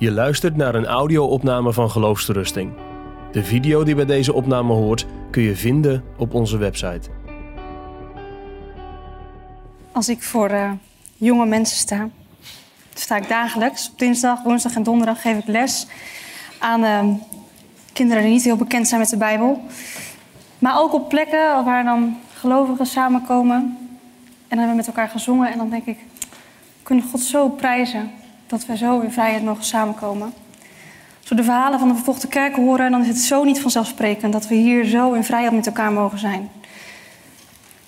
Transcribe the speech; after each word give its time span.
Je 0.00 0.12
luistert 0.12 0.56
naar 0.56 0.74
een 0.74 0.86
audio-opname 0.86 1.72
van 1.72 1.90
Geloofsterusting. 1.90 2.72
De 3.32 3.44
video 3.44 3.84
die 3.84 3.94
bij 3.94 4.04
deze 4.04 4.32
opname 4.32 4.72
hoort 4.72 5.06
kun 5.30 5.42
je 5.42 5.56
vinden 5.56 6.04
op 6.16 6.34
onze 6.34 6.56
website. 6.56 7.08
Als 9.92 10.08
ik 10.08 10.22
voor 10.22 10.48
eh, 10.48 10.72
jonge 11.16 11.46
mensen 11.46 11.76
sta, 11.76 12.08
sta 12.94 13.16
ik 13.16 13.28
dagelijks. 13.28 13.90
Op 13.90 13.98
dinsdag, 13.98 14.42
woensdag 14.42 14.74
en 14.74 14.82
donderdag 14.82 15.20
geef 15.20 15.38
ik 15.38 15.46
les 15.46 15.86
aan 16.58 16.84
eh, 16.84 17.08
kinderen 17.92 18.22
die 18.22 18.32
niet 18.32 18.44
heel 18.44 18.56
bekend 18.56 18.88
zijn 18.88 19.00
met 19.00 19.10
de 19.10 19.16
Bijbel. 19.16 19.62
Maar 20.58 20.80
ook 20.80 20.92
op 20.92 21.08
plekken 21.08 21.64
waar 21.64 21.84
dan 21.84 22.16
gelovigen 22.34 22.86
samenkomen. 22.86 23.56
En 23.56 24.56
dan 24.56 24.58
hebben 24.58 24.70
we 24.70 24.76
met 24.76 24.86
elkaar 24.86 25.08
gezongen. 25.08 25.52
En 25.52 25.58
dan 25.58 25.70
denk 25.70 25.86
ik, 25.86 25.98
we 26.20 26.82
kunnen 26.82 27.04
God 27.04 27.20
zo 27.20 27.48
prijzen 27.48 28.10
dat 28.50 28.66
we 28.66 28.76
zo 28.76 29.00
in 29.00 29.12
vrijheid 29.12 29.44
mogen 29.44 29.64
samenkomen. 29.64 30.32
Als 31.20 31.28
we 31.28 31.34
de 31.34 31.44
verhalen 31.44 31.78
van 31.78 31.88
de 31.88 31.94
vervolgde 31.94 32.28
kerk 32.28 32.56
horen, 32.56 32.90
dan 32.90 33.00
is 33.00 33.08
het 33.08 33.18
zo 33.18 33.44
niet 33.44 33.60
vanzelfsprekend 33.60 34.32
dat 34.32 34.48
we 34.48 34.54
hier 34.54 34.84
zo 34.84 35.12
in 35.12 35.24
vrijheid 35.24 35.54
met 35.54 35.66
elkaar 35.66 35.92
mogen 35.92 36.18
zijn. 36.18 36.50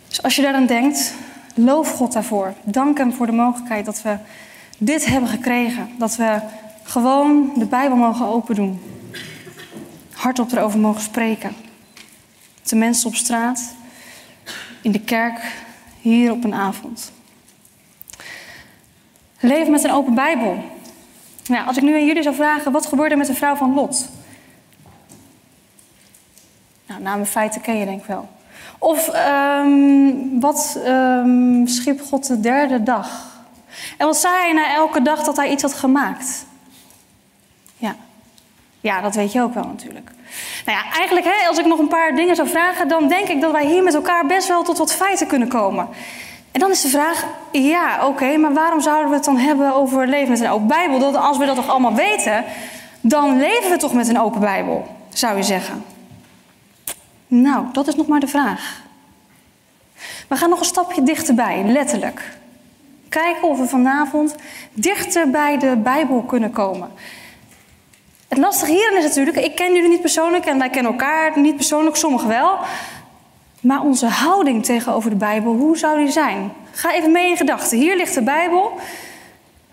Dus 0.08 0.22
als 0.22 0.36
je 0.36 0.42
daar 0.42 0.54
aan 0.54 0.66
denkt, 0.66 1.14
loof 1.54 1.92
God 1.92 2.12
daarvoor. 2.12 2.54
Dank 2.62 2.98
Hem 2.98 3.12
voor 3.12 3.26
de 3.26 3.32
mogelijkheid 3.32 3.84
dat 3.84 4.02
we 4.02 4.16
dit 4.78 5.04
hebben 5.04 5.28
gekregen. 5.28 5.88
Dat 5.98 6.16
we 6.16 6.40
gewoon 6.82 7.52
de 7.56 7.66
Bijbel 7.66 7.96
mogen 7.96 8.26
open 8.26 8.54
doen. 8.54 8.80
Hardop 10.12 10.52
erover 10.52 10.78
mogen 10.78 11.02
spreken. 11.02 11.54
De 12.62 12.76
mensen 12.76 13.08
op 13.08 13.14
straat, 13.14 13.74
in 14.82 14.92
de 14.92 15.00
kerk, 15.00 15.40
hier 16.00 16.32
op 16.32 16.44
een 16.44 16.54
avond. 16.54 17.12
Leven 19.42 19.70
met 19.70 19.84
een 19.84 19.92
open 19.92 20.14
Bijbel. 20.14 20.64
Nou, 21.46 21.66
als 21.66 21.76
ik 21.76 21.82
nu 21.82 21.94
aan 21.94 22.06
jullie 22.06 22.22
zou 22.22 22.34
vragen, 22.34 22.72
wat 22.72 22.86
gebeurde 22.86 23.16
met 23.16 23.26
de 23.26 23.34
vrouw 23.34 23.54
van 23.54 23.74
Lot? 23.74 24.08
Nou, 26.86 27.00
namen 27.02 27.26
feiten 27.26 27.60
ken 27.60 27.78
je 27.78 27.84
denk 27.84 28.00
ik 28.00 28.06
wel. 28.06 28.28
Of 28.78 29.10
um, 29.14 30.40
wat 30.40 30.78
um, 30.86 31.66
schiep 31.66 32.00
God 32.00 32.26
de 32.26 32.40
derde 32.40 32.82
dag? 32.82 33.30
En 33.98 34.06
wat 34.06 34.16
zei 34.16 34.34
hij 34.34 34.52
na 34.52 34.74
elke 34.74 35.02
dag 35.02 35.22
dat 35.22 35.36
hij 35.36 35.50
iets 35.50 35.62
had 35.62 35.74
gemaakt? 35.74 36.46
Ja, 37.76 37.96
ja 38.80 39.00
dat 39.00 39.14
weet 39.14 39.32
je 39.32 39.42
ook 39.42 39.54
wel 39.54 39.66
natuurlijk. 39.66 40.10
Nou 40.66 40.78
ja, 40.78 40.92
eigenlijk 40.92 41.26
hè, 41.26 41.48
als 41.48 41.58
ik 41.58 41.66
nog 41.66 41.78
een 41.78 41.88
paar 41.88 42.14
dingen 42.14 42.36
zou 42.36 42.48
vragen, 42.48 42.88
dan 42.88 43.08
denk 43.08 43.28
ik 43.28 43.40
dat 43.40 43.52
wij 43.52 43.66
hier 43.66 43.82
met 43.82 43.94
elkaar 43.94 44.26
best 44.26 44.48
wel 44.48 44.62
tot 44.62 44.78
wat 44.78 44.94
feiten 44.94 45.26
kunnen 45.26 45.48
komen. 45.48 45.88
En 46.52 46.60
dan 46.60 46.70
is 46.70 46.80
de 46.80 46.88
vraag, 46.88 47.26
ja, 47.52 48.06
oké, 48.06 48.36
maar 48.36 48.52
waarom 48.52 48.80
zouden 48.80 49.08
we 49.10 49.16
het 49.16 49.24
dan 49.24 49.36
hebben 49.36 49.74
over 49.74 50.08
leven 50.08 50.30
met 50.30 50.40
een 50.40 50.50
open 50.50 50.66
Bijbel? 50.66 50.98
Dat 50.98 51.16
als 51.16 51.38
we 51.38 51.46
dat 51.46 51.56
toch 51.56 51.68
allemaal 51.68 51.94
weten, 51.94 52.44
dan 53.00 53.36
leven 53.36 53.70
we 53.70 53.76
toch 53.76 53.92
met 53.92 54.08
een 54.08 54.20
open 54.20 54.40
Bijbel, 54.40 54.86
zou 55.08 55.36
je 55.36 55.42
zeggen. 55.42 55.84
Nou, 57.26 57.64
dat 57.72 57.88
is 57.88 57.94
nog 57.94 58.06
maar 58.06 58.20
de 58.20 58.26
vraag. 58.26 58.82
We 60.28 60.36
gaan 60.36 60.50
nog 60.50 60.58
een 60.58 60.64
stapje 60.64 61.02
dichterbij, 61.02 61.62
letterlijk. 61.64 62.38
Kijken 63.08 63.48
of 63.48 63.58
we 63.58 63.66
vanavond 63.66 64.34
dichter 64.72 65.30
bij 65.30 65.58
de 65.58 65.76
Bijbel 65.76 66.22
kunnen 66.22 66.50
komen. 66.50 66.90
Het 68.28 68.38
lastige 68.38 68.72
hierin 68.72 68.98
is 68.98 69.04
natuurlijk, 69.04 69.36
ik 69.36 69.54
ken 69.54 69.74
jullie 69.74 69.88
niet 69.88 70.00
persoonlijk 70.00 70.44
en 70.44 70.58
wij 70.58 70.70
kennen 70.70 70.92
elkaar 70.92 71.38
niet 71.38 71.56
persoonlijk, 71.56 71.96
sommigen 71.96 72.28
wel. 72.28 72.58
Maar 73.62 73.82
onze 73.82 74.06
houding 74.06 74.64
tegenover 74.64 75.10
de 75.10 75.16
Bijbel, 75.16 75.54
hoe 75.54 75.78
zou 75.78 75.98
die 75.98 76.10
zijn? 76.10 76.52
Ga 76.72 76.94
even 76.94 77.12
mee 77.12 77.30
in 77.30 77.36
gedachten. 77.36 77.78
Hier 77.78 77.96
ligt 77.96 78.14
de 78.14 78.22
Bijbel. 78.22 78.72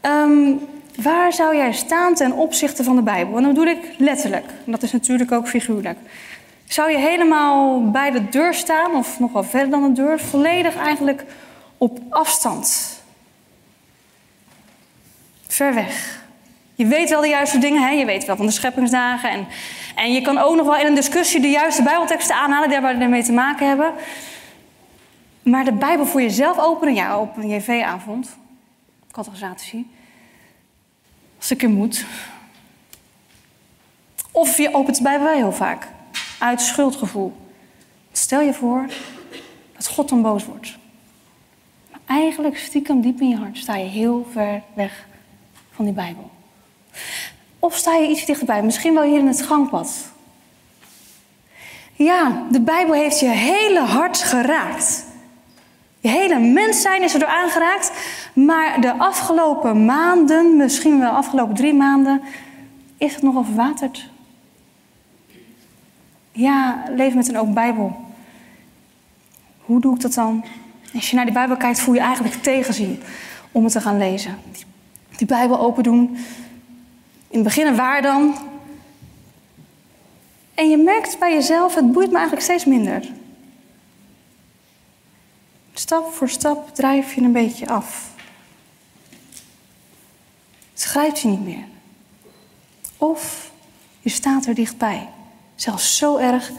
Um, 0.02 0.60
waar 1.02 1.34
zou 1.34 1.56
jij 1.56 1.72
staan 1.72 2.14
ten 2.14 2.32
opzichte 2.32 2.84
van 2.84 2.96
de 2.96 3.02
Bijbel? 3.02 3.38
En 3.38 3.44
dan 3.44 3.54
bedoel 3.54 3.70
ik 3.70 3.94
letterlijk. 3.98 4.46
Dat 4.66 4.84
is 4.84 4.92
natuurlijk 4.92 5.32
ook 5.32 5.48
figuurlijk. 5.48 5.98
Zou 6.66 6.92
je 6.92 6.98
helemaal 6.98 7.90
bij 7.92 8.12
de 8.12 8.30
deur 8.30 8.54
staan, 8.54 8.96
of 8.96 9.20
nog 9.20 9.32
wel 9.32 9.44
verder 9.44 9.70
dan 9.70 9.94
de 9.94 10.02
deur, 10.02 10.20
volledig 10.20 10.76
eigenlijk 10.76 11.24
op 11.78 12.00
afstand? 12.10 12.98
Ver 15.48 15.74
weg. 15.74 16.24
Je 16.76 16.86
weet 16.86 17.10
wel 17.10 17.22
de 17.22 17.28
juiste 17.28 17.58
dingen, 17.58 17.82
hè? 17.82 17.90
je 17.90 18.06
weet 18.06 18.26
wel 18.26 18.36
van 18.36 18.46
de 18.46 18.52
scheppingsdagen. 18.52 19.30
En, 19.30 19.48
en 20.00 20.12
je 20.12 20.22
kan 20.22 20.38
ook 20.38 20.56
nog 20.56 20.66
wel 20.66 20.78
in 20.78 20.86
een 20.86 20.96
discussie 20.96 21.42
de 21.42 21.50
juiste 21.50 21.84
Bijbelteksten 21.84 22.36
aanhalen 22.36 22.70
die 22.70 22.80
waar 22.80 23.02
ermee 23.02 23.24
te 23.24 23.32
maken 23.32 23.68
hebben. 23.68 23.94
Maar 25.42 25.66
de 25.66 25.72
Bijbel 25.72 26.06
voor 26.06 26.22
jezelf 26.22 26.60
openen, 26.60 26.94
ja, 26.94 27.20
op 27.20 27.38
een 27.38 27.50
JV-avond, 27.50 28.38
categorisatie, 29.12 29.88
als 31.38 31.52
ik 31.52 31.64
er 31.64 31.70
moet. 31.70 32.06
Of 34.32 34.58
je 34.58 34.74
opent 34.74 34.98
de 34.98 35.04
Bijbel 35.04 35.28
heel 35.28 35.52
vaak, 35.52 35.88
uit 36.40 36.62
schuldgevoel. 36.62 37.34
Stel 38.12 38.42
je 38.42 38.54
voor 38.54 38.86
dat 39.76 39.88
God 39.88 40.10
dan 40.10 40.22
boos 40.22 40.46
wordt. 40.46 40.78
Eigenlijk 42.06 42.58
stiekem 42.58 43.02
diep 43.02 43.22
in 43.22 43.30
je 43.30 43.38
hart 43.38 43.58
sta 43.58 43.76
je 43.76 43.86
heel 43.86 44.28
ver 44.32 44.62
weg 44.74 45.08
van 45.72 45.86
die 45.86 45.94
Bijbel. 45.94 46.32
Of 47.60 47.76
sta 47.76 47.96
je 47.96 48.08
iets 48.08 48.26
dichterbij, 48.26 48.64
misschien 48.64 48.94
wel 48.94 49.04
hier 49.04 49.20
in 49.20 49.28
het 49.28 49.42
gangpad. 49.42 50.12
Ja, 51.94 52.44
de 52.52 52.62
Bijbel 52.62 52.94
heeft 52.94 53.20
je 53.20 53.28
hele 53.28 53.80
hart 53.80 54.18
geraakt. 54.18 55.06
Je 56.00 56.10
hele 56.10 56.40
mens 56.40 56.82
zijn 56.82 57.04
is 57.04 57.14
erdoor 57.14 57.30
aangeraakt. 57.30 57.92
Maar 58.34 58.82
de 58.82 58.94
afgelopen 58.94 59.86
maanden, 59.86 60.56
misschien 60.56 61.00
wel 61.00 61.10
de 61.10 61.18
afgelopen 61.18 61.56
drie 61.56 61.74
maanden, 61.74 62.22
is 62.98 63.14
het 63.14 63.24
nogal 63.24 63.44
verwaterd. 63.44 64.10
Ja, 66.32 66.84
leven 66.96 67.18
met 67.18 67.28
een 67.30 67.38
open 67.38 67.54
Bijbel. 67.54 67.96
Hoe 69.60 69.82
doe 69.82 69.96
ik 69.96 70.02
dat 70.02 70.14
dan? 70.14 70.46
Als 70.94 71.10
je 71.10 71.16
naar 71.16 71.26
die 71.26 71.34
Bijbel 71.34 71.58
kijkt, 71.58 71.80
voel 71.80 71.94
je 71.94 72.00
eigenlijk 72.00 72.36
tegenzien 72.36 73.02
om 73.52 73.64
het 73.64 73.74
te 73.74 73.82
gaan 73.82 73.98
lezen. 73.98 74.38
Die 75.18 75.28
Bijbel 75.28 75.60
open 75.60 75.84
doen, 75.84 76.18
in 77.30 77.40
het 77.40 77.44
begin 77.44 77.76
waar 77.76 78.02
dan? 78.02 78.36
En 80.54 80.70
je 80.70 80.78
merkt 80.78 81.20
bij 81.20 81.34
jezelf, 81.34 81.76
het 81.76 81.92
boeit 81.92 82.10
me 82.10 82.18
eigenlijk 82.18 82.46
steeds 82.46 82.66
minder. 82.66 83.04
Stap 85.74 86.14
voor 86.14 86.30
stap 86.30 86.76
drijf 86.76 87.14
je 87.14 87.22
een 87.22 87.32
beetje 87.32 87.68
af. 87.68 88.10
Het 90.74 91.20
je 91.20 91.28
niet 91.28 91.46
meer. 91.46 91.66
Of 92.98 93.52
je 94.00 94.10
staat 94.10 94.46
er 94.46 94.54
dichtbij. 94.54 95.10
Zelfs 95.56 95.98
zo 95.98 96.18
erg 96.18 96.52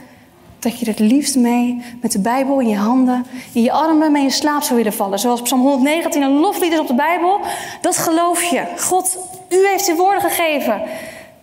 dat 0.58 0.78
je 0.78 0.86
er 0.86 0.90
het 0.90 0.98
liefst 0.98 1.36
mee 1.36 1.82
met 2.00 2.12
de 2.12 2.20
Bijbel 2.20 2.60
in 2.60 2.68
je 2.68 2.76
handen, 2.76 3.26
in 3.52 3.62
je 3.62 3.72
armen 3.72 4.12
mee 4.12 4.22
in 4.22 4.30
slaap 4.30 4.62
zou 4.62 4.76
willen 4.76 4.92
vallen. 4.92 5.18
Zoals 5.18 5.42
Psalm 5.42 5.60
119 5.60 6.22
een 6.22 6.38
loflied 6.38 6.72
is 6.72 6.78
op 6.78 6.86
de 6.86 6.94
Bijbel. 6.94 7.40
Dat 7.80 7.96
geloof 7.96 8.42
je. 8.42 8.66
God, 8.78 9.18
u 9.50 9.66
heeft 9.66 9.88
uw 9.88 9.96
woorden 9.96 10.22
gegeven. 10.22 10.82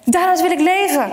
Daaruit 0.04 0.42
wil 0.42 0.52
ik 0.52 0.60
leven. 0.60 1.12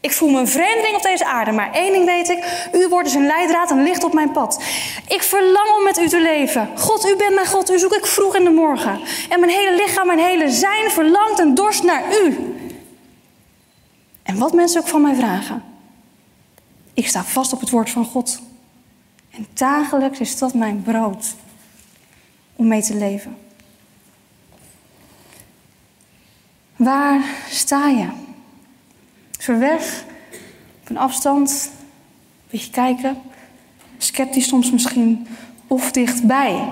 Ik 0.00 0.12
voel 0.12 0.28
me 0.28 0.40
een 0.40 0.48
vreemdeling 0.48 0.96
op 0.96 1.02
deze 1.02 1.24
aarde, 1.24 1.52
maar 1.52 1.72
één 1.72 1.92
ding 1.92 2.04
weet 2.04 2.28
ik: 2.28 2.68
uw 2.72 2.88
woord 2.88 3.06
is 3.06 3.14
een 3.14 3.26
leidraad 3.26 3.70
en 3.70 3.82
licht 3.82 4.04
op 4.04 4.12
mijn 4.12 4.32
pad. 4.32 4.62
Ik 5.08 5.22
verlang 5.22 5.70
om 5.76 5.84
met 5.84 5.98
u 5.98 6.08
te 6.08 6.20
leven. 6.20 6.68
God, 6.76 7.06
u 7.06 7.16
bent 7.16 7.34
mijn 7.34 7.46
God, 7.46 7.70
u 7.70 7.78
zoek 7.78 7.92
ik 7.92 8.06
vroeg 8.06 8.36
in 8.36 8.44
de 8.44 8.50
morgen. 8.50 9.00
En 9.28 9.40
mijn 9.40 9.52
hele 9.52 9.76
lichaam, 9.76 10.06
mijn 10.06 10.18
hele 10.18 10.50
zijn 10.50 10.90
verlangt 10.90 11.40
en 11.40 11.54
dorst 11.54 11.82
naar 11.82 12.02
u. 12.22 12.54
En 14.22 14.38
wat 14.38 14.52
mensen 14.52 14.80
ook 14.80 14.88
van 14.88 15.02
mij 15.02 15.14
vragen, 15.14 15.64
ik 16.94 17.08
sta 17.08 17.24
vast 17.24 17.52
op 17.52 17.60
het 17.60 17.70
woord 17.70 17.90
van 17.90 18.04
God. 18.04 18.40
En 19.30 19.46
dagelijks 19.54 20.20
is 20.20 20.38
dat 20.38 20.54
mijn 20.54 20.82
brood 20.82 21.34
om 22.56 22.66
mee 22.66 22.82
te 22.82 22.94
leven. 22.94 23.36
Waar 26.82 27.20
sta 27.50 27.88
je? 27.88 28.06
Ver 29.38 29.58
weg, 29.58 30.04
op 30.82 30.90
een 30.90 30.98
afstand, 30.98 31.70
een 31.72 32.48
beetje 32.50 32.70
kijken, 32.70 33.16
sceptisch 33.98 34.48
soms 34.48 34.70
misschien, 34.70 35.26
of 35.66 35.90
dichtbij. 35.90 36.68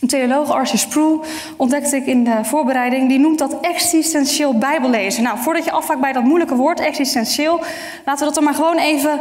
Een 0.00 0.08
theoloog, 0.08 0.50
Arthur 0.50 0.78
Sproul, 0.78 1.24
ontdekte 1.56 1.96
ik 1.96 2.06
in 2.06 2.24
de 2.24 2.38
voorbereiding, 2.42 3.08
die 3.08 3.18
noemt 3.18 3.38
dat 3.38 3.60
existentieel 3.60 4.58
bijbellezen. 4.58 5.22
Nou, 5.22 5.38
voordat 5.38 5.64
je 5.64 5.70
afvakt 5.70 6.00
bij 6.00 6.12
dat 6.12 6.24
moeilijke 6.24 6.54
woord, 6.54 6.80
existentieel, 6.80 7.60
laten 8.04 8.18
we 8.18 8.24
dat 8.24 8.34
dan 8.34 8.44
maar 8.44 8.54
gewoon 8.54 8.78
even 8.78 9.20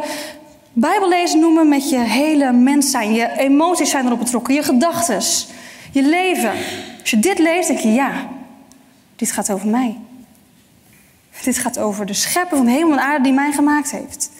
bijbellezen 0.73 1.39
noemen 1.39 1.69
met 1.69 1.89
je 1.89 1.99
hele 1.99 2.51
mens 2.51 2.91
zijn. 2.91 3.13
Je 3.13 3.37
emoties 3.37 3.89
zijn 3.89 4.05
erop 4.05 4.19
betrokken, 4.19 4.53
je 4.53 4.63
gedachten, 4.63 5.21
je 5.91 6.03
leven. 6.03 6.51
Als 6.99 7.09
je 7.09 7.19
dit 7.19 7.39
leest, 7.39 7.67
denk 7.67 7.79
je, 7.79 7.93
ja, 7.93 8.11
dit 9.17 9.31
gaat 9.31 9.51
over 9.51 9.67
mij. 9.67 9.97
Dit 11.43 11.57
gaat 11.57 11.79
over 11.79 12.05
de 12.05 12.13
schepper 12.13 12.57
van 12.57 12.67
hemel 12.67 12.91
en 12.91 12.99
aarde 13.03 13.23
die 13.23 13.33
mij 13.33 13.51
gemaakt 13.51 13.91
heeft. 13.91 14.31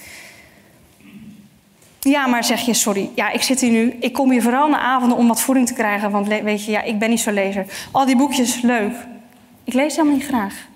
Ja, 1.99 2.27
maar 2.27 2.43
zeg 2.43 2.61
je, 2.61 2.73
sorry, 2.73 3.09
ja, 3.15 3.29
ik 3.29 3.41
zit 3.41 3.59
hier 3.59 3.71
nu. 3.71 3.97
Ik 3.99 4.13
kom 4.13 4.31
hier 4.31 4.41
vooral 4.41 4.69
naar 4.69 4.79
avonden 4.79 5.17
om 5.17 5.27
wat 5.27 5.41
voeding 5.41 5.67
te 5.67 5.73
krijgen. 5.73 6.11
Want 6.11 6.27
weet 6.27 6.65
je, 6.65 6.71
ja, 6.71 6.81
ik 6.81 6.99
ben 6.99 7.09
niet 7.09 7.19
zo 7.19 7.31
lezer. 7.31 7.65
Al 7.91 8.05
die 8.05 8.17
boekjes, 8.17 8.61
leuk. 8.61 8.93
Ik 9.63 9.73
lees 9.73 9.95
helemaal 9.95 10.17
niet 10.17 10.25
graag. 10.25 10.67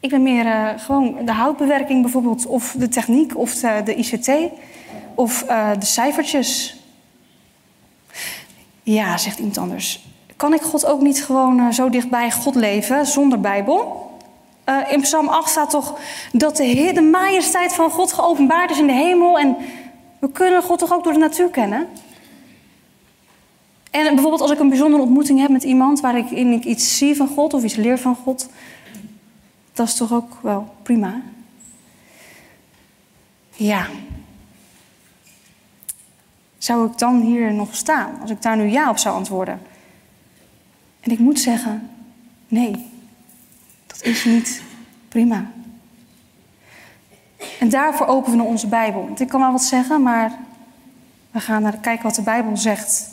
Ik 0.00 0.10
ben 0.10 0.22
meer 0.22 0.46
uh, 0.46 0.68
gewoon 0.76 1.24
de 1.24 1.32
houtbewerking 1.32 2.02
bijvoorbeeld, 2.02 2.46
of 2.46 2.74
de 2.78 2.88
techniek, 2.88 3.36
of 3.36 3.54
de, 3.54 3.80
de 3.84 3.94
ICT, 3.94 4.30
of 5.14 5.44
uh, 5.48 5.70
de 5.78 5.86
cijfertjes. 5.86 6.76
Ja, 8.82 9.16
zegt 9.16 9.38
iemand 9.38 9.58
anders. 9.58 10.06
Kan 10.36 10.54
ik 10.54 10.60
God 10.60 10.86
ook 10.86 11.00
niet 11.00 11.24
gewoon 11.24 11.60
uh, 11.60 11.70
zo 11.70 11.88
dichtbij 11.90 12.30
God 12.30 12.54
leven 12.54 13.06
zonder 13.06 13.40
Bijbel? 13.40 14.04
in 14.88 15.00
Psalm 15.00 15.28
8 15.28 15.50
staat 15.50 15.70
toch 15.70 15.98
dat 16.32 16.56
de, 16.56 16.64
Heer, 16.64 16.94
de 16.94 17.00
majesteit 17.02 17.72
van 17.72 17.90
God 17.90 18.12
geopenbaard 18.12 18.70
is 18.70 18.78
in 18.78 18.86
de 18.86 18.92
hemel. 18.92 19.38
En 19.38 19.56
we 20.18 20.30
kunnen 20.30 20.62
God 20.62 20.78
toch 20.78 20.92
ook 20.92 21.04
door 21.04 21.12
de 21.12 21.18
natuur 21.18 21.48
kennen? 21.48 21.88
En 23.90 24.14
bijvoorbeeld 24.14 24.40
als 24.40 24.50
ik 24.50 24.58
een 24.58 24.68
bijzondere 24.68 25.02
ontmoeting 25.02 25.40
heb 25.40 25.50
met 25.50 25.62
iemand 25.62 26.00
waarin 26.00 26.52
ik 26.52 26.64
iets 26.64 26.98
zie 26.98 27.16
van 27.16 27.28
God 27.28 27.54
of 27.54 27.62
iets 27.62 27.74
leer 27.74 27.98
van 27.98 28.16
God, 28.16 28.48
dat 29.72 29.86
is 29.86 29.94
toch 29.94 30.12
ook 30.12 30.32
wel 30.40 30.74
prima? 30.82 31.20
Ja. 33.52 33.86
Zou 36.58 36.86
ik 36.90 36.98
dan 36.98 37.20
hier 37.20 37.52
nog 37.52 37.74
staan 37.74 38.20
als 38.20 38.30
ik 38.30 38.42
daar 38.42 38.56
nu 38.56 38.64
ja 38.64 38.90
op 38.90 38.98
zou 38.98 39.14
antwoorden? 39.14 39.60
En 41.06 41.12
ik 41.12 41.18
moet 41.18 41.40
zeggen, 41.40 41.90
nee, 42.48 42.86
dat 43.86 44.02
is 44.02 44.24
niet 44.24 44.62
prima. 45.08 45.50
En 47.58 47.68
daarvoor 47.68 48.06
openen 48.06 48.38
we 48.38 48.44
onze 48.44 48.66
Bijbel. 48.66 49.08
Ik 49.16 49.28
kan 49.28 49.40
wel 49.40 49.52
wat 49.52 49.62
zeggen, 49.62 50.02
maar 50.02 50.38
we 51.30 51.40
gaan 51.40 51.62
naar 51.62 51.76
kijken 51.76 52.04
wat 52.04 52.14
de 52.14 52.22
Bijbel 52.22 52.56
zegt. 52.56 53.08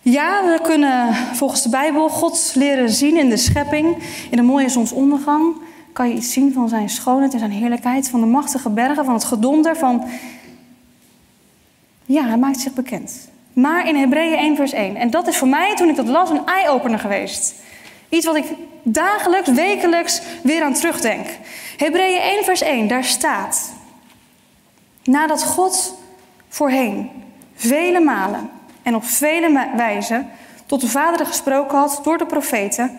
Ja, 0.00 0.44
we 0.44 0.60
kunnen 0.62 1.14
volgens 1.14 1.62
de 1.62 1.68
Bijbel 1.68 2.08
God 2.08 2.52
leren 2.54 2.90
zien 2.90 3.16
in 3.16 3.28
de 3.28 3.36
schepping. 3.36 3.96
In 4.30 4.36
de 4.36 4.42
mooie 4.42 4.68
zonsondergang 4.68 5.56
kan 5.92 6.08
je 6.08 6.14
iets 6.14 6.32
zien 6.32 6.52
van 6.52 6.68
zijn 6.68 6.88
schoonheid 6.88 7.32
en 7.32 7.38
zijn 7.38 7.50
heerlijkheid. 7.50 8.08
Van 8.08 8.20
de 8.20 8.26
machtige 8.26 8.70
bergen, 8.70 9.04
van 9.04 9.14
het 9.14 9.24
gedonder, 9.24 9.76
van... 9.76 10.04
Ja, 12.04 12.26
hij 12.26 12.38
maakt 12.38 12.60
zich 12.60 12.72
bekend. 12.72 13.30
Maar 13.52 13.88
in 13.88 13.96
Hebreeën 13.96 14.38
1 14.38 14.56
vers 14.56 14.72
1. 14.72 14.96
En 14.96 15.10
dat 15.10 15.26
is 15.26 15.36
voor 15.36 15.48
mij, 15.48 15.76
toen 15.76 15.88
ik 15.88 15.96
dat 15.96 16.06
las, 16.06 16.30
een 16.30 16.46
eye-opener 16.46 16.98
geweest. 16.98 17.54
Iets 18.08 18.26
wat 18.26 18.36
ik 18.36 18.44
dagelijks, 18.82 19.48
wekelijks 19.50 20.22
weer 20.42 20.62
aan 20.62 20.74
terugdenk. 20.74 21.26
Hebreeën 21.76 22.20
1 22.20 22.44
vers 22.44 22.60
1, 22.60 22.88
daar 22.88 23.04
staat... 23.04 23.72
Nadat 25.04 25.44
God 25.44 25.94
voorheen 26.48 27.10
vele 27.54 28.00
malen 28.00 28.50
en 28.82 28.94
op 28.94 29.04
vele 29.04 29.70
wijzen 29.76 30.30
tot 30.66 30.80
de 30.80 30.88
Vader 30.88 31.26
gesproken 31.26 31.78
had 31.78 32.00
door 32.02 32.18
de 32.18 32.26
profeten, 32.26 32.98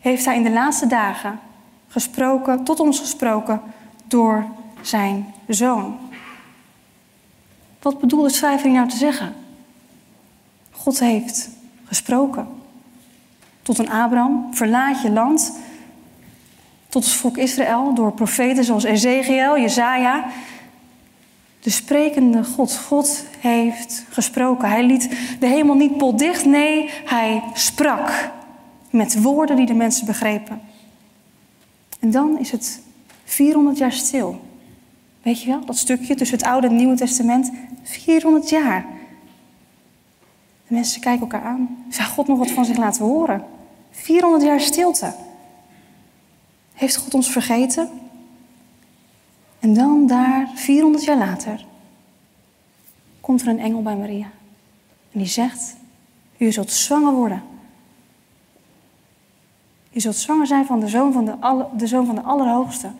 heeft 0.00 0.24
Hij 0.24 0.36
in 0.36 0.42
de 0.42 0.50
laatste 0.50 0.86
dagen 0.86 1.40
gesproken, 1.88 2.64
tot 2.64 2.80
ons 2.80 2.98
gesproken 2.98 3.60
door 4.04 4.46
zijn 4.80 5.34
zoon. 5.48 5.98
Wat 7.82 8.00
bedoelt 8.00 8.28
de 8.28 8.34
schrijver 8.34 8.70
nou 8.70 8.88
te 8.88 8.96
zeggen? 8.96 9.34
God 10.84 11.00
heeft 11.00 11.48
gesproken. 11.84 12.46
Tot 13.62 13.78
een 13.78 13.90
Abraham, 13.90 14.46
verlaat 14.50 15.02
je 15.02 15.10
land. 15.10 15.52
Tot 16.88 17.04
het 17.04 17.12
volk 17.12 17.36
Israël 17.36 17.94
door 17.94 18.12
profeten 18.12 18.64
zoals 18.64 18.84
Ezekiel, 18.84 19.58
Jezaja 19.58 20.24
de 21.60 21.70
sprekende 21.70 22.44
God. 22.44 22.76
God 22.76 23.24
heeft 23.38 24.04
gesproken. 24.10 24.68
Hij 24.68 24.84
liet 24.86 25.08
de 25.40 25.46
hemel 25.46 25.74
niet 25.74 25.96
potdicht. 25.96 26.44
Nee, 26.44 26.90
hij 27.04 27.42
sprak 27.54 28.30
met 28.90 29.22
woorden 29.22 29.56
die 29.56 29.66
de 29.66 29.74
mensen 29.74 30.06
begrepen. 30.06 30.60
En 32.00 32.10
dan 32.10 32.38
is 32.38 32.50
het 32.50 32.80
400 33.24 33.78
jaar 33.78 33.92
stil. 33.92 34.40
Weet 35.22 35.42
je 35.42 35.48
wel, 35.48 35.64
dat 35.64 35.76
stukje 35.76 36.14
tussen 36.14 36.38
het 36.38 36.46
Oude 36.46 36.66
en 36.66 36.72
het 36.72 36.82
Nieuwe 36.82 36.96
Testament. 36.96 37.50
400 37.82 38.48
jaar. 38.48 38.93
De 40.66 40.74
mensen 40.74 41.00
kijken 41.00 41.20
elkaar 41.20 41.42
aan. 41.42 41.84
Zou 41.88 42.08
God 42.08 42.26
nog 42.26 42.38
wat 42.38 42.50
van 42.50 42.64
zich 42.64 42.76
laten 42.76 43.04
horen? 43.04 43.44
400 43.90 44.42
jaar 44.42 44.60
stilte. 44.60 45.14
Heeft 46.72 46.96
God 46.96 47.14
ons 47.14 47.30
vergeten? 47.30 47.88
En 49.58 49.74
dan 49.74 50.06
daar, 50.06 50.50
400 50.54 51.04
jaar 51.04 51.16
later, 51.16 51.66
komt 53.20 53.40
er 53.40 53.48
een 53.48 53.60
engel 53.60 53.82
bij 53.82 53.96
Maria. 53.96 54.30
En 55.12 55.18
die 55.18 55.26
zegt, 55.26 55.76
u 56.36 56.52
zult 56.52 56.70
zwanger 56.70 57.12
worden. 57.12 57.42
Je 59.90 60.00
zult 60.00 60.16
zwanger 60.16 60.46
zijn 60.46 60.66
van 60.66 60.80
de 60.80 60.88
zoon 60.88 61.12
van 61.12 61.24
de, 61.24 61.66
de 61.76 61.86
zoon 61.86 62.06
van 62.06 62.14
de 62.14 62.22
Allerhoogste. 62.22 62.90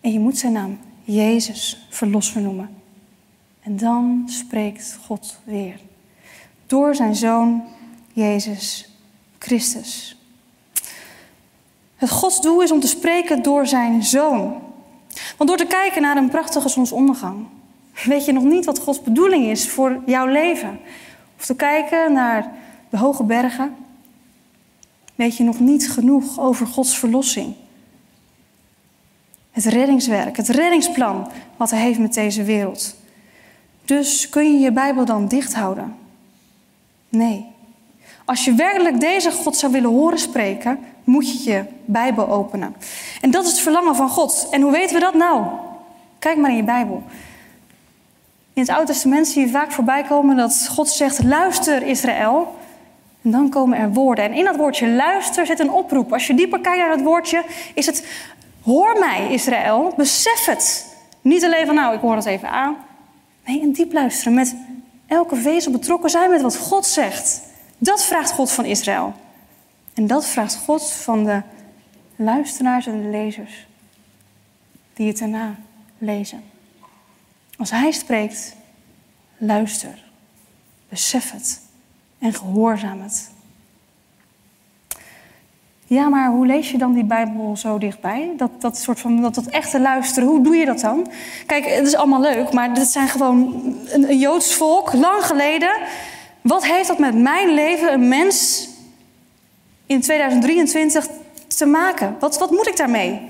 En 0.00 0.12
je 0.12 0.18
moet 0.18 0.38
zijn 0.38 0.52
naam 0.52 0.78
Jezus, 1.04 1.86
verlosser 1.88 2.40
noemen. 2.40 2.76
En 3.60 3.76
dan 3.76 4.22
spreekt 4.26 4.98
God 5.06 5.38
weer. 5.44 5.80
Door 6.70 6.94
zijn 6.94 7.14
zoon 7.14 7.62
Jezus 8.12 8.88
Christus. 9.38 10.16
Het 11.96 12.10
Gods 12.10 12.40
doel 12.40 12.62
is 12.62 12.70
om 12.70 12.80
te 12.80 12.86
spreken 12.86 13.42
door 13.42 13.66
zijn 13.66 14.02
zoon. 14.02 14.62
Want 15.36 15.48
door 15.48 15.58
te 15.58 15.66
kijken 15.66 16.02
naar 16.02 16.16
een 16.16 16.28
prachtige 16.28 16.68
zonsondergang, 16.68 17.46
weet 18.04 18.24
je 18.24 18.32
nog 18.32 18.42
niet 18.42 18.64
wat 18.64 18.78
Gods 18.78 19.02
bedoeling 19.02 19.46
is 19.46 19.68
voor 19.68 20.02
jouw 20.06 20.26
leven. 20.26 20.80
Of 21.38 21.46
te 21.46 21.54
kijken 21.54 22.12
naar 22.12 22.52
de 22.90 22.96
hoge 22.96 23.24
bergen, 23.24 23.76
weet 25.14 25.36
je 25.36 25.44
nog 25.44 25.60
niet 25.60 25.90
genoeg 25.90 26.40
over 26.40 26.66
Gods 26.66 26.98
verlossing. 26.98 27.54
Het 29.50 29.64
reddingswerk, 29.64 30.36
het 30.36 30.48
reddingsplan 30.48 31.30
wat 31.56 31.70
Hij 31.70 31.80
heeft 31.80 31.98
met 31.98 32.14
deze 32.14 32.42
wereld. 32.42 32.96
Dus 33.84 34.28
kun 34.28 34.52
je 34.52 34.58
je 34.58 34.72
Bijbel 34.72 35.04
dan 35.04 35.28
dicht 35.28 35.54
houden? 35.54 35.99
Nee. 37.10 37.46
Als 38.24 38.44
je 38.44 38.54
werkelijk 38.54 39.00
deze 39.00 39.30
God 39.30 39.56
zou 39.56 39.72
willen 39.72 39.90
horen 39.90 40.18
spreken, 40.18 40.78
moet 41.04 41.32
je 41.32 41.50
je 41.50 41.64
Bijbel 41.84 42.28
openen. 42.28 42.76
En 43.20 43.30
dat 43.30 43.44
is 43.44 43.50
het 43.50 43.60
verlangen 43.60 43.96
van 43.96 44.08
God. 44.08 44.48
En 44.50 44.60
hoe 44.60 44.72
weten 44.72 44.94
we 44.94 45.00
dat 45.00 45.14
nou? 45.14 45.46
Kijk 46.18 46.36
maar 46.36 46.50
in 46.50 46.56
je 46.56 46.62
Bijbel. 46.62 47.02
In 48.52 48.62
het 48.62 48.68
Oude 48.68 48.86
Testament 48.86 49.28
zie 49.28 49.44
je 49.44 49.48
vaak 49.48 49.72
voorbij 49.72 50.02
komen 50.02 50.36
dat 50.36 50.68
God 50.68 50.88
zegt: 50.88 51.24
luister 51.24 51.82
Israël. 51.82 52.58
En 53.22 53.30
dan 53.30 53.48
komen 53.48 53.78
er 53.78 53.92
woorden. 53.92 54.24
En 54.24 54.32
in 54.32 54.44
dat 54.44 54.56
woordje 54.56 54.88
luister 54.88 55.46
zit 55.46 55.58
een 55.58 55.70
oproep. 55.70 56.12
Als 56.12 56.26
je 56.26 56.34
dieper 56.34 56.60
kijkt 56.60 56.78
naar 56.78 56.96
dat 56.96 57.04
woordje, 57.04 57.44
is 57.74 57.86
het: 57.86 58.06
hoor 58.62 58.98
mij 58.98 59.26
Israël, 59.30 59.94
besef 59.96 60.44
het. 60.44 60.96
Niet 61.20 61.44
alleen 61.44 61.66
van 61.66 61.74
nou, 61.74 61.94
ik 61.94 62.00
hoor 62.00 62.16
het 62.16 62.24
even 62.24 62.50
aan. 62.50 62.76
Nee, 63.46 63.62
een 63.62 63.72
diep 63.72 63.92
luisteren 63.92 64.34
met 64.34 64.56
elke 65.10 65.36
vezel 65.36 65.72
betrokken 65.72 66.10
zijn 66.10 66.30
met 66.30 66.42
wat 66.42 66.56
God 66.56 66.86
zegt. 66.86 67.40
Dat 67.78 68.04
vraagt 68.04 68.30
God 68.30 68.50
van 68.50 68.64
Israël. 68.64 69.14
En 69.94 70.06
dat 70.06 70.26
vraagt 70.26 70.56
God 70.56 70.90
van 70.90 71.24
de 71.24 71.42
luisteraars 72.16 72.86
en 72.86 73.02
de 73.02 73.08
lezers 73.08 73.66
die 74.94 75.08
het 75.08 75.20
erna 75.20 75.56
lezen. 75.98 76.42
Als 77.56 77.70
Hij 77.70 77.90
spreekt, 77.90 78.56
luister, 79.36 80.04
besef 80.88 81.30
het 81.30 81.60
en 82.18 82.34
gehoorzaam 82.34 83.00
het. 83.00 83.30
Ja, 85.90 86.08
maar 86.08 86.30
hoe 86.30 86.46
lees 86.46 86.70
je 86.70 86.78
dan 86.78 86.92
die 86.92 87.04
Bijbel 87.04 87.56
zo 87.56 87.78
dichtbij? 87.78 88.32
Dat, 88.36 88.50
dat 88.58 88.78
soort 88.78 89.00
van 89.00 89.20
dat, 89.20 89.34
dat 89.34 89.46
echte 89.46 89.80
luisteren, 89.80 90.28
hoe 90.28 90.42
doe 90.42 90.56
je 90.56 90.64
dat 90.64 90.80
dan? 90.80 91.10
Kijk, 91.46 91.66
het 91.66 91.86
is 91.86 91.94
allemaal 91.94 92.20
leuk, 92.20 92.52
maar 92.52 92.74
dit 92.74 92.86
zijn 92.86 93.08
gewoon 93.08 93.62
een, 93.86 94.10
een 94.10 94.18
Joods 94.18 94.54
volk, 94.54 94.92
lang 94.92 95.24
geleden. 95.24 95.70
Wat 96.40 96.66
heeft 96.66 96.88
dat 96.88 96.98
met 96.98 97.14
mijn 97.14 97.54
leven, 97.54 97.92
een 97.92 98.08
mens 98.08 98.68
in 99.86 100.00
2023 100.00 101.06
te 101.46 101.66
maken? 101.66 102.16
Wat, 102.20 102.38
wat 102.38 102.50
moet 102.50 102.68
ik 102.68 102.76
daarmee? 102.76 103.20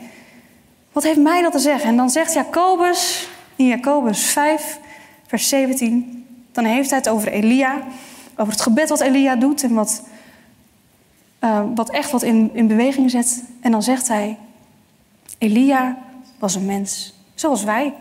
Wat 0.93 1.03
heeft 1.03 1.19
mij 1.19 1.43
dat 1.43 1.53
te 1.53 1.59
zeggen? 1.59 1.89
En 1.89 1.97
dan 1.97 2.11
zegt 2.11 2.33
Jacobus 2.33 3.29
in 3.57 3.67
Jacobus 3.67 4.25
5, 4.25 4.79
vers 5.27 5.49
17, 5.49 6.27
dan 6.53 6.65
heeft 6.65 6.91
hij 6.91 6.99
het 6.99 7.09
over 7.09 7.33
Elia, 7.33 7.79
over 8.37 8.53
het 8.53 8.63
gebed 8.63 8.89
wat 8.89 9.01
Elia 9.01 9.37
doet 9.37 9.63
en 9.63 9.75
wat, 9.75 10.03
uh, 11.41 11.63
wat 11.75 11.91
echt 11.91 12.11
wat 12.11 12.23
in, 12.23 12.51
in 12.53 12.67
beweging 12.67 13.11
zet. 13.11 13.45
En 13.61 13.71
dan 13.71 13.83
zegt 13.83 14.09
hij, 14.09 14.39
Elia 15.39 15.99
was 16.39 16.55
een 16.55 16.67
mens, 16.67 17.15
zoals 17.35 17.65
wij. 17.65 17.95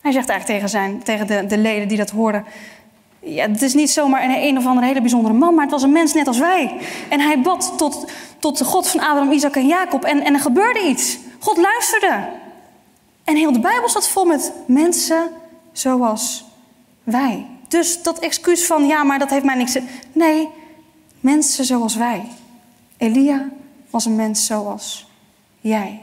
Hij 0.00 0.12
zegt 0.12 0.28
eigenlijk 0.28 0.58
tegen, 0.60 0.68
zijn, 0.68 1.02
tegen 1.02 1.26
de, 1.26 1.46
de 1.46 1.58
leden 1.58 1.88
die 1.88 1.96
dat 1.96 2.10
hoorden, 2.10 2.44
ja, 3.24 3.48
het 3.48 3.62
is 3.62 3.74
niet 3.74 3.90
zomaar 3.90 4.24
een, 4.24 4.42
een 4.42 4.58
of 4.58 4.66
andere 4.66 4.86
hele 4.86 5.00
bijzondere 5.00 5.34
man, 5.34 5.54
maar 5.54 5.62
het 5.62 5.72
was 5.72 5.82
een 5.82 5.92
mens 5.92 6.14
net 6.14 6.26
als 6.26 6.38
wij. 6.38 6.76
En 7.08 7.20
hij 7.20 7.40
bad 7.40 7.74
tot, 7.76 8.06
tot 8.38 8.58
de 8.58 8.64
God 8.64 8.88
van 8.88 9.00
Abraham, 9.00 9.32
Isaac 9.32 9.56
en 9.56 9.66
Jacob. 9.66 10.04
En, 10.04 10.24
en 10.24 10.34
er 10.34 10.40
gebeurde 10.40 10.88
iets. 10.88 11.18
God 11.38 11.56
luisterde. 11.56 12.28
En 13.24 13.36
heel 13.36 13.52
de 13.52 13.60
Bijbel 13.60 13.88
staat 13.88 14.08
vol 14.08 14.24
met 14.24 14.52
mensen 14.66 15.30
zoals 15.72 16.44
wij. 17.02 17.46
Dus 17.68 18.02
dat 18.02 18.18
excuus 18.18 18.66
van, 18.66 18.86
ja, 18.86 19.02
maar 19.02 19.18
dat 19.18 19.30
heeft 19.30 19.44
mij 19.44 19.54
niks... 19.54 19.78
Nee, 20.12 20.48
mensen 21.22 21.64
zoals 21.64 21.94
wij. 21.94 22.28
Elia 22.96 23.48
was 23.90 24.04
een 24.04 24.16
mens 24.16 24.46
zoals 24.46 25.06
jij. 25.60 26.00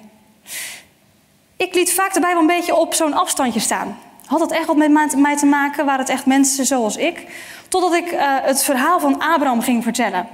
Ik 1.55 1.73
liet 1.73 1.93
vaak 1.93 2.13
de 2.13 2.19
Bijbel 2.19 2.41
een 2.41 2.47
beetje 2.47 2.75
op 2.75 2.93
zo'n 2.93 3.13
afstandje 3.13 3.59
staan. 3.59 3.97
Had 4.25 4.39
het 4.39 4.51
echt 4.51 4.67
wat 4.67 4.77
met 4.77 5.15
mij 5.15 5.37
te 5.37 5.45
maken? 5.45 5.85
Waren 5.85 5.99
het 5.99 6.09
echt 6.09 6.25
mensen 6.25 6.65
zoals 6.65 6.97
ik? 6.97 7.27
Totdat 7.67 7.93
ik 7.93 8.11
uh, 8.11 8.37
het 8.41 8.63
verhaal 8.63 8.99
van 8.99 9.19
Abraham 9.19 9.61
ging 9.61 9.83
vertellen. 9.83 10.27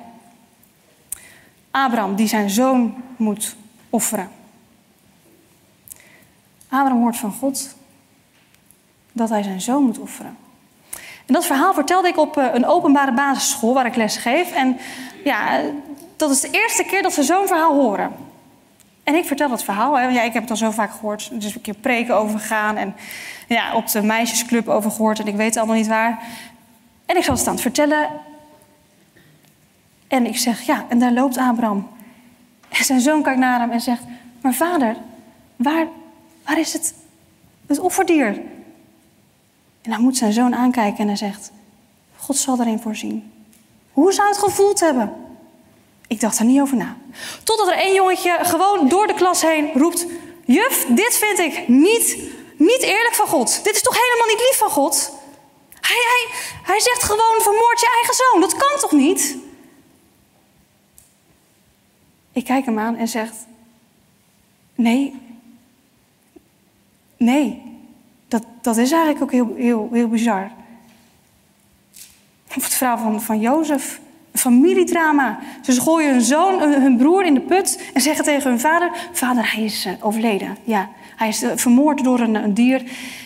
Abraham 1.71 2.15
die 2.15 2.27
zijn 2.27 2.49
zoon 2.49 3.03
moet 3.17 3.55
offeren. 3.89 4.29
Abraham 6.69 7.01
hoort 7.01 7.17
van 7.17 7.31
God 7.31 7.75
dat 9.11 9.29
hij 9.29 9.43
zijn 9.43 9.61
zoon 9.61 9.83
moet 9.83 9.97
offeren. 9.97 10.37
En 11.25 11.33
dat 11.33 11.45
verhaal 11.45 11.73
vertelde 11.73 12.07
ik 12.07 12.17
op 12.17 12.37
eh, 12.37 12.45
een 12.53 12.65
openbare 12.65 13.13
basisschool 13.13 13.73
waar 13.73 13.85
ik 13.85 13.95
les 13.95 14.17
geef. 14.17 14.51
En 14.51 14.77
ja, 15.23 15.61
dat 16.15 16.31
is 16.31 16.41
de 16.41 16.49
eerste 16.51 16.83
keer 16.83 17.01
dat 17.01 17.13
ze 17.13 17.23
zo'n 17.23 17.47
verhaal 17.47 17.73
horen. 17.73 18.11
En 19.03 19.15
ik 19.15 19.25
vertel 19.25 19.49
dat 19.49 19.63
verhaal. 19.63 19.97
Hè. 19.97 20.07
Ja, 20.07 20.21
ik 20.21 20.33
heb 20.33 20.41
het 20.41 20.51
al 20.51 20.57
zo 20.57 20.71
vaak 20.71 20.91
gehoord. 20.91 21.29
Er 21.31 21.45
is 21.45 21.55
een 21.55 21.61
keer 21.61 21.73
preken 21.73 22.15
over 22.15 22.39
gegaan. 22.39 22.77
En 22.77 22.95
ja, 23.47 23.75
op 23.75 23.87
de 23.87 24.01
meisjesclub 24.01 24.67
over 24.67 24.91
gehoord. 24.91 25.19
En 25.19 25.27
ik 25.27 25.35
weet 25.35 25.47
het 25.47 25.57
allemaal 25.57 25.75
niet 25.75 25.87
waar. 25.87 26.19
En 27.05 27.17
ik 27.17 27.23
zal 27.23 27.33
het 27.33 27.41
staan 27.41 27.59
vertellen. 27.59 28.09
En 30.07 30.25
ik 30.25 30.37
zeg, 30.37 30.61
ja, 30.61 30.85
en 30.89 30.99
daar 30.99 31.11
loopt 31.11 31.37
Abraham. 31.37 31.87
En 32.69 32.83
zijn 32.83 32.99
zoon 32.99 33.23
kijkt 33.23 33.39
naar 33.39 33.59
hem 33.59 33.71
en 33.71 33.81
zegt... 33.81 34.01
Maar 34.41 34.53
vader, 34.53 34.95
waar, 35.55 35.87
waar 36.45 36.59
is 36.59 36.73
het, 36.73 36.93
het 37.67 37.79
offerdier? 37.79 38.41
En 39.85 39.91
dan 39.91 40.01
moet 40.01 40.17
zijn 40.17 40.33
zoon 40.33 40.55
aankijken 40.55 40.99
en 40.99 41.07
hij 41.07 41.15
zegt... 41.15 41.51
God 42.17 42.37
zal 42.37 42.59
erin 42.59 42.79
voorzien. 42.79 43.31
Hoe 43.91 44.13
zou 44.13 44.27
het 44.27 44.37
gevoeld 44.37 44.79
hebben? 44.79 45.13
Ik 46.07 46.19
dacht 46.19 46.39
er 46.39 46.45
niet 46.45 46.61
over 46.61 46.77
na. 46.77 46.97
Totdat 47.43 47.67
er 47.67 47.77
één 47.77 47.93
jongetje 47.93 48.37
gewoon 48.41 48.87
door 48.87 49.07
de 49.07 49.13
klas 49.13 49.41
heen 49.41 49.71
roept... 49.73 50.05
Juf, 50.45 50.85
dit 50.89 51.15
vind 51.15 51.39
ik 51.39 51.67
niet, 51.67 52.17
niet 52.57 52.81
eerlijk 52.81 53.13
van 53.13 53.27
God. 53.27 53.63
Dit 53.63 53.75
is 53.75 53.81
toch 53.81 53.93
helemaal 53.93 54.27
niet 54.27 54.47
lief 54.47 54.57
van 54.57 54.69
God? 54.69 55.11
Hij, 55.81 55.95
hij, 55.95 56.27
hij 56.63 56.79
zegt 56.79 57.03
gewoon, 57.03 57.41
vermoord 57.41 57.79
je 57.79 57.91
eigen 57.93 58.13
zoon. 58.13 58.41
Dat 58.41 58.55
kan 58.55 58.79
toch 58.79 58.91
niet? 58.91 59.37
Ik 62.31 62.43
kijk 62.43 62.65
hem 62.65 62.79
aan 62.79 62.95
en 62.95 63.07
zegt... 63.07 63.35
Nee. 64.75 65.21
Nee. 67.17 67.74
Dat, 68.35 68.45
dat 68.61 68.77
is 68.77 68.91
eigenlijk 68.91 69.23
ook 69.23 69.31
heel, 69.31 69.89
heel, 69.91 70.07
bizar. 70.07 70.51
Of 72.55 72.63
het 72.63 72.73
verhaal 72.73 72.97
van, 72.97 73.21
van 73.21 73.39
Jozef. 73.39 73.99
Een 74.31 74.39
familiedrama. 74.39 75.39
Ze 75.61 75.81
gooien 75.81 76.11
hun 76.11 76.21
zoon, 76.21 76.61
hun 76.61 76.97
broer 76.97 77.25
in 77.25 77.33
de 77.33 77.41
put 77.41 77.91
en 77.93 78.01
zeggen 78.01 78.25
tegen 78.25 78.49
hun 78.49 78.59
vader: 78.59 78.91
Vader, 79.11 79.53
hij 79.53 79.63
is 79.63 79.85
eh, 79.85 79.93
overleden. 79.99 80.57
Ja, 80.63 80.89
hij 81.15 81.27
is 81.27 81.41
eh, 81.41 81.51
vermoord 81.55 82.03
door 82.03 82.19
een, 82.19 82.35
een 82.35 82.53
dier. 82.53 82.83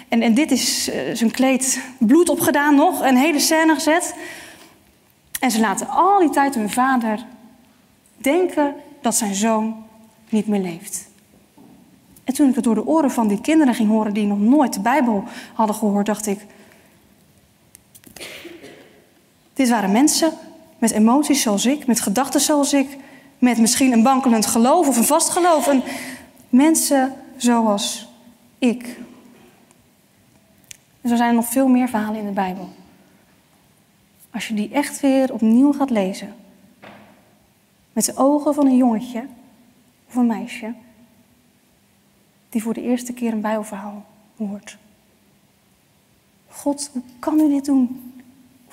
En, 0.07 0.21
en 0.21 0.33
dit 0.33 0.51
is 0.51 0.89
uh, 0.89 0.95
zijn 1.13 1.31
kleed 1.31 1.83
bloed 1.97 2.29
opgedaan 2.29 2.75
nog, 2.75 3.01
een 3.01 3.17
hele 3.17 3.39
scène 3.39 3.73
gezet. 3.73 4.15
En 5.39 5.51
ze 5.51 5.59
laten 5.59 5.87
al 5.87 6.19
die 6.19 6.29
tijd 6.29 6.55
hun 6.55 6.69
vader 6.69 7.25
denken 8.17 8.75
dat 9.01 9.15
zijn 9.15 9.35
zoon 9.35 9.85
niet 10.29 10.47
meer 10.47 10.61
leeft. 10.61 11.08
En 12.29 12.36
toen 12.36 12.50
ik 12.50 12.55
het 12.55 12.63
door 12.63 12.75
de 12.75 12.86
oren 12.86 13.12
van 13.12 13.27
die 13.27 13.41
kinderen 13.41 13.74
ging 13.74 13.89
horen 13.89 14.13
die 14.13 14.25
nog 14.25 14.39
nooit 14.39 14.74
de 14.74 14.79
Bijbel 14.79 15.24
hadden 15.53 15.75
gehoord, 15.75 16.05
dacht 16.05 16.27
ik: 16.27 16.45
Dit 19.53 19.69
waren 19.69 19.91
mensen 19.91 20.33
met 20.77 20.91
emoties 20.91 21.41
zoals 21.41 21.65
ik, 21.65 21.88
met 21.88 22.00
gedachten 22.00 22.41
zoals 22.41 22.74
ik, 22.74 22.98
met 23.38 23.57
misschien 23.57 23.91
een 23.91 24.03
wankelend 24.03 24.45
geloof 24.45 24.88
of 24.88 24.98
een 24.98 25.03
vast 25.03 25.29
geloof. 25.29 25.67
En 25.67 25.83
mensen 26.50 27.13
zoals 27.38 28.07
ik. 28.59 29.00
En 31.01 31.09
zo 31.09 31.15
zijn 31.15 31.36
nog 31.36 31.48
veel 31.48 31.67
meer 31.67 31.89
verhalen 31.89 32.19
in 32.19 32.25
de 32.25 32.31
Bijbel. 32.31 32.69
Als 34.31 34.48
je 34.48 34.53
die 34.53 34.69
echt 34.71 35.00
weer 35.00 35.33
opnieuw 35.33 35.74
gaat 35.74 35.89
lezen, 35.89 36.36
met 37.93 38.05
de 38.05 38.15
ogen 38.15 38.53
van 38.53 38.65
een 38.65 38.77
jongetje 38.77 39.25
of 40.07 40.15
een 40.15 40.27
meisje, 40.27 40.74
die 42.49 42.63
voor 42.63 42.73
de 42.73 42.81
eerste 42.81 43.13
keer 43.13 43.33
een 43.33 43.41
Bijbelverhaal 43.41 44.05
hoort. 44.37 44.77
God, 46.47 46.89
hoe 46.93 47.01
kan 47.19 47.39
u 47.39 47.49
dit 47.49 47.65
doen? 47.65 48.09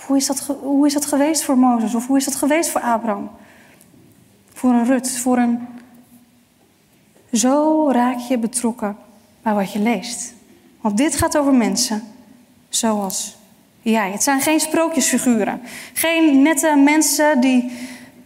hoe 0.04 0.16
is, 0.16 0.26
dat, 0.26 0.56
hoe 0.60 0.86
is 0.86 0.92
dat 0.92 1.06
geweest 1.06 1.42
voor 1.42 1.58
Mozes? 1.58 1.94
Of 1.94 2.06
hoe 2.06 2.16
is 2.16 2.24
dat 2.24 2.34
geweest 2.34 2.70
voor 2.70 2.80
Abraham? 2.80 3.30
Voor 4.52 4.70
een 4.70 4.84
Rut, 4.84 5.18
voor 5.18 5.38
een... 5.38 5.66
Zo 7.32 7.88
raak 7.90 8.18
je 8.18 8.38
betrokken 8.38 8.96
bij 9.42 9.54
wat 9.54 9.72
je 9.72 9.78
leest. 9.78 10.34
Want 10.80 10.96
dit 10.96 11.16
gaat 11.16 11.38
over 11.38 11.54
mensen 11.54 12.02
zoals 12.68 13.36
jij. 13.82 14.10
Het 14.10 14.22
zijn 14.22 14.40
geen 14.40 14.60
sprookjesfiguren. 14.60 15.60
Geen 15.92 16.42
nette 16.42 16.76
mensen 16.84 17.40
die, 17.40 17.60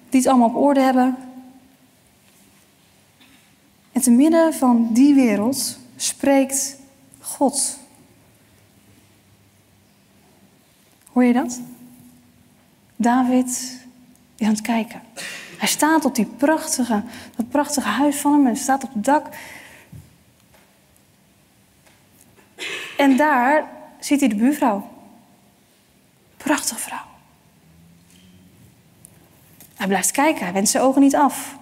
die 0.09 0.21
het 0.21 0.26
allemaal 0.26 0.49
op 0.49 0.57
orde 0.57 0.80
hebben. 0.80 1.16
En 3.93 4.01
te 4.01 4.11
midden 4.11 4.55
van 4.55 4.89
die 4.93 5.15
wereld 5.15 5.79
spreekt 5.97 6.77
God. 7.21 7.79
Hoor 11.13 11.25
je 11.25 11.33
dat? 11.33 11.61
David 12.97 13.49
is 14.37 14.47
aan 14.47 14.53
het 14.53 14.61
kijken. 14.61 15.03
Hij 15.59 15.69
staat 15.69 16.05
op 16.05 16.15
die 16.15 16.27
prachtige, 16.27 17.03
dat 17.37 17.49
prachtige 17.49 17.89
huis 17.89 18.17
van 18.17 18.33
hem 18.33 18.47
en 18.47 18.57
staat 18.57 18.85
op 18.85 18.95
het 18.95 19.05
dak. 19.05 19.27
En 22.97 23.17
daar 23.17 23.69
ziet 23.99 24.21
hij 24.21 24.29
de 24.29 24.35
buurvrouw. 24.35 24.89
Prachtige 26.37 26.81
vrouw. 26.81 27.09
Hij 29.77 29.87
blijft 29.87 30.11
kijken, 30.11 30.45
hij 30.45 30.53
wendt 30.53 30.69
zijn 30.69 30.83
ogen 30.83 31.01
niet 31.01 31.17
af. 31.17 31.59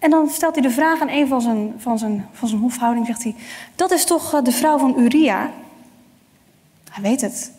En 0.00 0.10
dan 0.10 0.28
stelt 0.28 0.54
hij 0.54 0.62
de 0.62 0.70
vraag 0.70 1.00
aan 1.00 1.08
een 1.08 1.28
van 1.28 1.40
zijn, 1.40 1.74
van 1.78 1.98
zijn, 1.98 2.26
van 2.32 2.48
zijn 2.48 2.60
hofhouding, 2.60 3.06
zegt 3.06 3.22
hij... 3.22 3.34
Dat 3.74 3.90
is 3.90 4.04
toch 4.04 4.34
eh, 4.34 4.42
de 4.42 4.52
vrouw 4.52 4.78
van 4.78 4.98
Uria? 4.98 5.50
Hij 6.90 7.02
weet 7.02 7.20
het. 7.20 7.52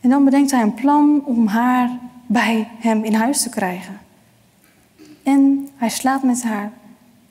En 0.00 0.10
dan 0.10 0.24
bedenkt 0.24 0.50
hij 0.50 0.62
een 0.62 0.74
plan 0.74 1.24
om 1.24 1.46
haar 1.46 1.98
bij 2.26 2.68
hem 2.78 3.04
in 3.04 3.14
huis 3.14 3.42
te 3.42 3.48
krijgen. 3.48 4.00
En 5.22 5.68
hij 5.76 5.88
slaapt 5.88 6.22
met 6.22 6.42
haar 6.42 6.72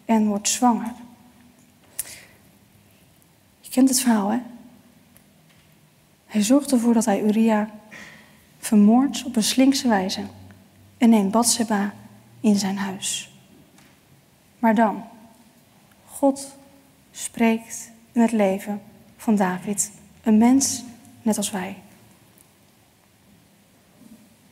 en 0.06 0.28
wordt 0.28 0.50
zwanger. 0.50 0.92
Je 3.60 3.70
kent 3.70 3.90
het 3.90 4.00
verhaal, 4.00 4.30
hè? 4.30 4.40
Hij 6.26 6.44
zorgt 6.44 6.72
ervoor 6.72 6.94
dat 6.94 7.06
hij 7.06 7.24
Uria 7.24 7.70
vermoordt 8.60 9.24
op 9.24 9.36
een 9.36 9.44
slinkse 9.44 9.88
wijze 9.88 10.22
en 10.98 11.10
neemt 11.10 11.32
Bathseba 11.32 11.94
in 12.40 12.56
zijn 12.56 12.78
huis. 12.78 13.32
Maar 14.60 14.76
dan, 14.76 15.04
God 16.06 16.58
spreekt 17.12 17.92
in 18.12 18.22
het 18.22 18.32
leven 18.32 18.82
van 19.18 19.36
David. 19.36 19.92
Een 20.24 20.38
mens 20.38 20.84
net 21.22 21.38
als 21.38 21.52
wij. 21.52 21.78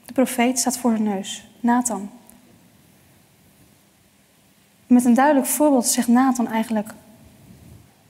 De 0.06 0.14
profeet 0.14 0.60
staat 0.60 0.78
voor 0.78 0.92
hun 0.92 1.04
neus, 1.04 1.48
Nathan. 1.60 2.10
Met 4.88 5.06
een 5.06 5.14
duidelijk 5.14 5.48
voorbeeld 5.48 5.86
zegt 5.86 6.08
Nathan 6.08 6.48
eigenlijk: 6.48 6.90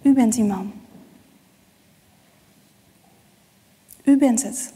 U 0.02 0.14
bent 0.14 0.34
die 0.34 0.44
man. 0.44 0.74
U 4.04 4.18
bent 4.18 4.44
het. 4.44 4.74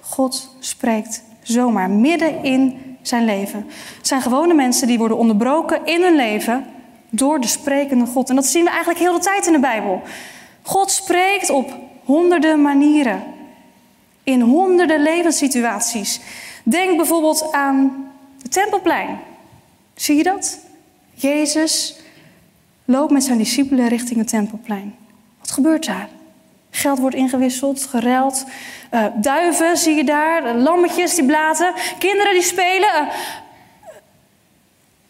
God 0.00 0.56
spreekt 0.58 1.22
zomaar 1.50 1.90
midden 1.90 2.44
in 2.44 2.90
zijn 3.02 3.24
leven. 3.24 3.66
Het 3.96 4.06
zijn 4.06 4.22
gewone 4.22 4.54
mensen 4.54 4.86
die 4.86 4.98
worden 4.98 5.16
onderbroken 5.16 5.86
in 5.86 6.02
hun 6.02 6.16
leven 6.16 6.64
door 7.10 7.40
de 7.40 7.46
sprekende 7.46 8.06
God. 8.06 8.28
En 8.28 8.34
dat 8.34 8.46
zien 8.46 8.64
we 8.64 8.70
eigenlijk 8.70 8.98
heel 8.98 9.12
de 9.12 9.18
tijd 9.18 9.46
in 9.46 9.52
de 9.52 9.60
Bijbel. 9.60 10.02
God 10.62 10.90
spreekt 10.90 11.50
op 11.50 11.74
honderden 12.04 12.62
manieren. 12.62 13.22
In 14.22 14.40
honderden 14.40 15.02
levenssituaties. 15.02 16.20
Denk 16.62 16.96
bijvoorbeeld 16.96 17.52
aan 17.52 18.08
het 18.42 18.52
Tempelplein. 18.52 19.18
Zie 19.94 20.16
je 20.16 20.22
dat? 20.22 20.58
Jezus 21.14 21.96
loopt 22.84 23.12
met 23.12 23.24
zijn 23.24 23.38
discipelen 23.38 23.88
richting 23.88 24.18
het 24.18 24.28
Tempelplein. 24.28 24.94
Wat 25.40 25.50
gebeurt 25.50 25.86
daar? 25.86 26.08
Geld 26.70 26.98
wordt 26.98 27.16
ingewisseld, 27.16 27.86
gereld. 27.86 28.44
Uh, 28.90 29.06
duiven 29.14 29.76
zie 29.76 29.94
je 29.94 30.04
daar, 30.04 30.54
lammetjes 30.54 31.14
die 31.14 31.24
blaten, 31.26 31.74
kinderen 31.98 32.32
die 32.32 32.42
spelen. 32.42 33.02
Uh, 33.02 33.08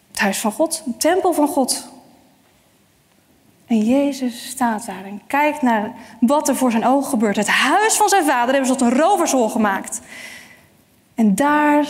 het 0.07 0.19
huis 0.19 0.37
van 0.39 0.51
God, 0.51 0.83
een 0.85 0.97
tempel 0.97 1.33
van 1.33 1.47
God. 1.47 1.89
En 3.67 3.77
Jezus 3.77 4.49
staat 4.49 4.85
daar 4.85 5.05
en 5.05 5.21
kijkt 5.27 5.61
naar 5.61 5.93
wat 6.19 6.47
er 6.47 6.55
voor 6.55 6.71
zijn 6.71 6.85
ogen 6.85 7.09
gebeurt. 7.09 7.35
Het 7.35 7.47
huis 7.47 7.93
van 7.93 8.09
zijn 8.09 8.25
vader 8.25 8.53
hebben 8.53 8.71
ze 8.71 8.75
tot 8.75 8.91
een 8.91 8.97
rovershol 8.97 9.49
gemaakt. 9.49 10.01
En 11.15 11.35
daar 11.35 11.85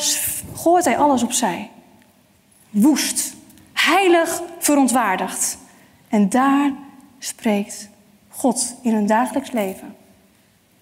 gooit 0.55 0.85
hij 0.85 0.97
alles 0.97 1.23
opzij. 1.23 1.69
Woest, 2.69 3.33
heilig 3.73 4.41
verontwaardigd. 4.59 5.57
En 6.09 6.29
daar 6.29 6.71
spreekt 7.19 7.89
God 8.41 8.75
in 8.81 8.93
hun 8.93 9.05
dagelijks 9.05 9.51
leven. 9.51 9.95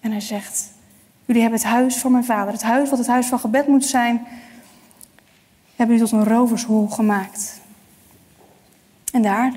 En 0.00 0.10
hij 0.10 0.20
zegt: 0.20 0.72
Jullie 1.24 1.42
hebben 1.42 1.60
het 1.60 1.68
huis 1.68 1.96
van 1.96 2.12
mijn 2.12 2.24
vader, 2.24 2.52
het 2.52 2.62
huis 2.62 2.90
wat 2.90 2.98
het 2.98 3.08
huis 3.08 3.26
van 3.26 3.38
gebed 3.38 3.66
moet 3.66 3.84
zijn, 3.84 4.26
hebben 5.76 5.96
jullie 5.96 6.10
tot 6.10 6.20
een 6.20 6.32
rovershol 6.32 6.86
gemaakt. 6.86 7.60
En 9.12 9.22
daar, 9.22 9.52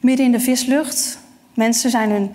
midden 0.00 0.26
in 0.26 0.32
de 0.32 0.40
vislucht, 0.40 1.18
mensen 1.54 1.90
zijn 1.90 2.10
hun 2.10 2.34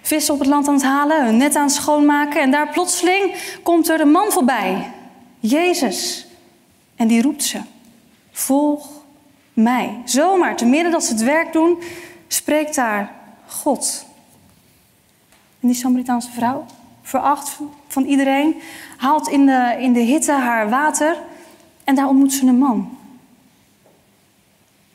vis 0.00 0.30
op 0.30 0.38
het 0.38 0.48
land 0.48 0.68
aan 0.68 0.74
het 0.74 0.82
halen, 0.82 1.24
hun 1.24 1.36
net 1.36 1.56
aan 1.56 1.66
het 1.66 1.74
schoonmaken. 1.74 2.42
En 2.42 2.50
daar 2.50 2.68
plotseling 2.68 3.34
komt 3.62 3.88
er 3.88 4.00
een 4.00 4.10
man 4.10 4.32
voorbij, 4.32 4.90
Jezus. 5.38 6.26
En 6.96 7.06
die 7.06 7.22
roept 7.22 7.44
ze: 7.44 7.60
Volg 8.32 8.88
mij. 9.52 10.00
Zomaar, 10.04 10.56
te 10.56 10.64
midden 10.64 10.92
dat 10.92 11.04
ze 11.04 11.12
het 11.12 11.22
werk 11.22 11.52
doen, 11.52 11.78
spreekt 12.28 12.74
daar 12.74 13.12
God. 13.46 14.10
En 15.62 15.68
die 15.68 15.76
Samaritaanse 15.76 16.30
vrouw, 16.30 16.66
veracht 17.02 17.58
van 17.88 18.04
iedereen, 18.04 18.60
haalt 18.96 19.28
in 19.28 19.46
de, 19.46 19.76
in 19.78 19.92
de 19.92 20.00
hitte 20.00 20.32
haar 20.32 20.68
water 20.68 21.16
en 21.84 21.94
daar 21.94 22.08
ontmoet 22.08 22.32
ze 22.32 22.46
een 22.46 22.58
man. 22.58 22.98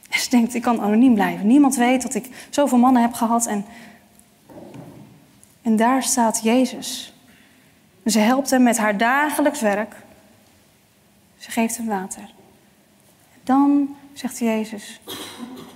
En 0.09 0.19
ze 0.23 0.29
denkt, 0.29 0.53
ik 0.53 0.61
kan 0.61 0.81
anoniem 0.81 1.13
blijven. 1.13 1.47
Niemand 1.47 1.75
weet 1.75 2.01
dat 2.01 2.13
ik 2.13 2.47
zoveel 2.49 2.77
mannen 2.77 3.01
heb 3.01 3.13
gehad. 3.13 3.45
En, 3.45 3.65
en 5.61 5.75
daar 5.75 6.03
staat 6.03 6.39
Jezus. 6.43 7.13
En 8.03 8.11
ze 8.11 8.19
helpt 8.19 8.49
hem 8.49 8.63
met 8.63 8.77
haar 8.77 8.97
dagelijks 8.97 9.61
werk. 9.61 9.95
Ze 11.37 11.51
geeft 11.51 11.77
hem 11.77 11.87
water. 11.87 12.33
Dan 13.43 13.95
zegt 14.13 14.39
Jezus, 14.39 15.01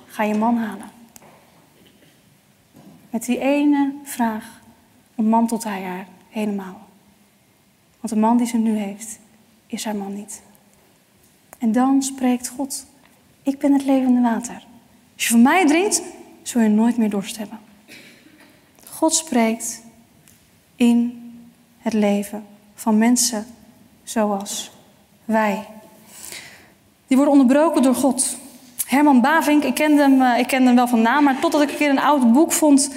ga 0.08 0.24
je 0.24 0.36
man 0.36 0.58
halen. 0.58 0.90
Met 3.10 3.26
die 3.26 3.40
ene 3.40 3.94
vraag 4.04 4.61
ontmantelt 5.22 5.64
hij 5.64 5.84
haar 5.84 6.08
helemaal. 6.30 6.80
Want 8.00 8.14
de 8.14 8.20
man 8.20 8.38
die 8.38 8.48
ze 8.48 8.58
nu 8.58 8.78
heeft, 8.78 9.20
is 9.68 9.86
haar 9.86 9.96
man 9.96 10.14
niet. 10.14 10.42
En 11.58 11.72
dan 11.72 12.02
spreekt 12.02 12.48
God: 12.48 12.86
Ik 13.44 13.60
ben 13.60 13.74
het 13.74 13.86
levende 13.86 14.22
water. 14.22 14.66
Als 15.14 15.24
je 15.24 15.30
van 15.30 15.42
mij 15.42 15.66
drinkt, 15.68 16.02
zul 16.42 16.62
je 16.62 16.70
nooit 16.70 16.98
meer 16.98 17.10
dorst 17.10 17.38
hebben. 17.38 17.60
God 18.88 19.14
spreekt 19.14 19.82
in 20.76 21.20
het 21.78 21.94
leven 21.94 22.46
van 22.76 22.98
mensen 22.98 23.46
zoals 24.04 24.72
wij. 25.26 25.68
Die 27.08 27.18
worden 27.18 27.36
onderbroken 27.40 27.82
door 27.82 27.96
God. 27.96 28.38
Herman 28.86 29.22
Bavink, 29.22 29.64
ik 29.64 29.74
kende, 29.74 30.02
hem, 30.02 30.22
eh, 30.22 30.40
ik 30.40 30.48
kende 30.48 30.66
hem 30.66 30.76
wel 30.76 30.88
van 30.88 31.02
naam, 31.02 31.24
maar 31.24 31.40
totdat 31.40 31.62
ik 31.62 31.70
een 31.70 31.76
keer 31.76 31.90
een 31.90 32.00
oud 32.00 32.34
boek 32.34 32.52
vond. 32.52 32.90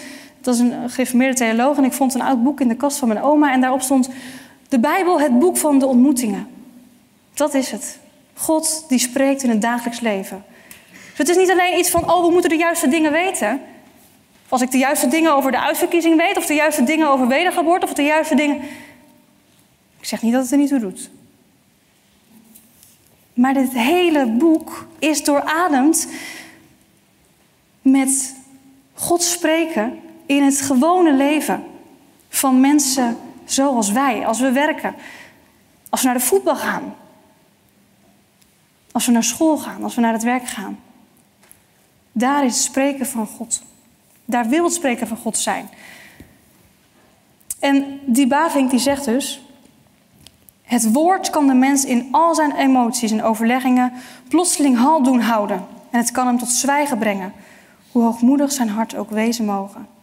Dat 0.44 0.54
is 0.54 0.60
een 0.60 0.90
gereformeerde 0.90 1.34
theoloog 1.34 1.76
en 1.76 1.84
ik 1.84 1.92
vond 1.92 2.14
een 2.14 2.22
oud 2.22 2.42
boek 2.42 2.60
in 2.60 2.68
de 2.68 2.76
kast 2.76 2.98
van 2.98 3.08
mijn 3.08 3.22
oma 3.22 3.52
en 3.52 3.60
daarop 3.60 3.80
stond 3.80 4.08
de 4.68 4.78
Bijbel, 4.78 5.20
het 5.20 5.38
boek 5.38 5.56
van 5.56 5.78
de 5.78 5.86
ontmoetingen. 5.86 6.46
Dat 7.34 7.54
is 7.54 7.70
het. 7.70 7.98
God 8.34 8.84
die 8.88 8.98
spreekt 8.98 9.42
in 9.42 9.50
het 9.50 9.62
dagelijks 9.62 10.00
leven. 10.00 10.44
Dus 10.90 11.18
het 11.18 11.28
is 11.28 11.36
niet 11.36 11.50
alleen 11.50 11.78
iets 11.78 11.90
van, 11.90 12.12
oh, 12.12 12.24
we 12.26 12.32
moeten 12.32 12.50
de 12.50 12.56
juiste 12.56 12.88
dingen 12.88 13.12
weten. 13.12 13.60
Als 14.48 14.62
ik 14.62 14.70
de 14.70 14.78
juiste 14.78 15.08
dingen 15.08 15.34
over 15.34 15.50
de 15.50 15.60
uitverkiezing 15.60 16.16
weet, 16.16 16.36
of 16.36 16.46
de 16.46 16.54
juiste 16.54 16.84
dingen 16.84 17.08
over 17.08 17.28
wedergeboorte, 17.28 17.86
of 17.86 17.92
de 17.92 18.02
juiste 18.02 18.34
dingen. 18.34 18.56
Ik 20.00 20.06
zeg 20.06 20.22
niet 20.22 20.32
dat 20.32 20.42
het 20.42 20.52
er 20.52 20.58
niet 20.58 20.68
toe 20.68 20.78
doet. 20.78 21.10
Maar 23.34 23.54
dit 23.54 23.72
hele 23.72 24.26
boek 24.26 24.86
is 24.98 25.24
doorademd 25.24 26.08
met 27.82 28.34
God 28.94 29.22
spreken 29.22 29.98
in 30.26 30.42
het 30.42 30.60
gewone 30.60 31.12
leven 31.12 31.64
van 32.28 32.60
mensen 32.60 33.16
zoals 33.44 33.90
wij, 33.90 34.26
als 34.26 34.40
we 34.40 34.52
werken, 34.52 34.94
als 35.88 36.00
we 36.00 36.06
naar 36.06 36.16
de 36.18 36.24
voetbal 36.24 36.56
gaan, 36.56 36.94
als 38.92 39.06
we 39.06 39.12
naar 39.12 39.24
school 39.24 39.58
gaan, 39.58 39.82
als 39.82 39.94
we 39.94 40.00
naar 40.00 40.12
het 40.12 40.22
werk 40.22 40.46
gaan. 40.46 40.78
Daar 42.12 42.44
is 42.44 42.54
het 42.54 42.62
spreken 42.62 43.06
van 43.06 43.26
God. 43.26 43.62
Daar 44.24 44.48
wil 44.48 44.64
het 44.64 44.72
spreken 44.72 45.08
van 45.08 45.16
God 45.16 45.38
zijn. 45.38 45.68
En 47.58 48.00
die 48.04 48.26
Bavink 48.26 48.70
die 48.70 48.78
zegt 48.78 49.04
dus, 49.04 49.42
het 50.62 50.92
woord 50.92 51.30
kan 51.30 51.46
de 51.46 51.54
mens 51.54 51.84
in 51.84 52.08
al 52.10 52.34
zijn 52.34 52.56
emoties 52.56 53.10
en 53.10 53.22
overleggingen 53.22 53.92
plotseling 54.28 54.76
halt 54.76 55.04
doen 55.04 55.20
houden. 55.20 55.66
En 55.90 55.98
het 55.98 56.10
kan 56.10 56.26
hem 56.26 56.38
tot 56.38 56.48
zwijgen 56.48 56.98
brengen, 56.98 57.32
hoe 57.92 58.02
hoogmoedig 58.02 58.52
zijn 58.52 58.68
hart 58.68 58.96
ook 58.96 59.10
wezen 59.10 59.44
mogen. 59.44 59.93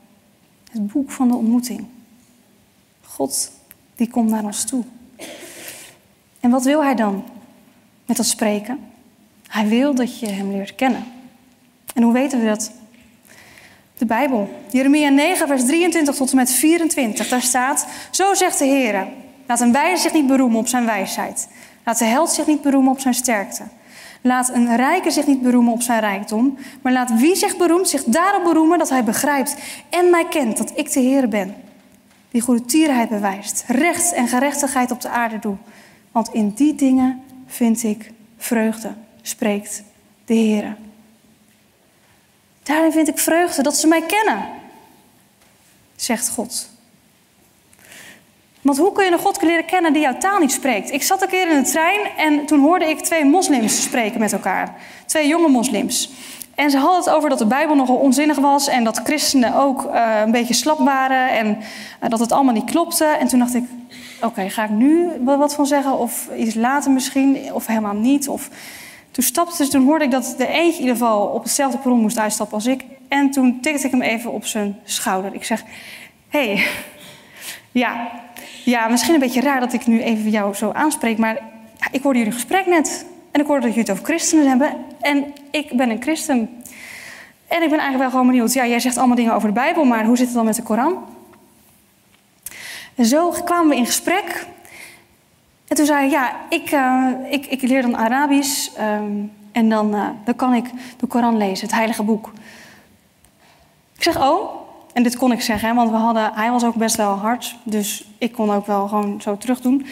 Het 0.72 0.92
boek 0.92 1.12
van 1.12 1.28
de 1.28 1.36
ontmoeting. 1.36 1.86
God, 3.02 3.52
die 3.96 4.10
komt 4.10 4.30
naar 4.30 4.44
ons 4.44 4.64
toe. 4.64 4.84
En 6.40 6.50
wat 6.50 6.64
wil 6.64 6.84
hij 6.84 6.96
dan 6.96 7.24
met 8.06 8.18
dat 8.18 8.26
spreken? 8.26 8.80
Hij 9.48 9.68
wil 9.68 9.96
dat 9.96 10.20
je 10.20 10.28
hem 10.28 10.52
leert 10.52 10.76
kennen. 10.76 11.04
En 11.94 12.04
hoe 12.04 12.14
weten 12.14 12.40
we 12.40 12.46
dat? 12.46 12.72
De 13.98 14.06
Bijbel. 14.06 14.50
Jeremia 14.70 15.10
9, 15.10 15.48
vers 15.48 15.66
23 15.66 16.16
tot 16.16 16.30
en 16.30 16.36
met 16.36 16.52
24. 16.52 17.28
Daar 17.28 17.42
staat: 17.42 17.88
Zo 18.12 18.34
zegt 18.34 18.60
de 18.60 18.66
Heer. 18.66 19.08
Laat 19.48 19.60
een 19.60 19.72
wijze 19.72 20.02
zich 20.02 20.14
niet 20.14 20.28
beroemen 20.28 20.60
op 20.60 20.68
zijn 20.68 20.86
wijsheid. 20.86 21.48
Laat 21.86 21.98
de 21.98 22.06
held 22.06 22.30
zich 22.30 22.48
niet 22.48 22.62
beroemen 22.62 22.92
op 22.92 23.00
zijn 23.00 23.14
sterkte. 23.14 23.64
Laat 24.22 24.50
een 24.50 24.76
rijke 24.76 25.12
zich 25.12 25.28
niet 25.28 25.42
beroemen 25.42 25.74
op 25.74 25.82
zijn 25.82 26.00
rijkdom. 26.00 26.58
Maar 26.82 26.92
laat 26.92 27.20
wie 27.20 27.36
zich 27.36 27.58
beroemt 27.58 27.90
zich 27.90 28.04
daarop 28.04 28.44
beroemen 28.44 28.78
dat 28.78 28.90
hij 28.90 29.04
begrijpt 29.04 29.56
en 29.90 30.10
mij 30.10 30.28
kent 30.28 30.58
dat 30.58 30.72
ik 30.76 30.92
de 30.92 31.00
Heer 31.00 31.30
ben. 31.30 31.56
Die 32.32 32.42
goede 32.42 32.66
tierheid 32.66 33.10
bewijst, 33.10 33.64
recht 33.68 34.14
en 34.14 34.28
gerechtigheid 34.28 34.92
op 34.92 35.02
de 35.02 35.10
aarde 35.10 35.40
doe. 35.40 35.56
Want 36.12 36.34
in 36.34 36.50
die 36.50 36.76
dingen 36.76 37.24
vind 37.46 37.84
ik 37.84 38.12
vreugde, 38.38 38.94
spreekt 39.22 39.84
de 40.26 40.34
Heer. 40.34 40.78
Daarin 42.64 42.92
vind 42.92 43.08
ik 43.08 43.18
vreugde 43.18 43.64
dat 43.64 43.76
ze 43.76 43.88
mij 43.88 44.02
kennen, 44.02 44.46
zegt 45.96 46.30
God. 46.30 46.70
Want 48.62 48.78
hoe 48.78 48.91
kun 48.91 49.06
je 49.06 49.12
een 49.12 49.19
God 49.19 49.41
leren 49.41 49.65
kennen 49.65 49.93
die 49.93 50.02
jouw 50.02 50.17
taal 50.17 50.39
niet 50.39 50.52
spreekt? 50.52 50.91
Ik 50.91 51.04
zat 51.04 51.21
een 51.21 51.28
keer 51.28 51.50
in 51.50 51.63
de 51.63 51.69
trein 51.69 52.00
en 52.17 52.45
toen 52.45 52.60
hoorde 52.60 52.89
ik 52.89 53.00
twee 53.00 53.26
moslims 53.26 53.82
spreken 53.82 54.19
met 54.19 54.34
elkaar. 54.34 54.76
Twee 55.06 55.28
jonge 55.28 55.50
moslims. 55.50 56.10
En 56.56 56.71
ze 56.71 56.78
hadden 56.78 57.00
het 57.00 57.10
over 57.10 57.30
dat 57.30 57.38
de 57.38 57.45
Bijbel 57.45 57.76
nogal 57.76 57.95
onzinnig 57.95 58.38
was 58.38 58.67
en 58.67 58.84
dat 58.84 59.02
christenen 59.04 59.56
ook 59.56 59.86
uh, 59.86 60.19
een 60.26 60.32
beetje 60.32 60.54
slap 60.54 60.80
waren 60.80 61.30
en 61.30 61.58
uh, 62.04 62.10
dat 62.10 62.19
het 62.19 62.32
allemaal 62.32 62.54
niet 62.54 62.71
klopte. 62.71 63.06
En 63.06 63.28
toen 63.28 63.39
dacht 63.39 63.54
ik, 63.54 63.63
oké, 64.21 64.50
ga 64.50 64.63
ik 64.63 64.69
nu 64.69 65.10
wat 65.24 65.56
van 65.56 65.65
zeggen 65.65 65.97
of 65.97 66.30
iets 66.38 66.56
later 66.56 66.91
misschien 66.91 67.54
of 67.54 67.65
helemaal 67.65 67.93
niet? 67.93 68.28
Of... 68.28 68.50
Toen 69.12 69.24
stapte 69.24 69.67
toen 69.67 69.86
hoorde 69.86 70.06
ik 70.06 70.12
dat 70.12 70.36
de 70.38 70.47
eentje 70.47 70.82
in 70.82 70.88
ieder 70.88 70.95
geval 70.95 71.26
op 71.26 71.43
hetzelfde 71.43 71.78
perron 71.78 72.00
moest 72.00 72.19
uitstappen 72.19 72.56
als 72.56 72.65
ik. 72.65 72.84
En 73.08 73.32
toen 73.32 73.60
tikte 73.62 73.86
ik 73.86 73.91
hem 73.91 74.02
even 74.02 74.32
op 74.32 74.45
zijn 74.45 74.80
schouder. 74.84 75.34
Ik 75.34 75.43
zeg, 75.43 75.63
hé, 76.30 76.54
hey, 76.54 76.67
ja, 77.84 78.12
ja, 78.63 78.88
misschien 78.88 79.13
een 79.13 79.19
beetje 79.19 79.41
raar 79.41 79.60
dat 79.60 79.74
ik 79.74 79.86
nu 79.88 80.02
even 80.02 80.30
jou 80.30 80.54
zo 80.54 80.71
aanspreek, 80.71 81.17
maar 81.17 81.38
ik 81.91 82.04
hoorde 82.04 82.17
jullie 82.17 82.34
gesprek 82.34 82.65
net. 82.65 83.06
En 83.32 83.41
ik 83.41 83.47
hoorde 83.47 83.62
dat 83.62 83.76
jullie 83.76 83.89
het 83.89 83.91
over 83.91 84.06
christenen 84.06 84.47
hebben. 84.47 84.74
En 85.00 85.34
ik 85.52 85.78
ben 85.78 85.89
een 85.89 86.02
christen. 86.02 86.50
En 87.47 87.62
ik 87.62 87.69
ben 87.69 87.80
eigenlijk 87.80 87.97
wel 87.97 88.10
gewoon 88.10 88.28
benieuwd. 88.28 88.54
Ja, 88.54 88.67
jij 88.67 88.80
zegt 88.80 88.97
allemaal 88.97 89.15
dingen 89.15 89.34
over 89.34 89.47
de 89.47 89.54
Bijbel, 89.54 89.84
maar 89.84 90.06
hoe 90.06 90.17
zit 90.17 90.26
het 90.26 90.36
dan 90.36 90.45
met 90.45 90.56
de 90.56 90.63
Koran? 90.63 91.06
En 92.95 93.06
zo 93.06 93.30
kwamen 93.30 93.69
we 93.69 93.76
in 93.76 93.86
gesprek. 93.86 94.45
En 95.67 95.76
toen 95.76 95.86
zei 95.86 96.06
ik, 96.06 96.12
ja, 96.12 96.36
ik, 96.50 96.71
uh, 96.71 97.08
ik, 97.30 97.45
ik 97.45 97.62
leer 97.62 97.82
dan 97.82 97.97
Arabisch. 97.97 98.69
Um, 98.80 99.32
en 99.52 99.69
dan, 99.69 99.95
uh, 99.95 100.10
dan 100.26 100.36
kan 100.36 100.54
ik 100.54 100.65
de 100.97 101.08
Koran 101.08 101.38
lezen, 101.38 101.65
het 101.65 101.76
heilige 101.76 102.04
boek. 102.04 102.32
Ik 103.95 104.04
zeg, 104.04 104.21
oh, 104.21 104.61
en 104.94 105.04
dit 105.04 105.18
kon 105.18 105.32
ik 105.32 105.42
zeggen, 105.42 105.76
want 105.76 105.90
we 105.90 105.96
hadden, 105.96 106.34
hij 106.34 106.52
was 106.52 106.64
ook 106.64 106.76
best 106.76 106.96
wel 106.96 107.16
hard. 107.16 107.56
Dus 107.64 108.06
ik 108.18 108.32
kon 108.32 108.52
ook 108.52 108.66
wel 108.66 108.88
gewoon 108.88 109.22
zo 109.22 109.38
terug 109.38 109.62
doen. 109.62 109.86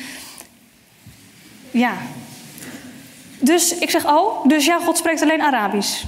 Ja. 1.72 1.94
Dus 3.40 3.78
ik 3.78 3.90
zeg, 3.90 4.08
oh, 4.08 4.46
dus 4.48 4.66
ja, 4.66 4.80
God 4.80 4.98
spreekt 4.98 5.22
alleen 5.22 5.42
Arabisch. 5.42 6.06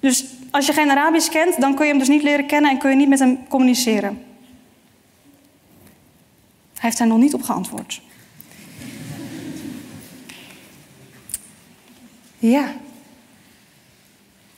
Dus 0.00 0.24
als 0.50 0.66
je 0.66 0.72
geen 0.72 0.90
Arabisch 0.90 1.28
kent, 1.28 1.60
dan 1.60 1.74
kun 1.74 1.84
je 1.84 1.90
hem 1.90 1.98
dus 1.98 2.08
niet 2.08 2.22
leren 2.22 2.46
kennen 2.46 2.70
en 2.70 2.78
kun 2.78 2.90
je 2.90 2.96
niet 2.96 3.08
met 3.08 3.18
hem 3.18 3.48
communiceren. 3.48 4.24
Hij 6.72 6.88
heeft 6.88 6.98
daar 6.98 7.06
nog 7.06 7.18
niet 7.18 7.34
op 7.34 7.42
geantwoord. 7.42 8.00
Ja. 12.38 12.72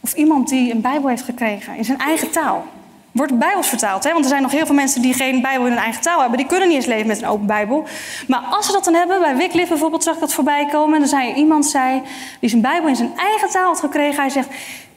Of 0.00 0.14
iemand 0.14 0.48
die 0.48 0.72
een 0.72 0.80
Bijbel 0.80 1.08
heeft 1.08 1.22
gekregen 1.22 1.76
in 1.76 1.84
zijn 1.84 1.98
eigen 1.98 2.30
taal. 2.30 2.66
Wordt 3.12 3.38
bijbels 3.38 3.68
vertaald, 3.68 4.04
hè? 4.04 4.12
want 4.12 4.24
er 4.24 4.30
zijn 4.30 4.42
nog 4.42 4.50
heel 4.50 4.66
veel 4.66 4.74
mensen 4.74 5.02
die 5.02 5.14
geen 5.14 5.42
Bijbel 5.42 5.66
in 5.66 5.72
hun 5.72 5.82
eigen 5.82 6.02
taal 6.02 6.20
hebben. 6.20 6.38
Die 6.38 6.46
kunnen 6.46 6.68
niet 6.68 6.76
eens 6.76 6.86
leven 6.86 7.06
met 7.06 7.22
een 7.22 7.28
open 7.28 7.46
Bijbel. 7.46 7.84
Maar 8.28 8.40
als 8.40 8.66
ze 8.66 8.72
dat 8.72 8.84
dan 8.84 8.94
hebben, 8.94 9.20
bij 9.20 9.36
Wycliffe 9.36 9.68
bijvoorbeeld 9.68 10.02
zag 10.02 10.14
ik 10.14 10.20
dat 10.20 10.32
voorbij 10.32 10.66
komen. 10.66 10.94
En 10.94 11.00
dan 11.00 11.08
zei 11.08 11.34
iemand 11.34 11.66
zei, 11.66 12.02
die 12.40 12.48
zijn 12.48 12.62
Bijbel 12.62 12.88
in 12.88 12.96
zijn 12.96 13.16
eigen 13.16 13.50
taal 13.50 13.66
had 13.66 13.80
gekregen. 13.80 14.20
Hij 14.20 14.30
zegt, 14.30 14.48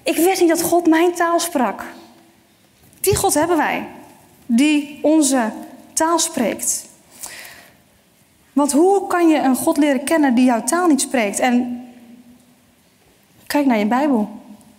ik 0.04 0.15
wist 0.15 0.41
niet 0.41 0.49
dat 0.49 0.62
God 0.62 0.88
mijn 0.88 1.13
taal 1.13 1.39
sprak. 1.39 1.84
Die 2.99 3.15
God 3.15 3.34
hebben 3.34 3.58
wij, 3.58 3.88
die 4.45 4.99
onze 5.01 5.51
taal 5.93 6.19
spreekt. 6.19 6.86
Want 8.54 8.71
hoe 8.71 9.08
kan 9.08 9.28
je 9.28 9.38
een 9.38 9.56
God 9.56 9.78
leren 9.78 10.04
kennen 10.04 10.36
die 10.36 10.45
jouw 10.45 10.63
taal 10.63 10.88
niet 10.88 11.01
spreekt? 11.01 11.39
En 11.39 11.88
kijk 13.47 13.65
naar 13.65 13.78
je 13.78 13.86
Bijbel. 13.86 14.30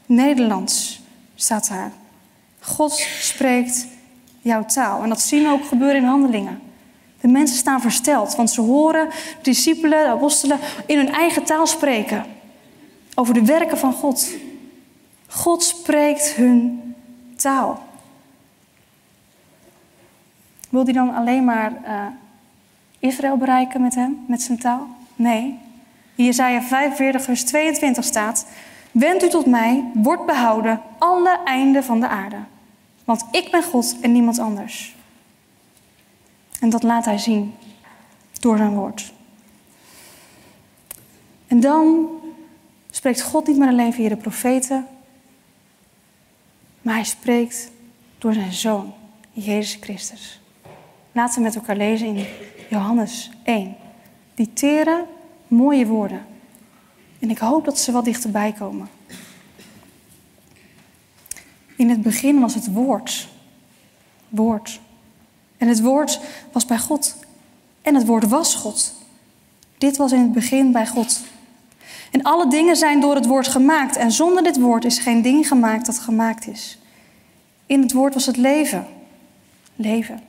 Nederlands 0.07 1.01
staat 1.35 1.68
daar. 1.68 1.92
God 2.66 2.92
spreekt 3.20 3.87
jouw 4.40 4.64
taal. 4.64 5.02
En 5.02 5.09
dat 5.09 5.20
zien 5.20 5.42
we 5.42 5.50
ook 5.50 5.64
gebeuren 5.64 5.96
in 5.96 6.09
handelingen. 6.09 6.61
De 7.20 7.29
mensen 7.29 7.57
staan 7.57 7.81
versteld, 7.81 8.37
want 8.37 8.50
ze 8.50 8.61
horen 8.61 9.09
discipelen, 9.42 10.09
apostelen 10.09 10.59
in 10.87 10.96
hun 10.96 11.12
eigen 11.12 11.44
taal 11.44 11.66
spreken. 11.66 12.24
Over 13.14 13.35
de 13.35 13.44
werken 13.44 13.79
van 13.79 13.92
God. 13.92 14.29
God 15.29 15.62
spreekt 15.62 16.35
hun 16.35 16.94
taal. 17.37 17.83
Wil 20.68 20.85
hij 20.85 20.92
dan 20.92 21.14
alleen 21.14 21.44
maar 21.44 21.72
uh, 21.85 22.07
Israël 22.98 23.37
bereiken 23.37 23.83
met 23.83 23.94
hem, 23.94 24.24
met 24.29 24.42
zijn 24.42 24.59
taal? 24.59 24.87
Nee. 25.16 25.59
In 26.14 26.24
Jesaja 26.24 26.62
45, 26.62 27.22
vers 27.22 27.44
22 27.44 28.05
staat: 28.05 28.46
Wend 28.90 29.22
u 29.22 29.29
tot 29.29 29.46
mij, 29.46 29.85
word 29.94 30.26
behouden, 30.26 30.81
alle 30.98 31.38
einden 31.44 31.85
van 31.85 32.00
de 32.00 32.09
aarde. 32.09 32.37
Want 33.06 33.24
ik 33.30 33.50
ben 33.50 33.62
God 33.62 33.96
en 34.00 34.12
niemand 34.12 34.38
anders. 34.38 34.96
En 36.60 36.70
dat 36.70 36.82
laat 36.82 37.04
hij 37.04 37.18
zien 37.18 37.54
door 38.40 38.56
zijn 38.56 38.74
woord. 38.74 39.12
En 41.46 41.60
dan 41.60 42.08
spreekt 42.90 43.22
God 43.22 43.46
niet 43.46 43.56
meer 43.56 43.68
alleen 43.68 43.92
via 43.92 44.08
de 44.08 44.16
profeten, 44.16 44.86
maar 46.82 46.94
hij 46.94 47.04
spreekt 47.04 47.70
door 48.18 48.32
zijn 48.32 48.52
zoon, 48.52 48.94
Jezus 49.32 49.78
Christus. 49.80 50.40
Laten 51.12 51.34
we 51.38 51.44
met 51.44 51.54
elkaar 51.54 51.76
lezen 51.76 52.06
in 52.06 52.26
Johannes 52.70 53.30
1. 53.42 53.76
Die 54.34 54.52
tere, 54.52 55.06
mooie 55.48 55.86
woorden. 55.86 56.26
En 57.18 57.30
ik 57.30 57.38
hoop 57.38 57.64
dat 57.64 57.78
ze 57.78 57.92
wat 57.92 58.04
dichterbij 58.04 58.52
komen. 58.52 58.88
In 61.76 61.90
het 61.90 62.02
begin 62.02 62.40
was 62.40 62.54
het 62.54 62.72
woord. 62.72 63.28
Woord. 64.28 64.80
En 65.56 65.68
het 65.68 65.80
woord 65.80 66.20
was 66.52 66.64
bij 66.64 66.78
God. 66.78 67.16
En 67.82 67.94
het 67.94 68.06
woord 68.06 68.28
was 68.28 68.54
God. 68.54 68.94
Dit 69.78 69.96
was 69.96 70.12
in 70.12 70.20
het 70.20 70.32
begin 70.32 70.72
bij 70.72 70.86
God. 70.86 71.20
En 72.10 72.22
alle 72.22 72.48
dingen 72.48 72.76
zijn 72.76 73.00
door 73.00 73.14
het 73.14 73.26
woord 73.26 73.48
gemaakt. 73.48 73.96
En 73.96 74.12
zonder 74.12 74.42
dit 74.42 74.58
woord 74.60 74.84
is 74.84 74.98
geen 74.98 75.22
ding 75.22 75.48
gemaakt 75.48 75.86
dat 75.86 75.98
gemaakt 75.98 76.46
is. 76.48 76.78
In 77.66 77.82
het 77.82 77.92
woord 77.92 78.14
was 78.14 78.26
het 78.26 78.36
leven. 78.36 78.86
Leven. 79.76 80.20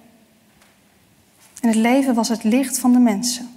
En 1.62 1.68
het 1.68 1.78
leven 1.78 2.14
was 2.14 2.30
het 2.30 2.44
licht 2.44 2.80
van 2.80 2.94
de 2.94 3.00
mensen. 3.00 3.50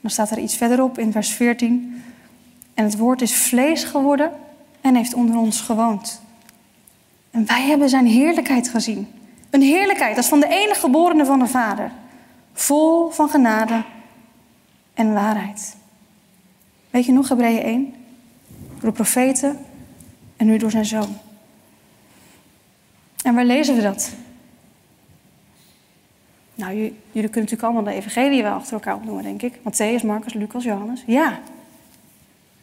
Dan 0.00 0.10
staat 0.10 0.30
er 0.30 0.38
iets 0.38 0.56
verderop 0.56 0.98
in 0.98 1.12
vers 1.12 1.28
14. 1.28 2.02
En 2.74 2.84
het 2.84 2.96
woord 2.96 3.22
is 3.22 3.34
vlees 3.34 3.84
geworden 3.84 4.32
en 4.80 4.94
heeft 4.94 5.14
onder 5.14 5.36
ons 5.36 5.60
gewoond. 5.60 6.19
En 7.30 7.46
wij 7.46 7.62
hebben 7.62 7.88
zijn 7.88 8.06
heerlijkheid 8.06 8.68
gezien. 8.68 9.08
Een 9.50 9.62
heerlijkheid 9.62 10.16
als 10.16 10.28
van 10.28 10.40
de 10.40 10.48
enige 10.48 10.80
geborene 10.80 11.24
van 11.24 11.38
de 11.38 11.46
Vader. 11.46 11.90
Vol 12.52 13.10
van 13.10 13.28
genade 13.28 13.84
en 14.94 15.12
waarheid. 15.12 15.76
Weet 16.90 17.04
je 17.04 17.12
nog, 17.12 17.28
Hebreeën 17.28 17.62
1? 17.62 17.94
Door 18.80 18.90
de 18.90 18.92
profeten 18.92 19.58
en 20.36 20.46
nu 20.46 20.56
door 20.58 20.70
zijn 20.70 20.84
zoon. 20.84 21.16
En 23.22 23.34
waar 23.34 23.44
lezen 23.44 23.76
we 23.76 23.82
dat? 23.82 24.12
Nou, 26.54 26.74
jullie, 26.74 26.94
kunnen 27.12 27.30
natuurlijk 27.32 27.62
allemaal 27.62 27.84
de 27.84 27.92
evangelie 27.92 28.42
wel 28.42 28.52
achter 28.52 28.72
elkaar 28.72 28.94
opnoemen, 28.94 29.22
denk 29.22 29.42
ik. 29.42 29.56
Matthäus, 29.56 30.04
Marcus, 30.04 30.32
Lucas, 30.32 30.64
Johannes. 30.64 31.02
Ja. 31.06 31.38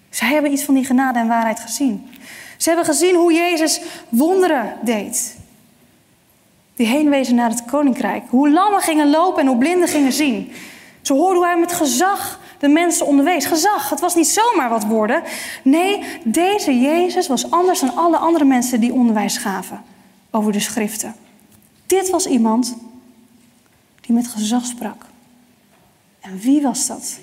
Zij 0.09 0.27
hebben 0.27 0.51
iets 0.51 0.63
van 0.63 0.73
die 0.73 0.85
genade 0.85 1.19
en 1.19 1.27
waarheid 1.27 1.59
gezien. 1.59 2.07
Ze 2.57 2.69
hebben 2.69 2.85
gezien 2.85 3.15
hoe 3.15 3.33
Jezus 3.33 3.81
wonderen 4.09 4.75
deed. 4.81 5.37
Die 6.75 6.87
heenwezen 6.87 7.35
naar 7.35 7.49
het 7.49 7.65
koninkrijk. 7.65 8.23
Hoe 8.29 8.49
lammen 8.49 8.81
gingen 8.81 9.09
lopen 9.09 9.41
en 9.41 9.47
hoe 9.47 9.57
blinden 9.57 9.87
gingen 9.87 10.13
zien. 10.13 10.51
Ze 11.01 11.13
hoorden 11.13 11.35
hoe 11.35 11.45
hij 11.45 11.59
met 11.59 11.73
gezag 11.73 12.39
de 12.59 12.67
mensen 12.67 13.05
onderwees. 13.05 13.45
Gezag, 13.45 13.89
het 13.89 13.99
was 13.99 14.15
niet 14.15 14.27
zomaar 14.27 14.69
wat 14.69 14.85
woorden. 14.85 15.23
Nee, 15.63 16.03
deze 16.23 16.79
Jezus 16.79 17.27
was 17.27 17.51
anders 17.51 17.79
dan 17.79 17.95
alle 17.95 18.17
andere 18.17 18.45
mensen 18.45 18.79
die 18.79 18.93
onderwijs 18.93 19.37
gaven 19.37 19.81
over 20.31 20.51
de 20.51 20.59
schriften. 20.59 21.15
Dit 21.85 22.09
was 22.09 22.25
iemand 22.25 22.75
die 24.01 24.15
met 24.15 24.27
gezag 24.27 24.65
sprak. 24.65 25.05
En 26.19 26.39
wie 26.39 26.61
was 26.61 26.87
dat? 26.87 27.19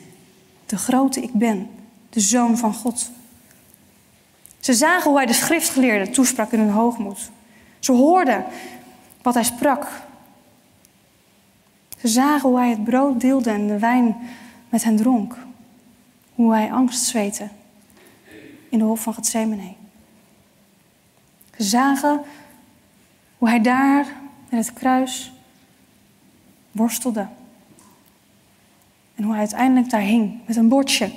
De 0.67 0.77
grote 0.77 1.21
ik 1.21 1.33
ben, 1.33 1.71
de 2.11 2.21
zoon 2.21 2.59
van 2.59 2.75
God. 2.75 3.11
Ze 4.65 4.73
zagen 4.73 5.11
hoe 5.11 5.17
hij 5.19 5.27
de 5.27 5.33
schriftgeleerden 5.33 6.13
toesprak 6.13 6.53
in 6.53 6.59
hun 6.59 6.71
hoogmoed. 6.71 7.31
Ze 7.79 7.93
hoorden 7.93 8.45
wat 9.23 9.35
hij 9.35 9.43
sprak. 9.43 9.87
Ze 12.01 12.09
zagen 12.09 12.49
hoe 12.49 12.59
hij 12.59 12.71
het 12.71 12.85
brood 12.85 13.21
deelde 13.21 13.51
en 13.51 13.67
de 13.67 13.79
wijn 13.79 14.17
met 14.69 14.85
hen 14.85 14.97
dronk. 14.97 15.37
Hoe 16.35 16.53
hij 16.53 16.73
angst 16.73 17.05
zweette 17.05 17.49
in 18.69 18.79
de 18.79 18.85
hof 18.85 19.01
van 19.01 19.15
Gethsemane. 19.15 19.75
Ze 21.57 21.63
zagen 21.63 22.21
hoe 23.39 23.49
hij 23.49 23.61
daar 23.61 24.07
met 24.49 24.67
het 24.67 24.75
kruis 24.75 25.33
worstelde. 26.73 27.27
En 29.15 29.23
hoe 29.25 29.33
hij 29.33 29.41
uiteindelijk 29.41 29.91
daar 29.91 30.01
hing 30.01 30.41
met 30.47 30.57
een 30.57 30.69
bordje. 30.69 31.13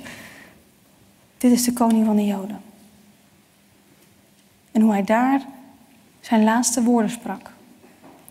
Dit 1.38 1.52
is 1.52 1.64
de 1.64 1.72
koning 1.72 2.06
van 2.06 2.16
de 2.16 2.26
Joden. 2.26 2.66
En 4.78 4.84
hoe 4.84 4.92
hij 4.92 5.04
daar 5.04 5.40
zijn 6.20 6.44
laatste 6.44 6.82
woorden 6.82 7.10
sprak. 7.10 7.50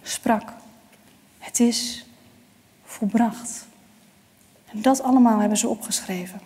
Sprak. 0.02 0.54
Het 1.38 1.60
is 1.60 2.06
volbracht. 2.84 3.68
En 4.66 4.82
dat 4.82 5.02
allemaal 5.02 5.40
hebben 5.40 5.58
ze 5.58 5.68
opgeschreven. 5.68 6.42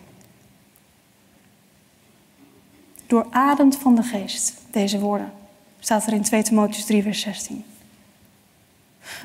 Doorademd 3.06 3.76
van 3.76 3.94
de 3.94 4.02
geest, 4.02 4.54
deze 4.70 4.98
woorden, 4.98 5.32
staat 5.80 6.06
er 6.06 6.12
in 6.12 6.22
2 6.22 6.42
Timotheus 6.42 6.84
3, 6.84 7.02
vers 7.02 7.20
16. 7.20 7.64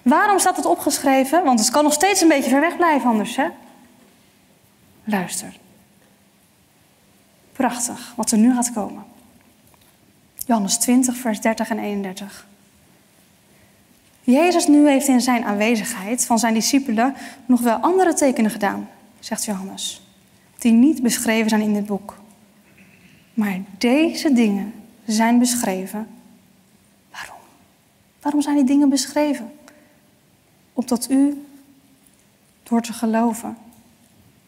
Waarom 0.03 0.39
staat 0.39 0.55
het 0.55 0.65
opgeschreven? 0.65 1.43
Want 1.43 1.59
het 1.59 1.69
kan 1.69 1.83
nog 1.83 1.93
steeds 1.93 2.21
een 2.21 2.27
beetje 2.27 2.49
ver 2.49 2.61
weg 2.61 2.75
blijven 2.75 3.09
anders, 3.09 3.35
hè? 3.35 3.47
Luister. 5.03 5.57
Prachtig 7.51 8.13
wat 8.15 8.31
er 8.31 8.37
nu 8.37 8.53
gaat 8.53 8.73
komen. 8.73 9.06
Johannes 10.47 10.77
20, 10.77 11.17
vers 11.17 11.41
30 11.41 11.69
en 11.69 11.79
31. 11.79 12.47
Jezus 14.21 14.67
nu 14.67 14.89
heeft 14.89 15.07
in 15.07 15.21
zijn 15.21 15.43
aanwezigheid 15.43 16.25
van 16.25 16.39
zijn 16.39 16.53
discipelen 16.53 17.15
nog 17.45 17.61
wel 17.61 17.75
andere 17.75 18.13
tekenen 18.13 18.51
gedaan, 18.51 18.89
zegt 19.19 19.45
Johannes, 19.45 20.01
die 20.57 20.71
niet 20.71 21.01
beschreven 21.01 21.49
zijn 21.49 21.61
in 21.61 21.73
dit 21.73 21.85
boek. 21.85 22.17
Maar 23.33 23.59
deze 23.77 24.33
dingen 24.33 24.73
zijn 25.05 25.39
beschreven. 25.39 26.07
Waarom? 27.11 27.39
Waarom 28.21 28.41
zijn 28.41 28.55
die 28.55 28.65
dingen 28.65 28.89
beschreven? 28.89 29.51
Opdat 30.73 31.09
u, 31.09 31.45
door 32.63 32.81
te 32.81 32.93
geloven, 32.93 33.57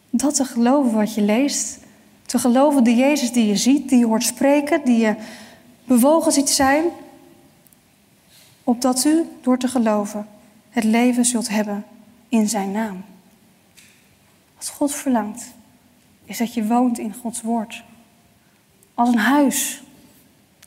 dat 0.10 0.36
te 0.36 0.46
geloven 0.46 0.94
wat 0.94 1.14
je 1.14 1.22
leest, 1.22 1.80
te 2.26 2.40
geloven 2.40 2.84
de 2.84 2.96
Jezus 2.96 3.32
die 3.32 3.48
je 3.48 3.56
ziet, 3.56 3.90
die 3.90 4.00
je 4.00 4.06
hoort 4.06 4.24
spreken, 4.24 4.82
die 4.86 4.98
je 4.98 5.16
bewogen 5.90 6.32
ziet 6.32 6.50
zijn, 6.50 6.86
opdat 8.64 9.06
u, 9.06 9.26
door 9.42 9.58
te 9.58 9.68
geloven, 9.68 10.28
het 10.70 10.84
leven 10.84 11.26
zult 11.26 11.50
hebben 11.50 11.86
in 12.28 12.50
zijn 12.50 12.72
naam. 12.72 13.04
Wat 14.58 14.70
God 14.70 14.96
verlangt, 14.96 15.54
is 16.26 16.38
dat 16.38 16.54
je 16.54 16.68
woont 16.68 16.98
in 16.98 17.14
Gods 17.14 17.42
woord. 17.42 17.84
Als 18.94 19.10
een 19.10 19.18
huis, 19.18 19.84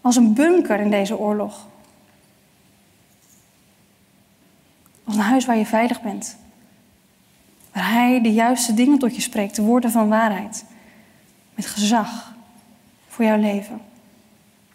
als 0.01 0.17
een 0.17 0.35
bunker 0.35 0.81
in 0.81 0.91
deze 0.91 1.19
oorlog. 1.19 1.67
Als 5.05 5.15
een 5.15 5.23
huis 5.23 5.45
waar 5.45 5.57
je 5.57 5.67
veilig 5.67 6.03
bent. 6.03 6.37
Waar 7.73 7.91
Hij 7.91 8.21
de 8.23 8.33
juiste 8.33 8.75
dingen 8.75 8.99
tot 8.99 9.15
je 9.15 9.21
spreekt, 9.23 9.57
de 9.57 9.63
woorden 9.63 9.91
van 9.91 10.09
waarheid. 10.09 10.65
Met 11.55 11.67
gezag 11.67 12.35
voor 13.09 13.25
jouw 13.25 13.39
leven. 13.39 13.91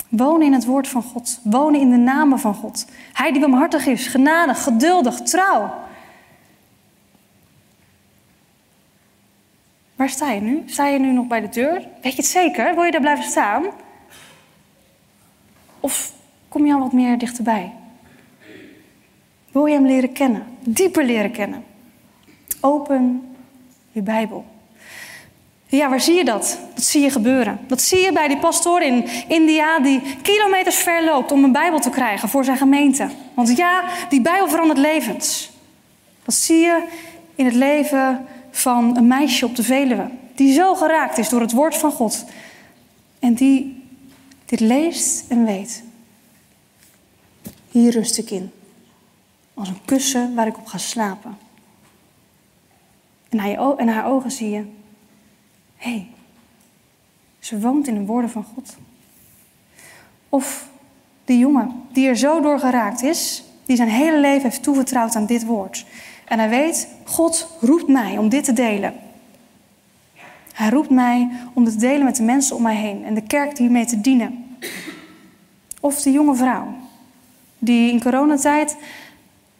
Wonen 0.10 0.48
in 0.48 0.54
het 0.54 0.66
woord 0.66 0.88
van 0.88 1.04
God. 1.04 1.40
Wonen 1.44 1.80
in 1.80 1.90
de 1.90 1.98
namen 1.98 2.40
van 2.40 2.54
God. 2.54 2.86
Hij 3.14 3.32
die 3.32 3.42
barmhartig 3.42 3.86
is, 3.86 4.08
genadig, 4.08 4.64
geduldig, 4.64 5.22
trouw. 5.22 5.74
Waar 9.96 10.10
sta 10.10 10.32
je 10.32 10.42
nu? 10.42 10.64
Sta 10.66 10.88
je 10.88 11.00
nu 11.00 11.12
nog 11.12 11.28
bij 11.28 11.42
de 11.42 11.50
deur? 11.50 11.88
Weet 12.02 12.12
je 12.12 12.22
het 12.22 12.26
zeker? 12.26 12.76
Wil 12.76 12.84
je 12.84 12.92
daar 12.92 13.02
blijven 13.02 13.26
staan? 13.26 13.66
Of 15.80 16.14
kom 16.48 16.66
je 16.66 16.74
al 16.74 16.80
wat 16.80 16.94
meer 16.94 17.18
dichterbij? 17.18 17.74
Wil 19.52 19.66
je 19.66 19.74
hem 19.74 19.86
leren 19.86 20.12
kennen? 20.12 20.44
Dieper 20.60 21.06
leren 21.06 21.32
kennen? 21.32 21.64
Open 22.62 23.36
je 23.92 24.02
Bijbel. 24.02 24.46
Ja, 25.70 25.90
waar 25.90 26.02
zie 26.02 26.16
je 26.16 26.26
dat? 26.26 26.60
Dat 26.74 26.84
zie 26.84 27.02
je 27.02 27.10
gebeuren. 27.10 27.60
Dat 27.68 27.82
zie 27.82 28.00
je 28.00 28.12
bij 28.12 28.28
die 28.28 28.38
pastoor 28.38 28.82
in 28.82 29.08
India 29.28 29.80
die 29.80 30.02
kilometers 30.22 30.76
ver 30.76 31.04
loopt 31.04 31.32
om 31.32 31.44
een 31.44 31.52
Bijbel 31.52 31.80
te 31.80 31.90
krijgen 31.90 32.30
voor 32.30 32.46
zijn 32.46 32.58
gemeente. 32.58 33.10
Want 33.34 33.58
ja, 33.58 33.84
die 34.10 34.22
Bijbel 34.22 34.50
verandert 34.50 34.80
levens. 34.80 35.52
Dat 36.24 36.36
zie 36.36 36.60
je 36.60 36.88
in 37.36 37.46
het 37.46 37.54
leven 37.54 38.26
van 38.52 38.98
een 38.98 39.08
meisje 39.08 39.46
op 39.46 39.56
de 39.56 39.64
Veluwe. 39.64 40.10
Die 40.36 40.54
zo 40.54 40.76
geraakt 40.76 41.18
is 41.18 41.30
door 41.30 41.42
het 41.42 41.52
woord 41.52 41.76
van 41.76 41.92
God. 41.92 42.26
En 43.20 43.34
die 43.34 43.84
dit 44.46 44.60
leest 44.60 45.26
en 45.30 45.46
weet. 45.46 45.84
Hier 47.72 47.92
rust 47.92 48.18
ik 48.18 48.32
in. 48.32 48.52
Als 49.54 49.68
een 49.68 49.86
kussen 49.86 50.36
waar 50.36 50.48
ik 50.48 50.58
op 50.58 50.66
ga 50.66 50.78
slapen. 50.78 51.38
En 53.30 53.38
naar, 53.38 53.50
je, 53.50 53.76
en 53.78 53.88
haar 53.88 54.06
ogen 54.06 54.32
zie 54.32 54.50
je. 54.50 54.64
Hé, 55.78 55.92
hey, 55.92 56.08
ze 57.40 57.60
woont 57.60 57.88
in 57.88 57.94
de 57.94 58.06
woorden 58.06 58.30
van 58.30 58.44
God. 58.44 58.78
Of 60.30 60.70
die 61.26 61.38
jongen 61.38 61.84
die 61.92 62.08
er 62.08 62.18
zo 62.18 62.42
door 62.42 62.60
geraakt 62.60 63.02
is, 63.02 63.44
die 63.66 63.76
zijn 63.76 63.90
hele 63.90 64.20
leven 64.20 64.50
heeft 64.50 64.64
toevertrouwd 64.64 65.16
aan 65.16 65.26
dit 65.26 65.46
woord. 65.46 65.86
En 66.26 66.40
hij 66.40 66.50
weet, 66.50 66.88
God 67.04 67.58
roept 67.62 67.88
mij 67.88 68.18
om 68.18 68.30
dit 68.30 68.44
te 68.44 68.54
delen. 68.54 68.94
Hij 70.54 70.70
roept 70.70 70.90
mij 70.90 71.30
om 71.54 71.64
dit 71.64 71.74
te 71.74 71.80
delen 71.80 72.06
met 72.06 72.16
de 72.16 72.24
mensen 72.24 72.56
om 72.56 72.62
mij 72.62 72.76
heen 72.76 73.06
en 73.06 73.14
de 73.14 73.22
kerk 73.22 73.58
hiermee 73.58 73.86
te 73.86 74.02
dienen. 74.02 74.58
Of 75.80 76.02
de 76.02 76.12
jonge 76.12 76.36
vrouw 76.36 76.68
die 77.60 77.92
in 77.92 78.02
coronatijd 78.02 78.78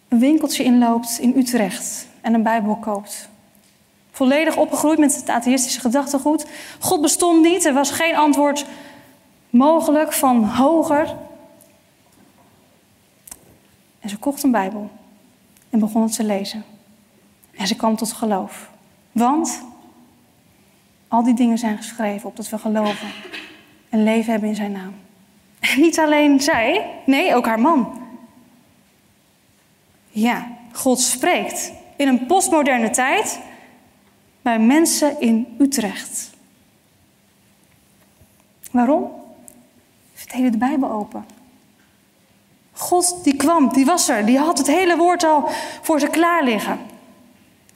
een 0.08 0.18
winkeltje 0.18 0.64
inloopt 0.64 1.18
in 1.18 1.32
Utrecht 1.36 2.08
en 2.20 2.34
een 2.34 2.42
Bijbel 2.42 2.76
koopt. 2.76 3.28
Volledig 4.18 4.56
opgegroeid 4.56 4.98
met 4.98 5.16
het 5.16 5.28
atheïstische 5.28 5.80
gedachtegoed. 5.80 6.46
God 6.78 7.00
bestond 7.00 7.42
niet, 7.42 7.64
er 7.64 7.72
was 7.72 7.90
geen 7.90 8.16
antwoord 8.16 8.64
mogelijk 9.50 10.12
van 10.12 10.44
hoger. 10.44 11.16
En 13.98 14.08
ze 14.08 14.18
kocht 14.18 14.42
een 14.42 14.50
Bijbel 14.50 14.90
en 15.70 15.78
begon 15.78 16.02
het 16.02 16.14
te 16.14 16.24
lezen. 16.24 16.64
En 17.56 17.66
ze 17.66 17.76
kwam 17.76 17.96
tot 17.96 18.12
geloof. 18.12 18.70
Want 19.12 19.62
al 21.08 21.22
die 21.22 21.34
dingen 21.34 21.58
zijn 21.58 21.76
geschreven 21.76 22.28
opdat 22.28 22.48
we 22.48 22.58
geloven 22.58 23.08
en 23.88 24.02
leven 24.02 24.30
hebben 24.30 24.48
in 24.48 24.56
zijn 24.56 24.72
naam. 24.72 24.94
En 25.60 25.80
niet 25.80 25.98
alleen 25.98 26.40
zij, 26.40 26.90
nee, 27.06 27.34
ook 27.34 27.46
haar 27.46 27.60
man. 27.60 28.02
Ja, 30.08 30.46
God 30.72 31.00
spreekt 31.00 31.72
in 31.96 32.08
een 32.08 32.26
postmoderne 32.26 32.90
tijd 32.90 33.40
bij 34.42 34.58
mensen 34.58 35.20
in 35.20 35.56
Utrecht. 35.58 36.30
Waarom? 38.70 39.10
Heeft 40.26 40.52
de 40.52 40.58
Bijbel 40.58 40.90
open. 40.90 41.24
God 42.72 43.24
die 43.24 43.36
kwam, 43.36 43.72
die 43.72 43.84
was 43.84 44.08
er, 44.08 44.26
die 44.26 44.38
had 44.38 44.58
het 44.58 44.66
hele 44.66 44.96
woord 44.96 45.24
al 45.24 45.48
voor 45.82 46.00
ze 46.00 46.06
klaar 46.06 46.44
liggen. 46.44 46.78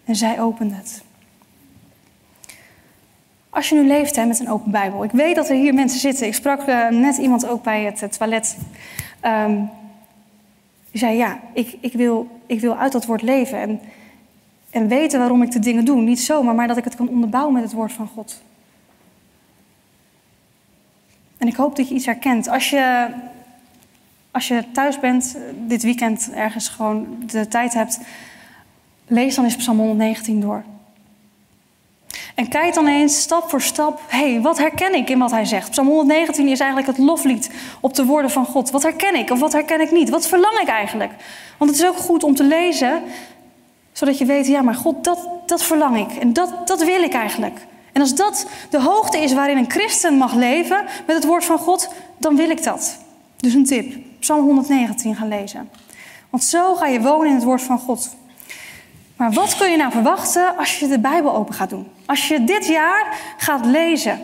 En 0.04 0.16
zij 0.16 0.40
opende 0.40 0.74
het. 0.74 1.02
Als 3.50 3.68
je 3.68 3.74
nu 3.74 3.86
leeft 3.86 4.16
hè, 4.16 4.24
met 4.24 4.40
een 4.40 4.50
open 4.50 4.70
Bijbel. 4.70 5.04
Ik 5.04 5.10
weet 5.10 5.34
dat 5.34 5.48
er 5.48 5.56
hier 5.56 5.74
mensen 5.74 6.00
zitten. 6.00 6.26
Ik 6.26 6.34
sprak 6.34 6.68
uh, 6.68 6.88
net 6.88 7.16
iemand 7.16 7.46
ook 7.46 7.62
bij 7.62 7.84
het, 7.84 8.16
toilet. 8.18 8.56
Um, 9.24 9.70
die 10.90 11.00
zei: 11.00 11.16
Ja, 11.16 11.40
ik, 11.52 11.76
ik, 11.80 11.92
wil, 11.92 12.40
ik 12.46 12.60
wil 12.60 12.76
uit 12.76 12.92
dat 12.92 13.06
woord 13.06 13.22
leven. 13.22 13.58
En, 13.58 13.80
en 14.72 14.88
weten 14.88 15.18
waarom 15.18 15.42
ik 15.42 15.50
de 15.50 15.58
dingen 15.58 15.84
doe. 15.84 16.00
Niet 16.00 16.20
zomaar, 16.20 16.54
maar 16.54 16.68
dat 16.68 16.76
ik 16.76 16.84
het 16.84 16.96
kan 16.96 17.08
onderbouwen 17.08 17.54
met 17.54 17.62
het 17.62 17.72
woord 17.72 17.92
van 17.92 18.06
God. 18.06 18.42
En 21.38 21.48
ik 21.48 21.56
hoop 21.56 21.76
dat 21.76 21.88
je 21.88 21.94
iets 21.94 22.06
herkent. 22.06 22.48
Als 22.48 22.70
je 22.70 23.08
als 24.32 24.48
je 24.48 24.64
thuis 24.72 25.00
bent, 25.00 25.34
eh, 25.36 25.42
dit 25.56 25.82
weekend 25.82 26.30
ergens 26.34 26.68
gewoon 26.68 27.06
de 27.26 27.48
tijd 27.48 27.74
hebt, 27.74 27.98
lees 29.06 29.34
dan 29.34 29.44
eens 29.44 29.56
Psalm 29.56 29.78
119 29.78 30.40
door. 30.40 30.62
En 32.34 32.48
kijk 32.48 32.74
dan 32.74 32.86
eens 32.86 33.20
stap 33.20 33.50
voor 33.50 33.62
stap, 33.62 34.00
hé, 34.08 34.32
hey, 34.32 34.40
wat 34.40 34.58
herken 34.58 34.94
ik 34.94 35.10
in 35.10 35.18
wat 35.18 35.30
hij 35.30 35.44
zegt? 35.44 35.70
Psalm 35.70 35.86
119 35.86 36.48
is 36.48 36.60
eigenlijk 36.60 36.96
het 36.96 37.06
loflied 37.06 37.50
op 37.80 37.94
de 37.94 38.04
woorden 38.04 38.30
van 38.30 38.44
God. 38.44 38.70
Wat 38.70 38.82
herken 38.82 39.14
ik 39.14 39.30
of 39.30 39.40
wat 39.40 39.52
herken 39.52 39.80
ik 39.80 39.90
niet? 39.90 40.10
Wat 40.10 40.28
verlang 40.28 40.58
ik 40.58 40.68
eigenlijk? 40.68 41.12
Want 41.58 41.70
het 41.70 41.80
is 41.80 41.86
ook 41.86 41.96
goed 41.96 42.22
om 42.22 42.34
te 42.34 42.44
lezen, 42.44 43.02
zodat 44.02 44.18
je 44.18 44.24
weet, 44.24 44.46
ja, 44.46 44.62
maar 44.62 44.74
God, 44.74 45.04
dat, 45.04 45.28
dat 45.46 45.62
verlang 45.62 45.98
ik. 45.98 46.16
En 46.16 46.32
dat, 46.32 46.66
dat 46.66 46.84
wil 46.84 47.02
ik 47.02 47.12
eigenlijk. 47.12 47.66
En 47.92 48.00
als 48.00 48.14
dat 48.14 48.46
de 48.70 48.80
hoogte 48.80 49.18
is 49.18 49.32
waarin 49.32 49.56
een 49.56 49.70
christen 49.70 50.14
mag 50.14 50.34
leven 50.34 50.84
met 51.06 51.16
het 51.16 51.24
woord 51.24 51.44
van 51.44 51.58
God, 51.58 51.88
dan 52.18 52.36
wil 52.36 52.50
ik 52.50 52.64
dat. 52.64 52.98
Dus 53.36 53.54
een 53.54 53.64
tip. 53.64 53.96
Psalm 54.18 54.44
119 54.44 55.16
gaan 55.16 55.28
lezen. 55.28 55.70
Want 56.30 56.44
zo 56.44 56.74
ga 56.74 56.86
je 56.86 57.00
wonen 57.00 57.28
in 57.28 57.34
het 57.34 57.44
woord 57.44 57.62
van 57.62 57.78
God. 57.78 58.16
Maar 59.16 59.32
wat 59.32 59.56
kun 59.56 59.70
je 59.70 59.76
nou 59.76 59.92
verwachten 59.92 60.56
als 60.56 60.78
je 60.78 60.88
de 60.88 60.98
Bijbel 60.98 61.34
open 61.34 61.54
gaat 61.54 61.70
doen? 61.70 61.88
Als 62.06 62.28
je 62.28 62.44
dit 62.44 62.66
jaar 62.66 63.18
gaat 63.36 63.64
lezen. 63.66 64.20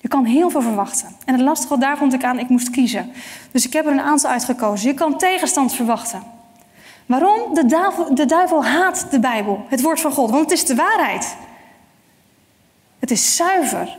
Je 0.00 0.08
kan 0.08 0.24
heel 0.24 0.50
veel 0.50 0.62
verwachten. 0.62 1.08
En 1.24 1.34
het 1.34 1.42
lastige 1.42 1.78
daar 1.78 1.96
vond 1.96 2.12
ik 2.12 2.24
aan, 2.24 2.38
ik 2.38 2.48
moest 2.48 2.70
kiezen. 2.70 3.12
Dus 3.50 3.66
ik 3.66 3.72
heb 3.72 3.86
er 3.86 3.92
een 3.92 4.00
aantal 4.00 4.30
uitgekozen. 4.30 4.88
Je 4.88 4.94
kan 4.94 5.18
tegenstand 5.18 5.74
verwachten. 5.74 6.33
Waarom? 7.06 7.54
De 7.54 7.66
duivel, 7.66 8.14
de 8.14 8.26
duivel 8.26 8.64
haat 8.64 9.06
de 9.10 9.20
Bijbel, 9.20 9.64
het 9.68 9.80
woord 9.80 10.00
van 10.00 10.12
God, 10.12 10.30
want 10.30 10.42
het 10.42 10.52
is 10.52 10.64
de 10.64 10.74
waarheid. 10.74 11.36
Het 12.98 13.10
is 13.10 13.36
zuiver. 13.36 13.96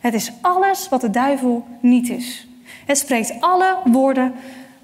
Het 0.00 0.14
is 0.14 0.32
alles 0.40 0.88
wat 0.88 1.00
de 1.00 1.10
duivel 1.10 1.66
niet 1.80 2.08
is. 2.08 2.48
Het 2.86 2.98
spreekt 2.98 3.40
alle 3.40 3.76
woorden 3.84 4.34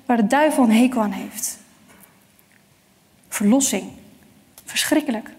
waar 0.07 0.16
de 0.16 0.26
duivel 0.26 0.62
een 0.62 0.72
hekel 0.72 1.00
aan 1.00 1.11
heeft. 1.11 1.59
Verlossing. 3.29 3.90
Verschrikkelijk. 4.64 5.31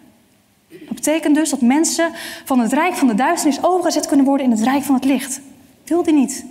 Dat 0.70 0.96
betekent 0.96 1.36
dus 1.36 1.50
dat 1.50 1.62
mensen 1.62 2.12
van 2.46 2.60
het 2.60 2.74
rijk 2.74 2.96
van 2.96 3.08
de 3.08 3.16
duisternis 3.16 3.64
overgezet 3.64 4.08
kunnen 4.08 4.26
worden 4.26 4.46
in 4.46 4.52
het 4.52 4.62
rijk 4.62 4.84
van 4.84 4.96
het 4.96 5.06
licht. 5.06 5.40
Wil 5.86 6.04
die 6.04 6.14
niet. 6.14 6.46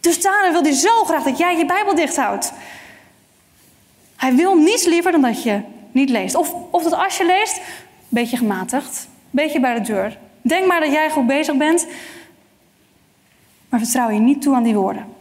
Dus 0.00 0.22
daarom 0.22 0.52
wil 0.52 0.62
hij 0.62 0.72
zo 0.72 1.04
graag 1.04 1.22
dat 1.22 1.38
jij 1.38 1.56
je 1.56 1.66
Bijbel 1.66 1.94
dicht 1.94 2.16
houdt. 2.16 2.52
Hij 4.16 4.34
wil 4.34 4.54
niets 4.54 4.84
liever 4.84 5.12
dan 5.12 5.22
dat 5.22 5.42
je 5.42 5.60
niet 5.92 6.10
leest. 6.10 6.34
Of, 6.34 6.54
of 6.70 6.82
dat 6.82 6.92
als 6.92 7.16
je 7.16 7.26
leest, 7.26 7.56
een 7.56 7.62
beetje 8.08 8.36
gematigd, 8.36 9.04
een 9.04 9.30
beetje 9.30 9.60
bij 9.60 9.74
de 9.74 9.80
deur. 9.80 10.18
Denk 10.42 10.66
maar 10.66 10.80
dat 10.80 10.92
jij 10.92 11.10
goed 11.10 11.26
bezig 11.26 11.56
bent, 11.56 11.86
maar 13.68 13.80
vertrouw 13.80 14.10
je 14.10 14.18
niet 14.18 14.42
toe 14.42 14.54
aan 14.54 14.62
die 14.62 14.74
woorden 14.74 15.14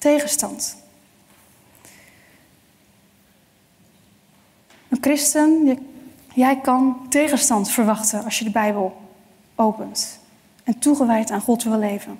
tegenstand. 0.00 0.76
Een 4.88 4.98
christen, 5.00 5.78
jij 6.34 6.60
kan 6.60 7.06
tegenstand 7.08 7.70
verwachten 7.70 8.24
als 8.24 8.38
je 8.38 8.44
de 8.44 8.50
Bijbel 8.50 9.00
opent 9.54 10.20
en 10.64 10.78
toegewijd 10.78 11.30
aan 11.30 11.40
God 11.40 11.62
wil 11.62 11.78
leven. 11.78 12.18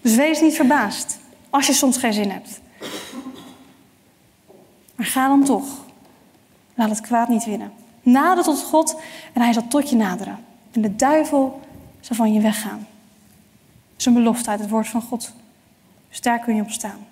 Dus 0.00 0.14
wees 0.14 0.40
niet 0.40 0.54
verbaasd 0.54 1.18
als 1.50 1.66
je 1.66 1.72
soms 1.72 1.96
geen 1.96 2.12
zin 2.12 2.30
hebt. 2.30 2.60
Maar 4.98 5.06
ga 5.06 5.28
dan 5.28 5.44
toch. 5.44 5.66
Laat 6.74 6.90
het 6.90 7.00
kwaad 7.00 7.28
niet 7.28 7.44
winnen. 7.44 7.72
Nader 8.02 8.44
tot 8.44 8.62
God 8.62 9.00
en 9.32 9.42
hij 9.42 9.52
zal 9.52 9.68
tot 9.68 9.90
je 9.90 9.96
naderen. 9.96 10.38
En 10.72 10.80
de 10.80 10.96
duivel 10.96 11.60
zal 12.00 12.16
van 12.16 12.32
je 12.32 12.40
weggaan. 12.40 12.86
Dat 13.90 13.98
is 13.98 14.06
een 14.06 14.14
belofte 14.14 14.50
uit 14.50 14.60
het 14.60 14.70
woord 14.70 14.88
van 14.88 15.02
God. 15.02 15.32
Dus 16.08 16.20
daar 16.20 16.38
kun 16.38 16.56
je 16.56 16.62
op 16.62 16.70
staan. 16.70 17.06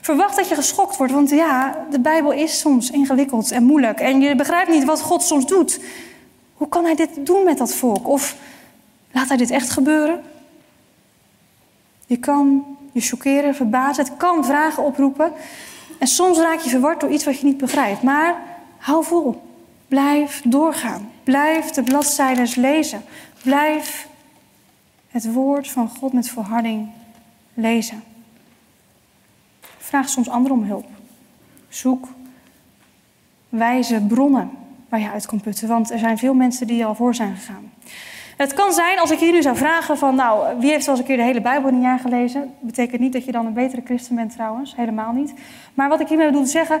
Verwacht 0.00 0.36
dat 0.36 0.48
je 0.48 0.54
geschokt 0.54 0.96
wordt, 0.96 1.12
want 1.12 1.30
ja, 1.30 1.86
de 1.90 2.00
Bijbel 2.00 2.32
is 2.32 2.58
soms 2.58 2.90
ingewikkeld 2.90 3.50
en 3.50 3.64
moeilijk. 3.64 4.00
En 4.00 4.20
je 4.20 4.34
begrijpt 4.34 4.70
niet 4.70 4.84
wat 4.84 5.00
God 5.00 5.22
soms 5.22 5.46
doet. 5.46 5.80
Hoe 6.54 6.68
kan 6.68 6.84
hij 6.84 6.94
dit 6.94 7.26
doen 7.26 7.44
met 7.44 7.58
dat 7.58 7.74
volk? 7.74 8.08
Of 8.08 8.36
laat 9.12 9.28
hij 9.28 9.36
dit 9.36 9.50
echt 9.50 9.70
gebeuren? 9.70 10.22
Je 12.06 12.16
kan 12.16 12.64
je 12.92 13.00
choqueren, 13.00 13.54
verbazen, 13.54 14.04
het 14.04 14.16
kan 14.16 14.44
vragen 14.44 14.82
oproepen. 14.82 15.32
En 15.98 16.06
soms 16.06 16.38
raak 16.38 16.60
je 16.60 16.70
verward 16.70 17.00
door 17.00 17.10
iets 17.10 17.24
wat 17.24 17.38
je 17.38 17.46
niet 17.46 17.56
begrijpt. 17.56 18.02
Maar 18.02 18.42
hou 18.78 19.04
vol. 19.04 19.42
Blijf 19.88 20.42
doorgaan. 20.44 21.10
Blijf 21.24 21.70
de 21.70 21.82
bladzijden 21.82 22.48
lezen. 22.60 23.02
Blijf 23.42 24.08
het 25.08 25.32
woord 25.32 25.70
van 25.70 25.88
God 25.88 26.12
met 26.12 26.28
volharding 26.28 26.88
lezen. 27.54 28.02
Vraag 29.78 30.08
soms 30.08 30.28
anderen 30.28 30.56
om 30.56 30.64
hulp. 30.64 30.86
Zoek 31.68 32.08
wijze 33.48 34.00
bronnen 34.08 34.50
waar 34.88 35.00
je 35.00 35.10
uit 35.10 35.26
kan 35.26 35.40
putten, 35.40 35.68
want 35.68 35.90
er 35.90 35.98
zijn 35.98 36.18
veel 36.18 36.34
mensen 36.34 36.66
die 36.66 36.84
al 36.84 36.94
voor 36.94 37.14
zijn 37.14 37.36
gegaan. 37.36 37.72
Het 38.38 38.54
kan 38.54 38.72
zijn, 38.72 38.98
als 38.98 39.10
ik 39.10 39.18
hier 39.18 39.32
nu 39.32 39.42
zou 39.42 39.56
vragen 39.56 39.98
van, 39.98 40.14
nou, 40.14 40.58
wie 40.60 40.70
heeft 40.70 40.86
eens 40.86 40.98
een 40.98 41.04
keer 41.04 41.16
de 41.16 41.22
hele 41.22 41.40
Bijbel 41.40 41.68
in 41.68 41.74
een 41.74 41.80
jaar 41.80 41.98
gelezen? 41.98 42.54
Betekent 42.60 43.00
niet 43.00 43.12
dat 43.12 43.24
je 43.24 43.32
dan 43.32 43.46
een 43.46 43.52
betere 43.52 43.82
christen 43.84 44.14
bent 44.14 44.32
trouwens, 44.32 44.76
helemaal 44.76 45.12
niet. 45.12 45.32
Maar 45.74 45.88
wat 45.88 46.00
ik 46.00 46.08
hiermee 46.08 46.26
bedoel 46.26 46.42
te 46.42 46.50
zeggen, 46.50 46.80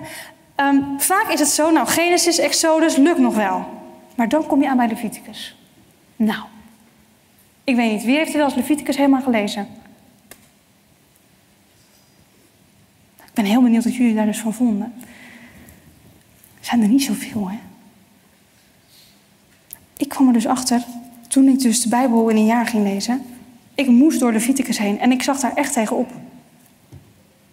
ehm, 0.54 0.82
vaak 0.98 1.28
is 1.28 1.40
het 1.40 1.48
zo, 1.48 1.70
nou, 1.70 1.86
Genesis, 1.86 2.38
Exodus, 2.38 2.96
lukt 2.96 3.18
nog 3.18 3.34
wel. 3.34 3.66
Maar 4.14 4.28
dan 4.28 4.46
kom 4.46 4.62
je 4.62 4.68
aan 4.68 4.76
bij 4.76 4.88
Leviticus. 4.88 5.56
Nou, 6.16 6.42
ik 7.64 7.76
weet 7.76 7.92
niet, 7.92 8.04
wie 8.04 8.16
heeft 8.16 8.32
er 8.32 8.38
wel 8.38 8.52
Leviticus 8.54 8.96
helemaal 8.96 9.22
gelezen? 9.22 9.68
Ik 13.16 13.34
ben 13.34 13.44
heel 13.44 13.62
benieuwd 13.62 13.84
wat 13.84 13.94
jullie 13.94 14.14
daar 14.14 14.26
dus 14.26 14.40
van 14.40 14.54
vonden. 14.54 14.94
Er 16.58 16.64
zijn 16.64 16.82
er 16.82 16.88
niet 16.88 17.02
zoveel, 17.02 17.50
hè? 17.50 17.58
Ik 19.96 20.08
kwam 20.08 20.26
er 20.26 20.32
dus 20.32 20.46
achter, 20.46 20.82
toen 21.28 21.48
ik 21.48 21.60
dus 21.60 21.82
de 21.82 21.88
Bijbel 21.88 22.28
in 22.28 22.36
een 22.36 22.46
jaar 22.46 22.66
ging 22.66 22.84
lezen, 22.84 23.22
ik 23.74 23.86
moest 23.86 24.20
door 24.20 24.32
Leviticus 24.32 24.78
heen 24.78 25.00
en 25.00 25.12
ik 25.12 25.22
zag 25.22 25.40
daar 25.40 25.54
echt 25.54 25.72
tegenop. 25.72 26.10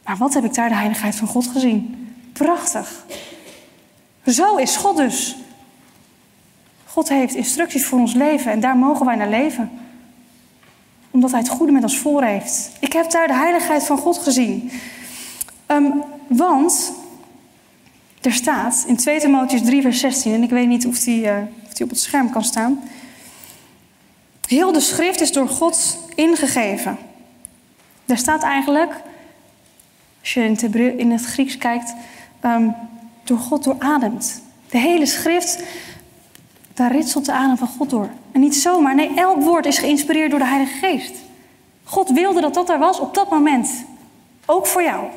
Maar 0.04 0.18
wat 0.18 0.34
heb 0.34 0.44
ik 0.44 0.54
daar 0.54 0.70
de 0.70 0.76
heiligheid 0.76 1.16
van 1.16 1.28
God 1.28 1.48
gezien? 1.48 2.08
Prachtig. 2.34 3.06
Zo 4.26 4.56
is 4.56 4.76
God 4.76 4.98
dus. 4.98 5.36
God 6.86 7.10
heeft 7.10 7.36
instructies 7.36 7.86
voor 7.86 8.00
ons 8.00 8.14
leven 8.14 8.52
en 8.52 8.60
daar 8.60 8.78
mogen 8.78 9.06
wij 9.06 9.16
naar 9.16 9.30
leven. 9.30 9.72
Omdat 11.12 11.32
Hij 11.32 11.40
het 11.40 11.50
goede 11.50 11.72
met 11.72 11.84
ons 11.84 11.98
voor 11.98 12.24
heeft. 12.24 12.72
Ik 12.80 12.94
heb 12.94 13.12
daar 13.12 13.28
de 13.28 13.34
heiligheid 13.34 13.84
van 13.84 13.98
God 13.98 14.18
gezien. 14.18 14.72
Ehm, 15.66 15.92
want 16.28 16.94
er 18.22 18.34
staat 18.34 18.84
in 18.88 18.96
2 18.96 19.20
Timotheus 19.20 19.62
3, 19.62 19.82
vers 19.82 20.00
16, 20.00 20.34
en 20.34 20.44
ik 20.44 20.50
weet 20.50 20.68
niet 20.68 20.86
of 20.86 21.00
die, 21.00 21.24
uh, 21.24 21.38
of 21.66 21.74
die 21.74 21.84
op 21.84 21.90
het 21.90 22.00
scherm 22.00 22.30
kan 22.30 22.44
staan. 22.44 22.80
Heel 24.48 24.72
de 24.72 24.80
schrift 24.80 25.22
is 25.22 25.32
door 25.32 25.48
God 25.48 25.98
ingegeven. 26.16 26.98
Daar 28.06 28.18
staat 28.18 28.44
eigenlijk, 28.44 28.94
als 30.22 30.34
je 30.34 30.96
in 30.98 31.12
het, 31.12 31.26
Grieks 31.26 31.58
kijkt, 31.58 31.94
um, 32.46 32.76
door 33.24 33.38
God 33.38 33.64
doorademd. 33.64 34.42
De 34.70 34.78
hele 34.78 35.06
schrift, 35.06 35.64
daar 36.74 36.92
ritselt 36.92 37.26
de 37.26 37.32
adem 37.32 37.58
van 37.58 37.68
God 37.68 37.90
door. 37.90 38.10
En 38.32 38.40
niet 38.40 38.56
zomaar, 38.56 38.96
nee, 38.96 39.12
elk 39.16 39.42
woord 39.42 39.66
is 39.66 39.78
geïnspireerd 39.78 40.30
door 40.30 40.40
de 40.40 40.46
Heilige 40.46 40.78
Geest. 40.78 41.14
God 41.84 42.10
wilde 42.10 42.42
dat 42.42 42.54
dat 42.54 42.70
er 42.70 42.80
was 42.80 43.00
op 43.00 43.14
dat 43.14 43.30
moment. 43.30 43.70
Ook 44.46 44.68
voor 44.68 44.84
jou. 44.84 45.08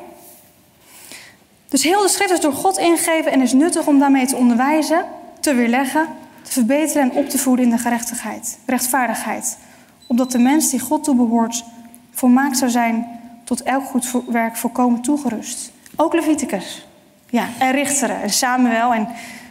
Dus 1.68 1.82
heel 1.82 2.02
de 2.02 2.08
schrift 2.08 2.32
is 2.32 2.40
door 2.40 2.52
God 2.52 2.78
ingegeven 2.78 3.32
en 3.32 3.40
is 3.40 3.52
nuttig 3.52 3.86
om 3.86 3.98
daarmee 3.98 4.26
te 4.26 4.36
onderwijzen, 4.36 5.04
te 5.40 5.54
weerleggen, 5.54 6.08
te 6.48 6.54
verbeteren 6.54 7.02
en 7.02 7.16
op 7.16 7.28
te 7.28 7.38
voeden 7.38 7.64
in 7.64 7.70
de 7.70 7.78
gerechtigheid, 7.78 8.58
rechtvaardigheid. 8.66 9.58
Opdat 10.06 10.32
de 10.32 10.38
mens 10.38 10.70
die 10.70 10.80
God 10.80 11.04
toebehoort 11.04 11.64
volmaakt 12.10 12.58
zou 12.58 12.70
zijn 12.70 13.06
tot 13.44 13.62
elk 13.62 13.84
goed 13.84 14.12
werk 14.26 14.56
volkomen 14.56 15.00
toegerust. 15.02 15.72
Ook 15.96 16.14
Leviticus. 16.14 16.86
Ja, 17.30 17.48
en 17.58 17.72
Richteren 17.72 18.22
en 18.22 18.30
Samuel 18.30 18.94
en 18.94 19.08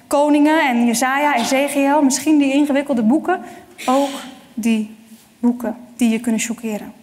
Koningen 0.07 0.67
en 0.67 0.86
Jezaja 0.86 1.36
en 1.36 1.41
Ezekiel. 1.41 2.01
Misschien 2.01 2.38
die 2.38 2.53
ingewikkelde 2.53 3.03
boeken. 3.03 3.41
Ook 3.86 4.10
die 4.53 4.95
boeken 5.39 5.77
die 5.95 6.10
je 6.10 6.19
kunnen 6.19 6.41
chockeren. 6.41 6.93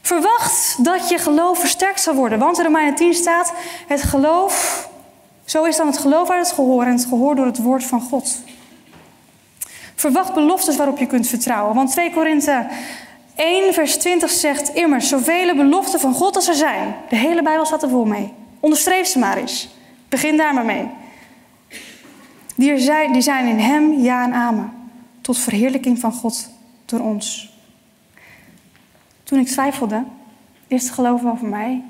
Verwacht 0.00 0.84
dat 0.84 1.08
je 1.08 1.18
geloof 1.18 1.58
versterkt 1.58 2.00
zal 2.00 2.14
worden. 2.14 2.38
Want 2.38 2.58
in 2.58 2.64
Romeinen 2.64 2.94
10 2.94 3.14
staat: 3.14 3.52
het 3.86 4.02
geloof, 4.02 4.88
zo 5.44 5.64
is 5.64 5.76
dan 5.76 5.86
het 5.86 5.98
geloof 5.98 6.30
uit 6.30 6.46
het 6.46 6.54
gehoor 6.54 6.84
en 6.84 6.92
het 6.92 7.04
gehoor 7.04 7.36
door 7.36 7.46
het 7.46 7.62
woord 7.62 7.84
van 7.84 8.00
God. 8.00 8.38
Verwacht 9.94 10.34
beloftes 10.34 10.76
waarop 10.76 10.98
je 10.98 11.06
kunt 11.06 11.26
vertrouwen. 11.26 11.74
Want 11.74 11.90
2 11.90 12.12
Korinthe 12.12 12.66
1, 13.34 13.74
vers 13.74 13.96
20 13.96 14.30
zegt 14.30 14.68
immers: 14.68 15.08
zoveel 15.08 15.54
beloften 15.54 16.00
van 16.00 16.14
God 16.14 16.36
als 16.36 16.48
er 16.48 16.54
zijn. 16.54 16.94
De 17.08 17.16
hele 17.16 17.42
Bijbel 17.42 17.66
staat 17.66 17.82
er 17.82 17.88
vol 17.88 18.04
mee. 18.04 18.32
Onderstreef 18.60 19.06
ze 19.06 19.18
maar 19.18 19.36
eens. 19.36 19.68
Begin 20.08 20.36
daar 20.36 20.54
maar 20.54 20.64
mee. 20.64 20.88
Die, 22.54 22.78
zijn, 22.78 23.12
die 23.12 23.22
zijn 23.22 23.46
in 23.46 23.58
Hem 23.58 23.92
ja 23.92 24.24
en 24.24 24.32
amen. 24.32 24.72
Tot 25.20 25.38
verheerlijking 25.38 25.98
van 25.98 26.12
God 26.12 26.50
door 26.84 27.00
ons. 27.00 27.52
Toen 29.22 29.38
ik 29.38 29.46
twijfelde, 29.46 30.04
is 30.66 30.82
het 30.82 30.92
geloof 30.92 31.20
voor 31.20 31.48
mij? 31.48 31.82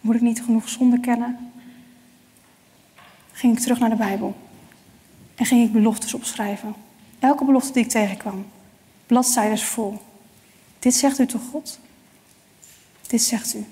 Moet 0.00 0.14
ik 0.14 0.20
niet 0.20 0.42
genoeg 0.42 0.68
zonde 0.68 1.00
kennen? 1.00 1.52
Ging 3.32 3.56
ik 3.56 3.62
terug 3.62 3.78
naar 3.78 3.90
de 3.90 3.96
Bijbel 3.96 4.34
en 5.40 5.46
ging 5.46 5.64
ik 5.64 5.72
beloftes 5.72 6.14
opschrijven. 6.14 6.74
Elke 7.18 7.44
belofte 7.44 7.72
die 7.72 7.84
ik 7.84 7.90
tegenkwam, 7.90 8.46
bladzijden 9.06 9.58
vol. 9.58 9.98
Dit 10.78 10.94
zegt 10.94 11.18
u 11.18 11.26
toch 11.26 11.40
God? 11.50 11.78
Dit 13.06 13.22
zegt 13.22 13.54
u. 13.54 13.64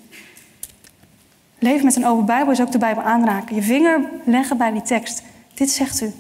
Leven 1.59 1.85
met 1.85 1.96
een 1.96 2.07
open 2.07 2.24
Bijbel 2.24 2.52
is 2.52 2.61
ook 2.61 2.72
de 2.72 2.78
Bijbel 2.78 3.02
aanraken. 3.02 3.54
Je 3.54 3.62
vinger 3.62 4.00
leggen 4.24 4.57
bij 4.57 4.72
die 4.72 4.83
tekst. 4.83 5.22
Dit 5.54 5.70
zegt 5.70 6.00
u. 6.00 6.12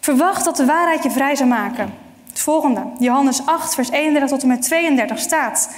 Verwacht 0.00 0.44
dat 0.44 0.56
de 0.56 0.64
waarheid 0.64 1.02
je 1.02 1.10
vrij 1.10 1.36
zal 1.36 1.46
maken. 1.46 1.92
Het 2.28 2.40
volgende, 2.40 2.82
Johannes 2.98 3.46
8, 3.46 3.74
vers 3.74 3.90
31 3.90 4.28
tot 4.28 4.42
en 4.42 4.48
met 4.48 4.62
32 4.62 5.18
staat. 5.18 5.70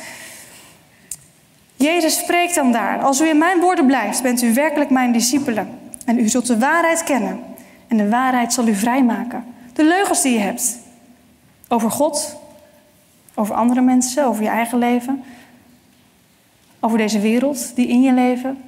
Jezus 1.75 2.19
spreekt 2.19 2.55
dan 2.55 2.73
daar. 2.73 3.03
Als 3.03 3.21
u 3.21 3.29
in 3.29 3.39
mijn 3.39 3.61
woorden 3.61 3.87
blijft, 3.87 4.23
bent 4.23 4.43
u 4.43 4.55
werkelijk 4.55 4.91
mijn 4.91 5.13
discipelen. 5.13 5.79
En 6.05 6.19
u 6.19 6.29
zult 6.29 6.47
de 6.47 6.59
waarheid 6.59 7.05
kennen. 7.05 7.51
En 7.93 7.99
de 7.99 8.09
waarheid 8.09 8.53
zal 8.53 8.67
u 8.67 8.75
vrijmaken. 8.75 9.45
De 9.73 9.85
leugens 9.85 10.23
die 10.23 10.33
je 10.33 10.39
hebt. 10.39 10.79
Over 11.69 11.91
God, 11.91 12.37
over 13.35 13.55
andere 13.55 13.81
mensen, 13.81 14.27
over 14.27 14.43
je 14.43 14.49
eigen 14.49 14.79
leven. 14.79 15.25
Over 16.81 16.99
deze 16.99 17.21
wereld 17.21 17.75
die 17.75 17.87
in 17.87 18.03
je 18.03 18.13
leven. 18.13 18.63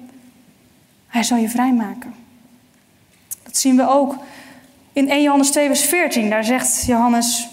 Hij 1.06 1.22
zal 1.22 1.36
je 1.36 1.48
vrijmaken. 1.48 2.14
Dat 3.42 3.56
zien 3.56 3.76
we 3.76 3.88
ook 3.88 4.16
in 4.92 5.10
1 5.10 5.22
Johannes 5.22 5.50
2, 5.50 5.66
vers 5.66 5.84
14. 5.84 6.30
Daar 6.30 6.44
zegt 6.44 6.84
Johannes: 6.86 7.48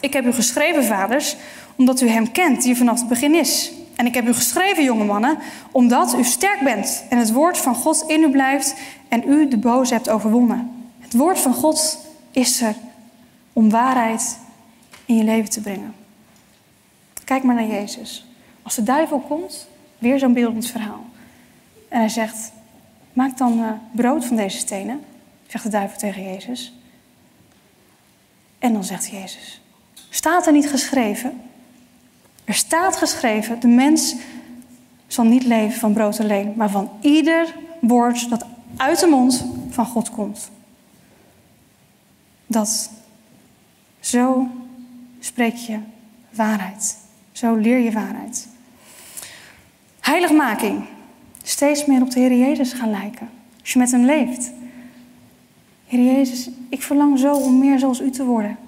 ik 0.00 0.12
heb 0.12 0.26
u 0.26 0.32
geschreven, 0.32 0.84
vaders, 0.84 1.36
omdat 1.76 2.00
u 2.00 2.08
hem 2.08 2.32
kent 2.32 2.62
die 2.62 2.76
vanaf 2.76 2.98
het 2.98 3.08
begin 3.08 3.34
is. 3.34 3.72
En 3.96 4.06
ik 4.06 4.14
heb 4.14 4.26
u 4.26 4.34
geschreven, 4.34 4.84
jonge 4.84 5.04
mannen, 5.04 5.38
omdat 5.70 6.14
u 6.18 6.24
sterk 6.24 6.60
bent 6.60 7.04
en 7.08 7.18
het 7.18 7.32
woord 7.32 7.58
van 7.58 7.74
God 7.74 8.04
in 8.06 8.22
u 8.22 8.30
blijft 8.30 8.74
en 9.08 9.28
u 9.28 9.48
de 9.48 9.58
boze 9.58 9.94
hebt 9.94 10.08
overwonnen. 10.08 10.79
Het 11.10 11.18
woord 11.18 11.38
van 11.38 11.54
God 11.54 11.98
is 12.30 12.60
er 12.60 12.74
om 13.52 13.70
waarheid 13.70 14.38
in 15.04 15.16
je 15.16 15.24
leven 15.24 15.50
te 15.50 15.60
brengen. 15.60 15.94
Kijk 17.24 17.42
maar 17.42 17.54
naar 17.54 17.66
Jezus. 17.66 18.26
Als 18.62 18.74
de 18.74 18.82
duivel 18.82 19.18
komt, 19.18 19.68
weer 19.98 20.18
zo'n 20.18 20.32
beeldend 20.32 20.66
verhaal. 20.66 21.04
En 21.88 21.98
hij 21.98 22.08
zegt: 22.08 22.52
Maak 23.12 23.38
dan 23.38 23.58
uh, 23.58 23.70
brood 23.92 24.24
van 24.24 24.36
deze 24.36 24.58
stenen, 24.58 25.00
zegt 25.46 25.64
de 25.64 25.70
duivel 25.70 25.98
tegen 25.98 26.22
Jezus. 26.22 26.72
En 28.58 28.72
dan 28.72 28.84
zegt 28.84 29.08
Jezus: 29.08 29.60
Staat 30.10 30.46
er 30.46 30.52
niet 30.52 30.70
geschreven? 30.70 31.40
Er 32.44 32.54
staat 32.54 32.96
geschreven: 32.96 33.60
de 33.60 33.68
mens 33.68 34.14
zal 35.06 35.24
niet 35.24 35.44
leven 35.44 35.80
van 35.80 35.92
brood 35.92 36.20
alleen, 36.20 36.52
maar 36.56 36.70
van 36.70 36.90
ieder 37.00 37.54
woord 37.80 38.30
dat 38.30 38.44
uit 38.76 39.00
de 39.00 39.06
mond 39.06 39.44
van 39.70 39.86
God 39.86 40.10
komt. 40.10 40.50
Dat 42.50 42.90
zo 44.00 44.48
spreek 45.20 45.54
je 45.54 45.78
waarheid. 46.30 46.96
Zo 47.32 47.54
leer 47.54 47.78
je 47.78 47.92
waarheid. 47.92 48.48
Heiligmaking. 50.00 50.84
Steeds 51.42 51.86
meer 51.86 52.02
op 52.02 52.10
de 52.10 52.20
Heer 52.20 52.38
Jezus 52.38 52.72
gaan 52.72 52.90
lijken. 52.90 53.28
Als 53.60 53.72
je 53.72 53.78
met 53.78 53.90
Hem 53.90 54.04
leeft. 54.04 54.50
Heer 55.86 56.14
Jezus, 56.14 56.50
ik 56.68 56.82
verlang 56.82 57.18
zo 57.18 57.34
om 57.34 57.58
meer 57.58 57.78
zoals 57.78 58.00
U 58.00 58.10
te 58.10 58.24
worden. 58.24 58.58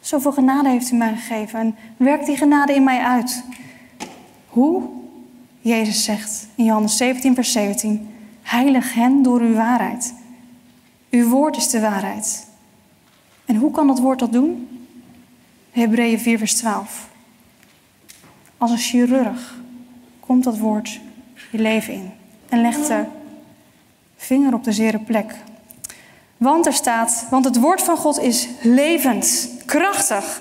Zoveel 0.00 0.32
genade 0.32 0.68
heeft 0.68 0.90
u 0.90 0.96
mij 0.96 1.14
gegeven 1.14 1.60
en 1.60 1.74
werkt 1.96 2.26
die 2.26 2.36
genade 2.36 2.74
in 2.74 2.84
mij 2.84 3.00
uit. 3.00 3.44
Hoe? 4.48 4.82
Jezus 5.60 6.04
zegt 6.04 6.46
in 6.54 6.64
Johannes 6.64 6.96
17, 6.96 7.34
vers 7.34 7.52
17: 7.52 8.08
Heilig 8.42 8.94
hen 8.94 9.22
door 9.22 9.40
uw 9.40 9.54
waarheid. 9.54 10.14
Uw 11.10 11.28
woord 11.28 11.56
is 11.56 11.70
de 11.70 11.80
waarheid. 11.80 12.50
En 13.44 13.56
hoe 13.56 13.70
kan 13.70 13.86
dat 13.86 13.98
woord 13.98 14.18
dat 14.18 14.32
doen? 14.32 14.68
Hebreeën 15.70 16.20
4, 16.20 16.38
vers 16.38 16.54
12. 16.54 17.08
Als 18.58 18.70
een 18.70 18.78
chirurg 18.78 19.60
komt 20.20 20.44
dat 20.44 20.58
woord 20.58 21.00
je 21.50 21.58
leven 21.58 21.94
in 21.94 22.10
en 22.48 22.60
legt 22.60 22.86
de 22.86 23.04
vinger 24.16 24.54
op 24.54 24.64
de 24.64 24.72
zere 24.72 24.98
plek. 24.98 25.34
Want 26.36 26.66
er 26.66 26.72
staat, 26.72 27.26
want 27.30 27.44
het 27.44 27.58
woord 27.58 27.82
van 27.82 27.96
God 27.96 28.20
is 28.20 28.48
levend, 28.62 29.50
krachtig 29.66 30.40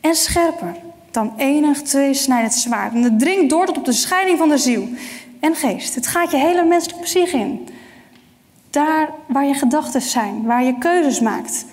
en 0.00 0.14
scherper 0.14 0.74
dan 1.10 1.32
enig 1.36 1.82
tweesnijdend 1.82 2.54
zwaard. 2.54 2.94
En 2.94 3.02
het 3.02 3.18
dringt 3.18 3.50
door 3.50 3.66
tot 3.66 3.76
op 3.76 3.84
de 3.84 3.92
scheiding 3.92 4.38
van 4.38 4.48
de 4.48 4.58
ziel 4.58 4.88
en 5.40 5.54
geest. 5.54 5.94
Het 5.94 6.06
gaat 6.06 6.30
je 6.30 6.36
hele 6.36 6.64
menselijke 6.64 7.02
psyche 7.02 7.38
in. 7.38 7.68
Daar 8.70 9.10
waar 9.26 9.46
je 9.46 9.54
gedachten 9.54 10.02
zijn, 10.02 10.44
waar 10.44 10.64
je 10.64 10.78
keuzes 10.78 11.20
maakt, 11.20 11.64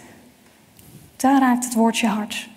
daar 1.16 1.40
raakt 1.40 1.66
het 1.66 1.74
woord 1.74 1.98
je 1.98 2.08
hart. 2.08 2.48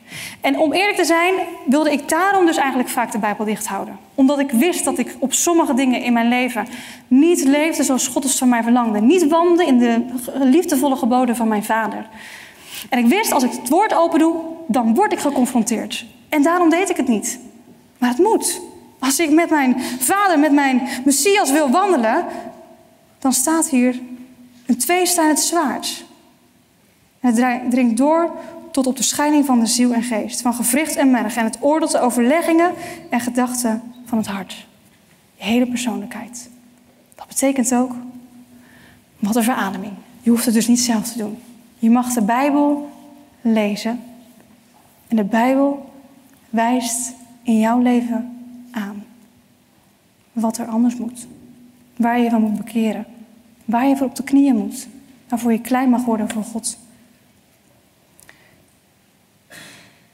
En 0.41 0.59
om 0.59 0.73
eerlijk 0.73 0.97
te 0.97 1.05
zijn, 1.05 1.35
wilde 1.67 1.93
ik 1.93 2.09
daarom 2.09 2.47
dus 2.47 2.57
eigenlijk 2.57 2.89
vaak 2.89 3.13
de 3.13 3.19
Bijbel 3.19 3.45
dicht 3.45 3.67
houden. 3.67 3.99
Omdat 4.15 4.39
ik 4.39 4.51
wist 4.51 4.85
dat 4.85 4.99
ik 4.99 5.17
op 5.19 5.33
sommige 5.33 5.75
dingen 5.75 6.03
in 6.03 6.13
mijn 6.13 6.29
leven 6.29 6.67
niet 7.09 7.45
leefde 7.45 7.83
zoals 7.83 8.09
God 8.09 8.23
het 8.23 8.35
van 8.35 8.49
mij 8.49 8.63
verlangde. 8.63 9.01
Niet 9.01 9.29
wandelde 9.29 9.67
in 9.67 9.79
de 9.79 10.05
liefdevolle 10.35 10.97
geboden 10.97 11.37
van 11.37 11.49
mijn 11.49 11.65
vader. 11.65 12.09
En 12.89 12.99
ik 12.99 13.07
wist, 13.07 13.33
als 13.33 13.43
ik 13.43 13.51
het 13.51 13.69
woord 13.69 13.95
open 13.95 14.19
doe, 14.19 14.37
dan 14.67 14.95
word 14.95 15.13
ik 15.13 15.19
geconfronteerd. 15.19 16.07
En 16.29 16.43
daarom 16.43 16.71
deed 16.71 16.91
ik 16.91 16.97
het 16.97 17.09
niet. 17.09 17.39
Maar 17.99 18.09
het 18.09 18.19
moet. 18.19 18.61
Als 18.99 19.19
ik 19.19 19.31
met 19.31 19.51
mijn 19.51 19.81
vader, 19.99 20.39
met 20.39 20.53
mijn 20.53 20.89
Messias 21.05 21.51
wil 21.51 21.71
wandelen, 21.71 22.25
dan 23.19 23.33
staat 23.33 23.69
hier 23.69 24.01
een 24.67 24.79
tweestaand 24.79 25.41
zwaard. 25.41 26.05
Het 27.21 27.71
dringt 27.71 27.97
door 27.97 28.31
tot 28.71 28.87
op 28.87 28.97
de 28.97 29.03
scheiding 29.03 29.45
van 29.45 29.61
de 29.61 29.67
ziel 29.67 29.93
en 29.93 30.03
geest, 30.03 30.41
van 30.41 30.55
gewricht 30.55 30.97
en 30.97 31.11
merg 31.11 31.37
en 31.37 31.45
het 31.45 31.59
oordeelt 31.61 31.91
de 31.91 32.01
overleggingen 32.01 32.73
en 33.11 33.21
gedachten 33.21 33.83
van 34.05 34.19
het 34.19 34.27
hart. 34.27 34.67
Je 35.37 35.45
hele 35.45 35.67
persoonlijkheid. 35.67 36.49
Dat 37.15 37.27
betekent 37.27 37.75
ook, 37.75 37.93
wat 39.19 39.37
een 39.37 39.43
verademing. 39.43 39.93
Je 40.21 40.31
hoeft 40.31 40.45
het 40.45 40.55
dus 40.55 40.67
niet 40.67 40.81
zelf 40.81 41.13
te 41.13 41.19
doen. 41.19 41.39
Je 41.79 41.91
mag 41.91 42.13
de 42.13 42.23
Bijbel 42.23 42.91
lezen 43.41 44.01
en 45.09 45.17
de 45.17 45.25
Bijbel 45.25 45.91
wijst 46.51 47.13
in 47.43 47.59
jouw 47.59 47.81
leven 47.81 48.37
aan 48.71 49.05
wat 50.33 50.59
er 50.59 50.67
anders 50.67 50.97
moet. 50.97 51.27
Waar 51.97 52.21
je 52.21 52.31
van 52.31 52.43
moet 52.43 52.57
bekeren. 52.57 53.07
Waar 53.65 53.89
je 53.89 53.97
voor 53.97 54.07
op 54.07 54.17
de 54.17 54.23
knieën 54.23 54.57
moet. 54.57 54.89
Waarvoor 55.29 55.53
je 55.53 55.61
klein 55.61 55.91
mag 55.91 56.05
worden 56.05 56.29
voor 56.29 56.45
God. 56.45 56.79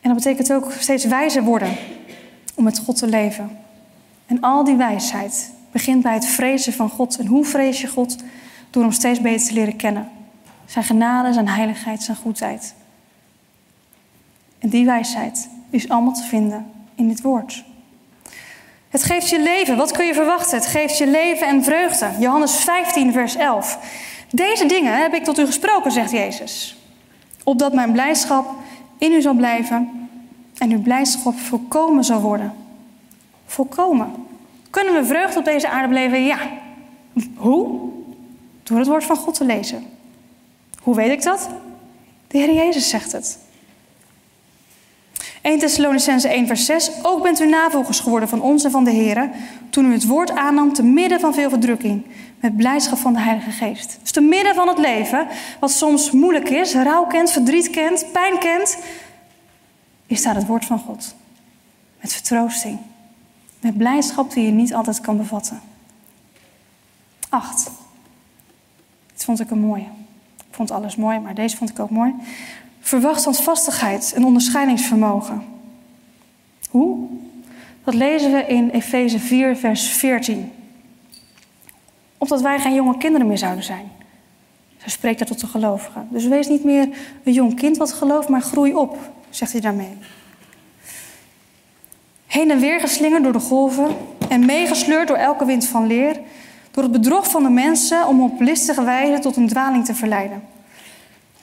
En 0.04 0.10
dat 0.10 0.18
betekent 0.18 0.52
ook 0.52 0.72
steeds 0.78 1.04
wijzer 1.04 1.42
worden 1.42 1.76
om 2.54 2.64
met 2.64 2.78
God 2.78 2.96
te 2.96 3.06
leven. 3.06 3.58
En 4.26 4.40
al 4.40 4.64
die 4.64 4.76
wijsheid 4.76 5.52
begint 5.72 6.02
bij 6.02 6.14
het 6.14 6.26
vrezen 6.26 6.72
van 6.72 6.88
God. 6.88 7.18
En 7.18 7.26
hoe 7.26 7.44
vrees 7.44 7.80
je 7.80 7.86
God? 7.86 8.16
Door 8.70 8.82
hem 8.82 8.92
steeds 8.92 9.20
beter 9.20 9.46
te 9.46 9.52
leren 9.52 9.76
kennen. 9.76 10.08
Zijn 10.66 10.84
genade, 10.84 11.32
zijn 11.32 11.48
heiligheid, 11.48 12.02
zijn 12.02 12.16
goedheid. 12.16 12.74
En 14.58 14.68
die 14.68 14.84
wijsheid 14.84 15.48
is 15.70 15.88
allemaal 15.88 16.14
te 16.14 16.22
vinden 16.22 16.66
in 16.94 17.08
dit 17.08 17.22
woord. 17.22 17.64
Het 18.88 19.02
geeft 19.02 19.28
je 19.28 19.42
leven. 19.42 19.76
Wat 19.76 19.92
kun 19.92 20.06
je 20.06 20.14
verwachten? 20.14 20.58
Het 20.58 20.66
geeft 20.66 20.98
je 20.98 21.06
leven 21.06 21.46
en 21.46 21.64
vreugde. 21.64 22.10
Johannes 22.18 22.56
15, 22.56 23.12
vers 23.12 23.36
11. 23.36 23.78
Deze 24.30 24.66
dingen 24.66 25.02
heb 25.02 25.14
ik 25.14 25.24
tot 25.24 25.38
u 25.38 25.46
gesproken, 25.46 25.92
zegt 25.92 26.10
Jezus. 26.10 26.76
Opdat 27.44 27.72
mijn 27.72 27.92
blijdschap 27.92 28.62
in 29.04 29.12
u 29.12 29.22
zal 29.22 29.34
blijven 29.34 30.08
en 30.58 30.70
uw 30.70 30.82
blijdschap 30.82 31.38
volkomen 31.38 32.04
zal 32.04 32.20
worden. 32.20 32.52
Volkomen. 33.46 34.12
Kunnen 34.70 34.94
we 34.94 35.04
vreugde 35.04 35.38
op 35.38 35.44
deze 35.44 35.68
aarde 35.68 35.88
beleven? 35.88 36.24
Ja. 36.24 36.38
Hoe? 37.36 37.90
Door 38.62 38.78
het 38.78 38.86
woord 38.86 39.04
van 39.04 39.16
God 39.16 39.34
te 39.34 39.44
lezen. 39.44 39.84
Hoe 40.82 40.94
weet 40.94 41.10
ik 41.10 41.22
dat? 41.22 41.48
De 42.26 42.38
Heer 42.38 42.54
Jezus 42.54 42.88
zegt 42.88 43.12
het. 43.12 43.38
1 45.44 45.58
Thessalonicense 45.58 46.28
1 46.28 46.46
vers 46.46 46.64
6. 46.64 46.90
Ook 47.02 47.22
bent 47.22 47.40
u 47.40 47.46
navolgers 47.46 48.00
geworden 48.00 48.28
van 48.28 48.40
ons 48.40 48.64
en 48.64 48.70
van 48.70 48.84
de 48.84 48.90
Heer, 48.90 49.30
toen 49.70 49.84
u 49.84 49.92
het 49.92 50.06
woord 50.06 50.30
aannam 50.30 50.72
te 50.72 50.82
midden 50.82 51.20
van 51.20 51.34
veel 51.34 51.48
verdrukking, 51.48 52.06
met 52.40 52.56
blijdschap 52.56 52.98
van 52.98 53.12
de 53.12 53.20
Heilige 53.20 53.50
Geest. 53.50 53.98
Dus 54.02 54.10
te 54.10 54.20
midden 54.20 54.54
van 54.54 54.68
het 54.68 54.78
leven, 54.78 55.26
wat 55.60 55.70
soms 55.70 56.10
moeilijk 56.10 56.48
is, 56.48 56.74
rouw 56.74 57.06
kent, 57.06 57.30
verdriet 57.30 57.70
kent, 57.70 58.06
pijn 58.12 58.38
kent, 58.38 58.78
is 60.06 60.22
daar 60.22 60.34
het 60.34 60.46
woord 60.46 60.64
van 60.64 60.78
God. 60.78 61.14
Met 62.00 62.12
vertroosting. 62.12 62.78
Met 63.60 63.78
blijdschap 63.78 64.32
die 64.32 64.44
je 64.44 64.52
niet 64.52 64.74
altijd 64.74 65.00
kan 65.00 65.16
bevatten. 65.16 65.60
Acht. 67.28 67.70
Dit 69.12 69.24
vond 69.24 69.40
ik 69.40 69.50
een 69.50 69.60
mooie. 69.60 69.86
Ik 70.36 70.54
vond 70.60 70.70
alles 70.70 70.96
mooi, 70.96 71.18
maar 71.18 71.34
deze 71.34 71.56
vond 71.56 71.70
ik 71.70 71.78
ook 71.78 71.90
mooi. 71.90 72.14
Verwacht 72.84 73.20
standvastigheid 73.20 74.12
en 74.14 74.24
onderscheidingsvermogen. 74.24 75.42
Hoe? 76.70 77.06
Dat 77.84 77.94
lezen 77.94 78.32
we 78.32 78.46
in 78.46 78.70
Efeze 78.70 79.18
4, 79.18 79.56
vers 79.56 79.88
14. 79.88 80.52
Opdat 82.18 82.40
wij 82.40 82.58
geen 82.58 82.74
jonge 82.74 82.98
kinderen 82.98 83.26
meer 83.26 83.38
zouden 83.38 83.64
zijn. 83.64 83.90
Zo 84.76 84.88
spreekt 84.88 85.18
dat 85.18 85.28
tot 85.28 85.40
de 85.40 85.46
gelovigen. 85.46 86.08
Dus 86.10 86.26
wees 86.26 86.48
niet 86.48 86.64
meer 86.64 86.88
een 87.24 87.32
jong 87.32 87.54
kind 87.54 87.76
wat 87.76 87.92
gelooft, 87.92 88.28
maar 88.28 88.40
groei 88.40 88.74
op, 88.74 88.98
zegt 89.30 89.52
hij 89.52 89.60
daarmee. 89.60 89.96
Heen 92.26 92.50
en 92.50 92.60
weer 92.60 92.80
geslingerd 92.80 93.22
door 93.22 93.32
de 93.32 93.38
golven 93.38 93.96
en 94.28 94.46
meegesleurd 94.46 95.08
door 95.08 95.16
elke 95.16 95.44
wind 95.44 95.66
van 95.66 95.86
leer, 95.86 96.20
door 96.70 96.82
het 96.82 96.92
bedrog 96.92 97.30
van 97.30 97.42
de 97.42 97.50
mensen 97.50 98.06
om 98.06 98.22
op 98.22 98.40
listige 98.40 98.84
wijze 98.84 99.22
tot 99.22 99.36
een 99.36 99.48
dwaling 99.48 99.84
te 99.84 99.94
verleiden. 99.94 100.53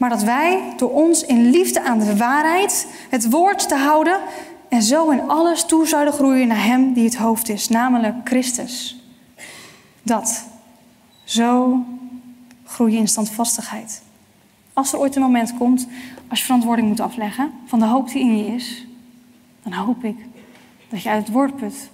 Maar 0.02 0.10
dat 0.10 0.24
wij 0.24 0.74
door 0.78 0.92
ons 0.92 1.24
in 1.24 1.50
liefde 1.50 1.84
aan 1.84 2.00
de 2.00 2.18
waarheid, 2.18 2.88
het 3.10 3.30
woord 3.30 3.68
te 3.68 3.76
houden 3.76 4.20
en 4.70 4.82
zo 4.82 5.10
in 5.10 5.30
alles 5.30 5.66
toe 5.66 5.88
zouden 5.88 6.14
groeien 6.14 6.48
naar 6.48 6.66
Hem 6.66 6.94
die 6.94 7.04
het 7.04 7.16
hoofd 7.16 7.50
is, 7.50 7.70
namelijk 7.70 8.16
Christus. 8.24 9.04
Dat. 10.04 10.46
Zo 11.24 11.80
groei 12.66 12.92
je 12.92 12.98
in 12.98 13.08
standvastigheid. 13.08 14.02
Als 14.74 14.94
er 14.94 15.00
ooit 15.00 15.16
een 15.16 15.22
moment 15.22 15.58
komt, 15.58 15.88
als 16.28 16.40
je 16.40 16.46
verantwoording 16.46 16.88
moet 16.88 17.00
afleggen 17.00 17.52
van 17.66 17.80
de 17.80 17.86
hoop 17.86 18.10
die 18.10 18.22
in 18.22 18.38
je 18.38 18.54
is, 18.56 18.86
dan 19.64 19.74
hoop 19.74 20.04
ik 20.04 20.18
dat 20.90 21.02
je 21.02 21.10
uit 21.10 21.24
het 21.24 21.34
woord 21.34 21.56
put. 21.56 21.90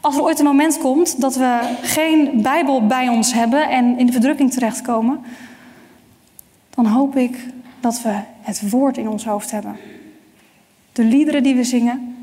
Als 0.00 0.16
er 0.16 0.22
ooit 0.22 0.38
een 0.38 0.44
moment 0.44 0.78
komt 0.78 1.20
dat 1.20 1.36
we 1.36 1.76
geen 1.82 2.42
Bijbel 2.42 2.86
bij 2.86 3.08
ons 3.08 3.32
hebben 3.32 3.68
en 3.68 3.98
in 3.98 4.06
de 4.06 4.12
verdrukking 4.12 4.52
terechtkomen, 4.52 5.24
dan 6.76 6.86
hoop 6.86 7.16
ik 7.16 7.46
dat 7.80 8.02
we 8.02 8.20
het 8.40 8.70
woord 8.70 8.96
in 8.96 9.08
ons 9.08 9.24
hoofd 9.24 9.50
hebben. 9.50 9.76
De 10.92 11.04
liederen 11.04 11.42
die 11.42 11.54
we 11.54 11.64
zingen 11.64 12.16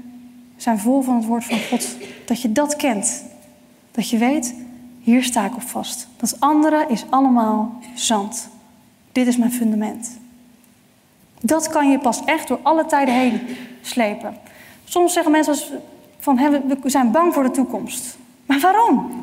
zijn 0.57 0.79
vol 0.79 1.01
van 1.01 1.15
het 1.15 1.25
woord 1.25 1.43
van 1.43 1.59
God. 1.59 1.97
Dat 2.25 2.41
je 2.41 2.51
dat 2.51 2.75
kent. 2.75 3.23
Dat 3.91 4.09
je 4.09 4.17
weet, 4.17 4.55
hier 4.99 5.23
sta 5.23 5.45
ik 5.45 5.55
op 5.55 5.61
vast. 5.61 6.07
Dat 6.17 6.39
andere 6.39 6.85
is 6.89 7.05
allemaal 7.09 7.79
zand. 7.93 8.49
Dit 9.11 9.27
is 9.27 9.37
mijn 9.37 9.51
fundament. 9.51 10.19
Dat 11.41 11.67
kan 11.67 11.91
je 11.91 11.99
pas 11.99 12.23
echt 12.25 12.47
door 12.47 12.59
alle 12.63 12.85
tijden 12.85 13.13
heen 13.13 13.41
slepen. 13.81 14.37
Soms 14.83 15.13
zeggen 15.13 15.31
mensen 15.31 15.81
van 16.19 16.35
we 16.81 16.89
zijn 16.89 17.11
bang 17.11 17.33
voor 17.33 17.43
de 17.43 17.51
toekomst. 17.51 18.17
Maar 18.45 18.59
waarom? 18.59 19.22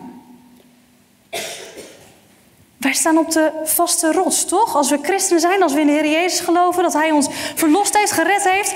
Wij 2.81 2.93
staan 2.93 3.19
op 3.19 3.31
de 3.31 3.61
vaste 3.65 4.13
rots, 4.13 4.45
toch? 4.45 4.77
Als 4.77 4.91
we 4.91 4.99
christenen 5.03 5.41
zijn, 5.41 5.63
als 5.63 5.73
we 5.73 5.81
in 5.81 5.87
de 5.87 5.93
Heer 5.93 6.11
Jezus 6.11 6.41
geloven, 6.41 6.83
dat 6.83 6.93
Hij 6.93 7.11
ons 7.11 7.29
verlost 7.55 7.97
heeft, 7.97 8.13
gered 8.13 8.49
heeft, 8.51 8.75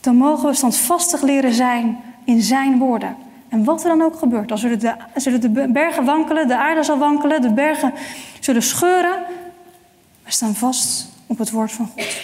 dan 0.00 0.16
mogen 0.16 0.48
we 0.48 0.54
standvastig 0.54 1.22
leren 1.22 1.54
zijn 1.54 2.00
in 2.24 2.42
Zijn 2.42 2.78
woorden. 2.78 3.16
En 3.48 3.64
wat 3.64 3.82
er 3.82 3.88
dan 3.88 4.02
ook 4.02 4.18
gebeurt, 4.18 4.50
als 4.50 4.60
zullen 4.60 4.78
de, 4.78 4.94
zullen 5.14 5.40
de 5.40 5.68
bergen 5.68 6.04
wankelen, 6.04 6.48
de 6.48 6.56
aarde 6.56 6.82
zal 6.82 6.98
wankelen, 6.98 7.42
de 7.42 7.52
bergen 7.52 7.92
zullen 8.40 8.62
scheuren. 8.62 9.18
We 10.22 10.32
staan 10.32 10.54
vast 10.54 11.08
op 11.26 11.38
het 11.38 11.50
woord 11.50 11.72
van 11.72 11.86
God. 11.86 12.16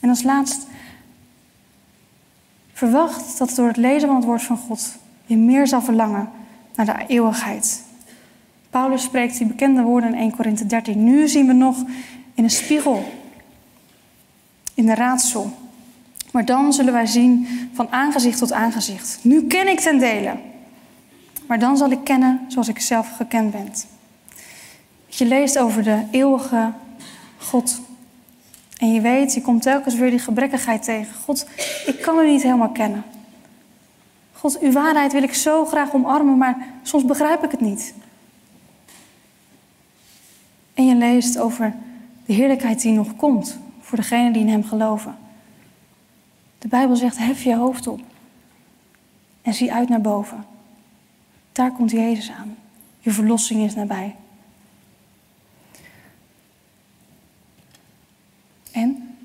En 0.00 0.08
als 0.08 0.22
laatst, 0.22 0.66
verwacht 2.72 3.38
dat 3.38 3.54
door 3.54 3.66
het 3.66 3.76
lezen 3.76 4.08
van 4.08 4.16
het 4.16 4.24
woord 4.24 4.42
van 4.42 4.56
God 4.56 4.96
je 5.26 5.36
meer 5.36 5.66
zal 5.66 5.82
verlangen 5.82 6.30
naar 6.74 6.86
de 6.86 7.04
eeuwigheid. 7.06 7.86
Paulus 8.70 9.02
spreekt 9.02 9.38
die 9.38 9.46
bekende 9.46 9.82
woorden 9.82 10.14
in 10.14 10.18
1 10.18 10.36
Korinthe 10.36 10.66
13. 10.66 11.04
Nu 11.04 11.28
zien 11.28 11.46
we 11.46 11.52
nog 11.52 11.76
in 12.34 12.44
een 12.44 12.50
spiegel, 12.50 13.12
in 14.74 14.86
de 14.86 14.94
raadsel. 14.94 15.52
Maar 16.32 16.44
dan 16.44 16.72
zullen 16.72 16.92
wij 16.92 17.06
zien 17.06 17.46
van 17.72 17.88
aangezicht 17.90 18.38
tot 18.38 18.52
aangezicht. 18.52 19.18
Nu 19.22 19.46
ken 19.46 19.68
ik 19.68 19.80
ten 19.80 19.98
dele. 19.98 20.36
Maar 21.46 21.58
dan 21.58 21.76
zal 21.76 21.90
ik 21.90 22.04
kennen 22.04 22.40
zoals 22.48 22.68
ik 22.68 22.80
zelf 22.80 23.16
gekend 23.16 23.50
ben. 23.50 23.72
Je 25.06 25.24
leest 25.24 25.58
over 25.58 25.82
de 25.82 26.02
eeuwige 26.10 26.72
God. 27.38 27.80
En 28.76 28.92
je 28.92 29.00
weet, 29.00 29.34
je 29.34 29.40
komt 29.40 29.62
telkens 29.62 29.94
weer 29.94 30.10
die 30.10 30.18
gebrekkigheid 30.18 30.82
tegen. 30.82 31.14
God, 31.24 31.46
ik 31.86 32.00
kan 32.00 32.18
u 32.18 32.30
niet 32.30 32.42
helemaal 32.42 32.70
kennen. 32.70 33.04
God, 34.32 34.58
uw 34.58 34.72
waarheid 34.72 35.12
wil 35.12 35.22
ik 35.22 35.34
zo 35.34 35.64
graag 35.64 35.92
omarmen, 35.92 36.38
maar 36.38 36.56
soms 36.82 37.04
begrijp 37.04 37.44
ik 37.44 37.50
het 37.50 37.60
niet. 37.60 37.94
En 40.78 40.86
je 40.86 40.94
leest 40.94 41.38
over 41.38 41.74
de 42.26 42.32
heerlijkheid 42.32 42.82
die 42.82 42.92
nog 42.92 43.16
komt 43.16 43.58
voor 43.80 43.98
degenen 43.98 44.32
die 44.32 44.42
in 44.42 44.48
Hem 44.48 44.64
geloven. 44.64 45.18
De 46.58 46.68
Bijbel 46.68 46.96
zegt: 46.96 47.18
hef 47.18 47.42
je 47.42 47.56
hoofd 47.56 47.86
op 47.86 48.00
en 49.42 49.54
zie 49.54 49.72
uit 49.72 49.88
naar 49.88 50.00
boven. 50.00 50.44
Daar 51.52 51.72
komt 51.72 51.90
Jezus 51.90 52.30
aan. 52.30 52.56
Je 52.98 53.10
verlossing 53.10 53.64
is 53.64 53.74
nabij. 53.74 54.16
En? 58.72 59.16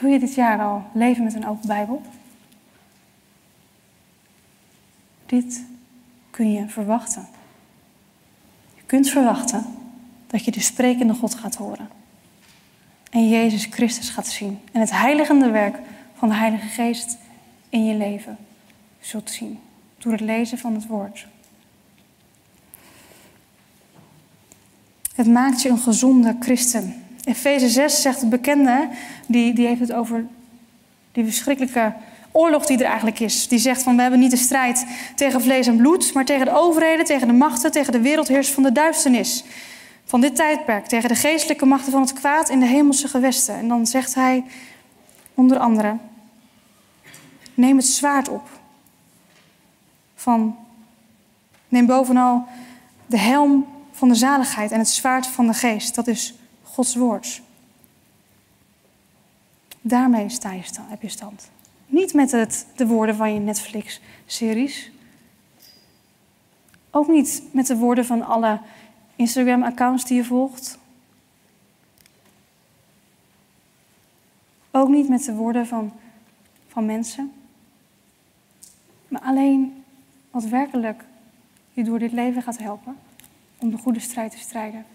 Wil 0.00 0.10
je 0.10 0.18
dit 0.18 0.34
jaar 0.34 0.60
al 0.60 0.84
leven 0.94 1.24
met 1.24 1.34
een 1.34 1.46
open 1.46 1.66
Bijbel? 1.66 2.02
Dit 5.26 5.64
kun 6.30 6.52
je 6.52 6.68
verwachten. 6.68 7.28
Je 8.74 8.82
kunt 8.86 9.08
verwachten 9.08 9.77
dat 10.28 10.44
je 10.44 10.50
de 10.50 10.60
sprekende 10.60 11.14
God 11.14 11.34
gaat 11.34 11.54
horen. 11.54 11.88
En 13.10 13.28
Jezus 13.28 13.66
Christus 13.70 14.08
gaat 14.08 14.26
zien. 14.26 14.58
En 14.72 14.80
het 14.80 14.90
heiligende 14.90 15.50
werk 15.50 15.78
van 16.14 16.28
de 16.28 16.34
Heilige 16.34 16.68
Geest 16.68 17.16
in 17.68 17.84
je 17.84 17.94
leven 17.94 18.36
zult 19.00 19.30
zien. 19.30 19.58
Door 19.98 20.12
het 20.12 20.20
lezen 20.20 20.58
van 20.58 20.74
het 20.74 20.86
woord. 20.86 21.26
Het 25.14 25.26
maakt 25.26 25.62
je 25.62 25.68
een 25.68 25.78
gezonde 25.78 26.36
christen. 26.40 27.04
Efeze 27.24 27.68
6 27.68 28.02
zegt 28.02 28.20
het 28.20 28.30
bekende, 28.30 28.88
die, 29.26 29.54
die 29.54 29.66
heeft 29.66 29.80
het 29.80 29.92
over 29.92 30.26
die 31.12 31.24
verschrikkelijke 31.24 31.92
oorlog 32.32 32.66
die 32.66 32.78
er 32.78 32.84
eigenlijk 32.84 33.20
is. 33.20 33.48
Die 33.48 33.58
zegt 33.58 33.82
van 33.82 33.96
we 33.96 34.02
hebben 34.02 34.20
niet 34.20 34.30
de 34.30 34.36
strijd 34.36 34.86
tegen 35.14 35.42
vlees 35.42 35.66
en 35.66 35.76
bloed, 35.76 36.14
maar 36.14 36.24
tegen 36.24 36.44
de 36.44 36.56
overheden, 36.56 37.04
tegen 37.04 37.26
de 37.26 37.32
machten, 37.32 37.70
tegen 37.70 37.92
de 37.92 38.00
wereldheers 38.00 38.50
van 38.50 38.62
de 38.62 38.72
duisternis. 38.72 39.44
Van 40.08 40.20
dit 40.20 40.36
tijdperk, 40.36 40.86
tegen 40.86 41.08
de 41.08 41.14
geestelijke 41.14 41.66
machten 41.66 41.92
van 41.92 42.00
het 42.00 42.12
kwaad 42.12 42.48
in 42.48 42.60
de 42.60 42.66
hemelse 42.66 43.08
gewesten. 43.08 43.54
En 43.54 43.68
dan 43.68 43.86
zegt 43.86 44.14
hij 44.14 44.44
onder 45.34 45.58
andere, 45.58 45.96
neem 47.54 47.76
het 47.76 47.86
zwaard 47.86 48.28
op. 48.28 48.48
Van, 50.14 50.56
neem 51.68 51.86
bovenal 51.86 52.46
de 53.06 53.18
helm 53.18 53.66
van 53.92 54.08
de 54.08 54.14
zaligheid 54.14 54.70
en 54.70 54.78
het 54.78 54.88
zwaard 54.88 55.26
van 55.26 55.46
de 55.46 55.54
geest. 55.54 55.94
Dat 55.94 56.06
is 56.06 56.34
Gods 56.62 56.94
woord. 56.94 57.42
Daarmee 59.80 60.28
sta 60.28 60.52
je 60.52 60.62
stand, 60.62 60.90
heb 60.90 61.02
je 61.02 61.08
stand. 61.08 61.50
Niet 61.86 62.14
met 62.14 62.30
het, 62.30 62.66
de 62.76 62.86
woorden 62.86 63.16
van 63.16 63.34
je 63.34 63.40
Netflix-series. 63.40 64.90
Ook 66.90 67.08
niet 67.08 67.42
met 67.50 67.66
de 67.66 67.76
woorden 67.76 68.04
van 68.04 68.22
alle 68.22 68.60
Instagram-accounts 69.18 70.04
die 70.04 70.16
je 70.16 70.24
volgt. 70.24 70.78
Ook 74.70 74.88
niet 74.88 75.08
met 75.08 75.24
de 75.24 75.34
woorden 75.34 75.66
van, 75.66 75.92
van 76.68 76.86
mensen. 76.86 77.32
Maar 79.08 79.20
alleen 79.20 79.84
wat 80.30 80.44
werkelijk 80.44 81.04
je 81.72 81.84
door 81.84 81.98
dit 81.98 82.12
leven 82.12 82.42
gaat 82.42 82.58
helpen 82.58 82.96
om 83.56 83.70
de 83.70 83.78
goede 83.78 84.00
strijd 84.00 84.30
te 84.30 84.38
strijden, 84.38 84.86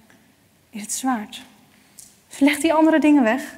is 0.70 0.82
het 0.82 0.92
zwaard. 0.92 1.42
Dus 2.30 2.40
leg 2.40 2.60
die 2.60 2.74
andere 2.74 3.00
dingen 3.00 3.24
weg 3.24 3.58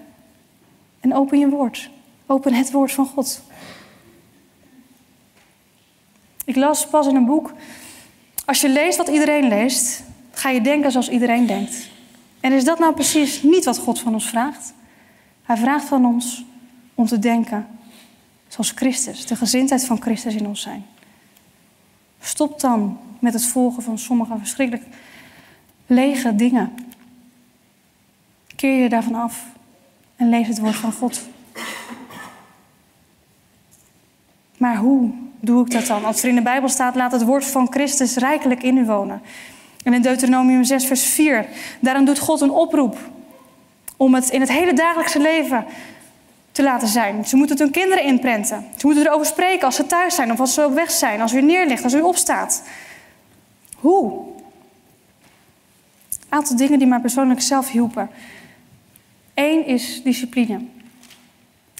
en 1.00 1.14
open 1.14 1.40
je 1.40 1.50
woord. 1.50 1.90
Open 2.26 2.54
het 2.54 2.72
woord 2.72 2.92
van 2.92 3.06
God. 3.06 3.42
Ik 6.46 6.56
las 6.56 6.88
pas 6.88 7.08
in 7.08 7.16
een 7.16 7.26
boek. 7.26 7.54
Als 8.46 8.62
je 8.62 8.70
leest 8.70 8.98
wat 8.98 9.08
iedereen 9.08 9.48
leest, 9.48 10.04
ga 10.46 10.52
je 10.52 10.62
denken 10.62 10.92
zoals 10.92 11.10
iedereen 11.10 11.46
denkt. 11.46 11.90
En 12.40 12.52
is 12.52 12.64
dat 12.64 12.80
nou 12.80 12.94
precies 12.94 13.44
niet 13.44 13.66
wat 13.66 13.78
God 13.78 14.00
van 14.00 14.14
ons 14.14 14.30
vraagt? 14.30 14.74
Hij 15.44 15.58
vraagt 15.58 15.86
van 15.86 16.06
ons 16.06 16.46
om 16.96 17.06
te 17.06 17.20
denken 17.20 17.68
zoals 18.48 18.72
Christus, 18.72 19.26
de 19.26 19.36
gezindheid 19.36 19.86
van 19.86 20.02
Christus 20.02 20.36
in 20.36 20.48
ons 20.48 20.62
zijn. 20.62 20.86
Stop 22.20 22.60
dan 22.60 22.98
met 23.20 23.34
het 23.34 23.46
volgen 23.46 23.84
van 23.84 24.00
sommige 24.00 24.38
verschrikkelijk 24.38 24.86
lege 25.88 26.36
dingen. 26.36 26.74
Keer 28.56 28.82
je 28.82 28.90
daarvan 28.90 29.16
af 29.16 29.46
en 30.16 30.30
lees 30.30 30.48
het 30.48 30.60
woord 30.60 30.76
van 30.76 30.92
God. 30.92 31.22
Maar 34.58 34.78
hoe 34.78 35.12
doe 35.40 35.66
ik 35.66 35.72
dat 35.72 35.86
dan? 35.86 36.06
Als 36.06 36.24
er 36.24 36.30
in 36.30 36.36
de 36.36 36.42
Bijbel 36.42 36.70
staat, 36.70 36.96
laat 36.96 37.12
het 37.12 37.24
woord 37.24 37.46
van 37.46 37.72
Christus 37.72 38.16
rijkelijk 38.16 38.64
in 38.64 38.78
u 38.78 38.86
wonen. 38.86 39.22
En 39.86 39.94
in 39.94 40.02
Deuteronomium 40.02 40.64
6, 40.64 40.86
vers 40.86 41.04
4, 41.04 41.46
daarom 41.80 42.06
doet 42.06 42.20
God 42.20 42.42
een 42.42 42.52
oproep 42.52 42.98
om 43.98 44.14
het 44.14 44.30
in 44.30 44.40
het 44.40 44.52
hele 44.52 44.74
dagelijkse 44.74 45.20
leven 45.20 45.66
te 46.52 46.64
laten 46.64 46.88
zijn. 46.88 47.26
Ze 47.26 47.36
moeten 47.36 47.56
het 47.56 47.66
hun 47.66 47.74
kinderen 47.74 48.04
inprenten. 48.04 48.66
Ze 48.78 48.86
moeten 48.86 49.06
erover 49.06 49.26
spreken 49.26 49.66
als 49.66 49.76
ze 49.76 49.86
thuis 49.86 50.16
zijn 50.16 50.32
of 50.32 50.40
als 50.40 50.54
ze 50.54 50.66
op 50.66 50.74
weg 50.74 50.92
zijn, 50.92 51.22
als 51.22 51.34
u 51.34 51.42
neerligt, 51.42 51.84
als 51.84 51.94
u 51.94 52.02
opstaat. 52.02 52.64
Hoe? 53.76 54.26
Een 56.10 56.38
aantal 56.38 56.56
dingen 56.56 56.80
die 56.80 56.88
mij 56.88 57.00
persoonlijk 57.00 57.42
zelf 57.42 57.70
hielpen. 57.70 58.10
Eén 59.34 59.66
is 59.66 60.04
discipline. 60.04 60.66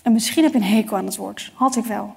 En 0.04 0.14
misschien 0.14 0.44
heb 0.44 0.54
je 0.54 0.60
een 0.60 0.66
hekel 0.66 0.98
aan 0.98 1.06
het 1.06 1.16
woord. 1.16 1.52
Had 1.54 1.76
ik 1.76 1.86
wel. 1.86 2.16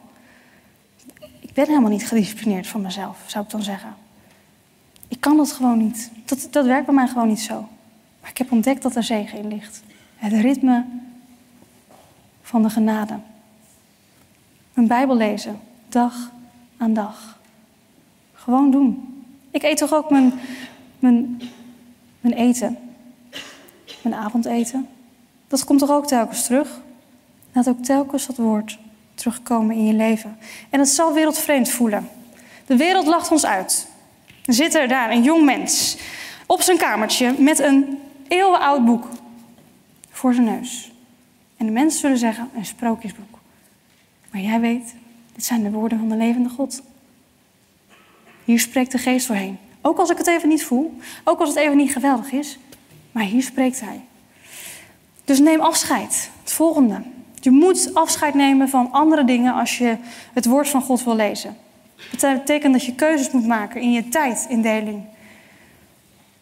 Ik 1.40 1.52
ben 1.52 1.66
helemaal 1.66 1.90
niet 1.90 2.06
gedisciplineerd 2.06 2.66
van 2.66 2.80
mezelf, 2.80 3.18
zou 3.26 3.44
ik 3.44 3.50
dan 3.50 3.62
zeggen. 3.62 4.07
Ik 5.08 5.20
kan 5.20 5.36
dat 5.36 5.52
gewoon 5.52 5.78
niet. 5.78 6.10
Dat, 6.24 6.48
dat 6.50 6.66
werkt 6.66 6.86
bij 6.86 6.94
mij 6.94 7.08
gewoon 7.08 7.28
niet 7.28 7.40
zo. 7.40 7.68
Maar 8.20 8.30
ik 8.30 8.38
heb 8.38 8.52
ontdekt 8.52 8.82
dat 8.82 8.96
er 8.96 9.02
zegen 9.02 9.38
in 9.38 9.48
ligt. 9.48 9.82
Het 10.16 10.32
ritme 10.32 10.84
van 12.42 12.62
de 12.62 12.70
genade. 12.70 13.18
Een 14.74 14.86
Bijbel 14.86 15.16
lezen, 15.16 15.60
dag 15.88 16.32
aan 16.76 16.94
dag. 16.94 17.38
Gewoon 18.32 18.70
doen. 18.70 19.22
Ik 19.50 19.62
eet 19.62 19.76
toch 19.76 19.92
ook 19.94 20.10
mijn, 20.10 20.32
mijn, 20.98 21.40
mijn 22.20 22.34
eten, 22.34 22.78
mijn 24.02 24.14
avondeten. 24.14 24.88
Dat 25.48 25.64
komt 25.64 25.78
toch 25.78 25.90
ook 25.90 26.06
telkens 26.06 26.44
terug? 26.44 26.80
Laat 27.52 27.68
ook 27.68 27.84
telkens 27.84 28.26
dat 28.26 28.36
woord 28.36 28.78
terugkomen 29.14 29.76
in 29.76 29.86
je 29.86 29.92
leven. 29.92 30.38
En 30.70 30.78
het 30.78 30.88
zal 30.88 31.12
wereldvreemd 31.12 31.68
voelen. 31.68 32.08
De 32.66 32.76
wereld 32.76 33.06
lacht 33.06 33.30
ons 33.30 33.46
uit. 33.46 33.87
Zit 34.48 34.74
er 34.74 34.88
daar 34.88 35.10
een 35.10 35.22
jong 35.22 35.44
mens 35.44 35.96
op 36.46 36.60
zijn 36.60 36.78
kamertje 36.78 37.34
met 37.38 37.58
een 37.58 37.98
eeuwenoud 38.28 38.84
boek 38.84 39.08
voor 40.10 40.34
zijn 40.34 40.46
neus. 40.46 40.92
En 41.56 41.66
de 41.66 41.72
mensen 41.72 42.00
zullen 42.00 42.18
zeggen, 42.18 42.50
een 42.56 42.64
sprookjesboek. 42.64 43.38
Maar 44.30 44.40
jij 44.40 44.60
weet, 44.60 44.94
dit 45.34 45.44
zijn 45.44 45.62
de 45.62 45.70
woorden 45.70 45.98
van 45.98 46.08
de 46.08 46.16
levende 46.16 46.48
God. 46.48 46.82
Hier 48.44 48.60
spreekt 48.60 48.92
de 48.92 48.98
geest 48.98 49.28
doorheen. 49.28 49.58
Ook 49.80 49.98
als 49.98 50.10
ik 50.10 50.18
het 50.18 50.26
even 50.26 50.48
niet 50.48 50.64
voel, 50.64 50.96
ook 51.24 51.40
als 51.40 51.48
het 51.48 51.58
even 51.58 51.76
niet 51.76 51.92
geweldig 51.92 52.32
is, 52.32 52.58
maar 53.12 53.24
hier 53.24 53.42
spreekt 53.42 53.80
hij. 53.80 54.00
Dus 55.24 55.38
neem 55.38 55.60
afscheid. 55.60 56.30
Het 56.42 56.52
volgende. 56.52 57.02
Je 57.40 57.50
moet 57.50 57.94
afscheid 57.94 58.34
nemen 58.34 58.68
van 58.68 58.92
andere 58.92 59.24
dingen 59.24 59.54
als 59.54 59.78
je 59.78 59.96
het 60.32 60.46
woord 60.46 60.68
van 60.68 60.82
God 60.82 61.04
wil 61.04 61.16
lezen. 61.16 61.56
Dat 62.10 62.38
betekent 62.38 62.72
dat 62.72 62.84
je 62.84 62.94
keuzes 62.94 63.30
moet 63.30 63.46
maken 63.46 63.80
in 63.80 63.92
je 63.92 64.08
tijdindeling. 64.08 65.04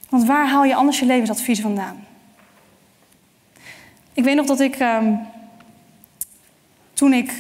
Want 0.09 0.25
waar 0.25 0.49
haal 0.49 0.65
je 0.65 0.75
anders 0.75 0.99
je 0.99 1.07
levensadvies 1.07 1.61
vandaan? 1.61 2.05
Ik 4.13 4.25
weet 4.25 4.37
nog 4.37 4.47
dat 4.47 4.61
ik, 4.61 4.77
ehm, 4.77 5.15
toen 6.93 7.13
ik 7.13 7.33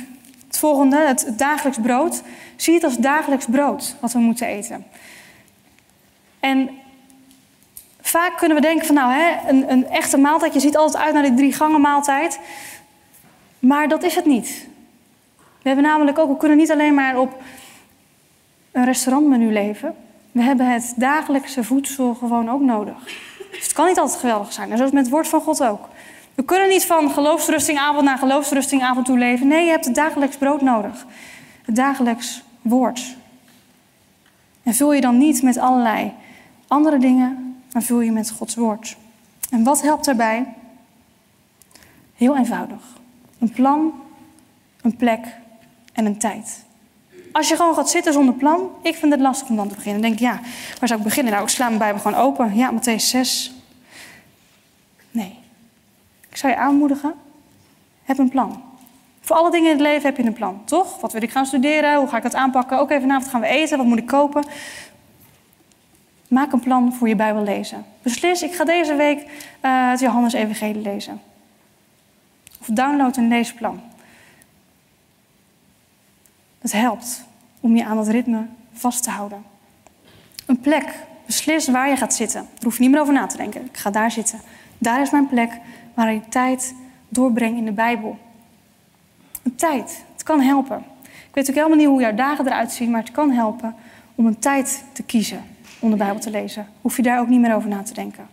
het 0.46 0.58
volgende, 0.58 0.96
het, 0.96 1.32
dagelijks 1.36 1.78
brood, 1.82 2.22
zie 2.56 2.74
het 2.74 2.84
als 2.84 2.96
dagelijks 2.96 3.46
brood 3.50 3.96
wat 4.00 4.12
we 4.12 4.18
moeten 4.18 4.46
eten. 4.46 4.86
En 6.40 6.70
vaak 8.00 8.36
kunnen 8.36 8.56
we 8.56 8.62
denken 8.62 8.86
van 8.86 8.94
nou, 8.94 9.12
hè, 9.12 9.48
een, 9.48 9.70
een 9.70 9.88
echte 9.88 10.16
maaltijd, 10.16 10.54
je 10.54 10.60
ziet 10.60 10.76
altijd 10.76 11.04
uit 11.04 11.14
naar 11.14 11.22
die 11.22 11.34
drie 11.34 11.52
gangen 11.52 11.80
maaltijd. 11.80 12.38
Maar 13.58 13.88
dat 13.88 14.02
is 14.02 14.14
het 14.14 14.24
niet. 14.24 14.68
We 15.36 15.68
hebben 15.72 15.84
namelijk 15.84 16.18
ook, 16.18 16.28
we 16.28 16.36
kunnen 16.36 16.56
niet 16.56 16.70
alleen 16.70 16.94
maar 16.94 17.18
op 17.18 17.42
een 18.76 18.84
restaurantmenu 18.84 19.52
leven. 19.52 19.94
We 20.32 20.42
hebben 20.42 20.72
het 20.72 20.94
dagelijkse 20.96 21.64
voedsel 21.64 22.14
gewoon 22.14 22.48
ook 22.48 22.60
nodig. 22.60 23.04
Dus 23.50 23.62
het 23.62 23.72
kan 23.72 23.86
niet 23.86 23.98
altijd 23.98 24.20
geweldig 24.20 24.52
zijn. 24.52 24.70
En 24.70 24.76
zo 24.76 24.82
is 24.82 24.88
het 24.88 24.94
met 24.94 25.02
het 25.02 25.12
woord 25.12 25.28
van 25.28 25.40
God 25.40 25.62
ook. 25.62 25.88
We 26.34 26.44
kunnen 26.44 26.68
niet 26.68 26.84
van 26.84 27.10
geloofsrustingavond 27.10 28.04
naar 28.04 28.18
geloofsrustingavond 28.18 29.06
toe 29.06 29.18
leven. 29.18 29.46
Nee, 29.46 29.64
je 29.64 29.70
hebt 29.70 29.84
het 29.84 29.94
dagelijks 29.94 30.36
brood 30.36 30.60
nodig. 30.60 31.06
Het 31.64 31.76
dagelijks 31.76 32.42
woord. 32.62 33.16
En 34.62 34.74
vul 34.74 34.92
je 34.92 35.00
dan 35.00 35.18
niet 35.18 35.42
met 35.42 35.58
allerlei 35.58 36.12
andere 36.66 36.98
dingen, 36.98 37.56
maar 37.72 37.82
vul 37.82 38.00
je 38.00 38.12
met 38.12 38.30
Gods 38.30 38.54
woord. 38.54 38.96
En 39.50 39.64
wat 39.64 39.82
helpt 39.82 40.04
daarbij? 40.04 40.46
Heel 42.14 42.36
eenvoudig. 42.36 42.82
Een 43.38 43.50
plan, 43.50 43.92
een 44.82 44.96
plek 44.96 45.26
en 45.92 46.06
een 46.06 46.18
tijd. 46.18 46.65
Als 47.36 47.48
je 47.48 47.56
gewoon 47.56 47.74
gaat 47.74 47.90
zitten 47.90 48.12
zonder 48.12 48.34
plan, 48.34 48.70
ik 48.82 48.94
vind 48.94 49.12
het 49.12 49.20
lastig 49.20 49.48
om 49.48 49.56
dan 49.56 49.68
te 49.68 49.74
beginnen. 49.74 50.02
Dan 50.02 50.10
denk 50.10 50.22
ik, 50.22 50.28
ja, 50.28 50.40
waar 50.78 50.88
zou 50.88 51.00
ik 51.00 51.06
beginnen? 51.06 51.32
Nou, 51.32 51.44
ik 51.44 51.50
sla 51.50 51.66
mijn 51.66 51.78
Bijbel 51.78 52.00
gewoon 52.00 52.18
open. 52.18 52.56
Ja, 52.56 52.72
Matthäus 52.72 53.02
6. 53.02 53.52
Nee. 55.10 55.38
Ik 56.28 56.36
zou 56.36 56.52
je 56.52 56.58
aanmoedigen, 56.58 57.14
heb 58.04 58.18
een 58.18 58.28
plan. 58.28 58.62
Voor 59.20 59.36
alle 59.36 59.50
dingen 59.50 59.70
in 59.70 59.76
het 59.76 59.86
leven 59.86 60.02
heb 60.02 60.16
je 60.16 60.22
een 60.22 60.32
plan, 60.32 60.62
toch? 60.64 61.00
Wat 61.00 61.12
wil 61.12 61.22
ik 61.22 61.30
gaan 61.30 61.46
studeren? 61.46 61.98
Hoe 61.98 62.08
ga 62.08 62.16
ik 62.16 62.22
dat 62.22 62.34
aanpakken? 62.34 62.78
Ook 62.78 62.90
even 62.90 63.02
vanavond 63.02 63.30
gaan 63.30 63.40
we 63.40 63.46
eten. 63.46 63.78
Wat 63.78 63.86
moet 63.86 63.98
ik 63.98 64.06
kopen? 64.06 64.44
Maak 66.28 66.52
een 66.52 66.60
plan 66.60 66.92
voor 66.92 67.08
je 67.08 67.16
Bijbel 67.16 67.42
lezen. 67.42 67.84
Beslis, 68.02 68.42
ik 68.42 68.54
ga 68.54 68.64
deze 68.64 68.94
week 68.94 69.18
uh, 69.18 69.90
het 69.90 70.00
Johannes 70.00 70.32
Evangelie 70.32 70.82
lezen. 70.82 71.20
Of 72.60 72.66
download 72.66 73.16
een 73.16 73.28
leesplan. 73.28 73.80
Het 76.66 76.74
helpt 76.74 77.24
om 77.60 77.76
je 77.76 77.84
aan 77.84 77.96
dat 77.96 78.08
ritme 78.08 78.46
vast 78.72 79.02
te 79.02 79.10
houden. 79.10 79.44
Een 80.46 80.60
plek. 80.60 80.94
Beslis 81.26 81.68
waar 81.68 81.88
je 81.88 81.96
gaat 81.96 82.14
zitten. 82.14 82.46
Hoef 82.62 82.76
je 82.76 82.82
niet 82.82 82.90
meer 82.90 83.00
over 83.00 83.12
na 83.12 83.26
te 83.26 83.36
denken. 83.36 83.64
Ik 83.64 83.76
ga 83.76 83.90
daar 83.90 84.10
zitten. 84.10 84.40
Daar 84.78 85.00
is 85.00 85.10
mijn 85.10 85.28
plek 85.28 85.58
waar 85.94 86.12
ik 86.12 86.24
tijd 86.24 86.74
doorbreng 87.08 87.56
in 87.56 87.64
de 87.64 87.72
Bijbel. 87.72 88.18
Een 89.42 89.54
tijd. 89.54 90.04
Het 90.12 90.22
kan 90.22 90.40
helpen. 90.40 90.84
Ik 91.02 91.34
weet 91.34 91.48
ook 91.48 91.54
helemaal 91.54 91.76
niet 91.76 91.86
hoe 91.86 92.00
jouw 92.00 92.14
dagen 92.14 92.46
eruit 92.46 92.72
zien, 92.72 92.90
maar 92.90 93.00
het 93.00 93.10
kan 93.10 93.30
helpen 93.30 93.74
om 94.14 94.26
een 94.26 94.38
tijd 94.38 94.84
te 94.92 95.02
kiezen 95.02 95.44
om 95.78 95.90
de 95.90 95.96
Bijbel 95.96 96.20
te 96.20 96.30
lezen. 96.30 96.66
Hoef 96.80 96.96
je 96.96 97.02
daar 97.02 97.20
ook 97.20 97.28
niet 97.28 97.40
meer 97.40 97.54
over 97.54 97.68
na 97.68 97.82
te 97.82 97.94
denken. 97.94 98.26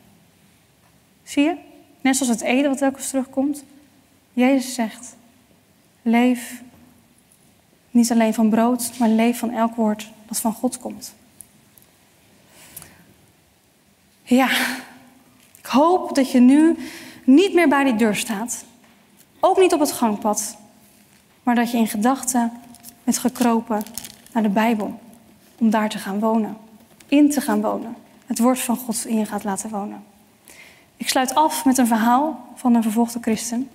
Zie 1.24 1.44
je? 1.44 1.56
Net 2.02 2.16
zoals 2.16 2.32
het 2.32 2.42
eten 2.42 2.70
wat 2.70 2.78
telkens 2.78 3.10
terugkomt. 3.10 3.64
Jezus 4.34 4.74
zegt: 4.74 5.16
leef 6.02 6.62
niet 7.94 8.12
alleen 8.12 8.34
van 8.34 8.50
brood, 8.50 8.92
maar 9.00 9.10
leef 9.10 9.40
van 9.40 9.52
elk 9.52 9.76
woord 9.76 10.12
dat 10.28 10.40
van 10.40 10.54
God 10.54 10.80
komt. 10.80 11.14
Ja, 14.24 14.50
ik 15.58 15.66
hoop 15.66 16.16
dat 16.16 16.32
je 16.32 16.40
nu 16.40 16.78
niet 17.24 17.54
meer 17.54 17.70
bij 17.70 17.84
die 17.84 17.96
deur 17.96 18.16
staat. 18.16 18.66
Ook 19.40 19.58
niet 19.58 19.74
op 19.74 19.80
het 19.80 19.92
gangpad. 19.92 20.58
Maar 21.44 21.56
dat 21.56 21.72
je 21.72 21.78
in 21.78 21.88
gedachten 21.88 22.52
bent 23.04 23.18
gekropen 23.18 23.84
naar 24.32 24.44
de 24.44 24.50
Bijbel. 24.50 25.00
Om 25.58 25.70
daar 25.70 25.90
te 25.90 25.98
gaan 25.98 26.20
wonen. 26.20 26.58
In 27.08 27.30
te 27.30 27.42
gaan 27.42 27.62
wonen. 27.62 27.96
Het 28.26 28.40
woord 28.40 28.60
van 28.60 28.78
God 28.78 29.06
in 29.06 29.18
je 29.18 29.26
gaat 29.26 29.44
laten 29.44 29.70
wonen. 29.70 30.04
Ik 30.98 31.10
sluit 31.10 31.36
af 31.36 31.66
met 31.66 31.78
een 31.78 31.88
verhaal 31.88 32.48
van 32.56 32.76
een 32.76 32.84
vervolgde 32.84 33.20
christen. 33.22 33.70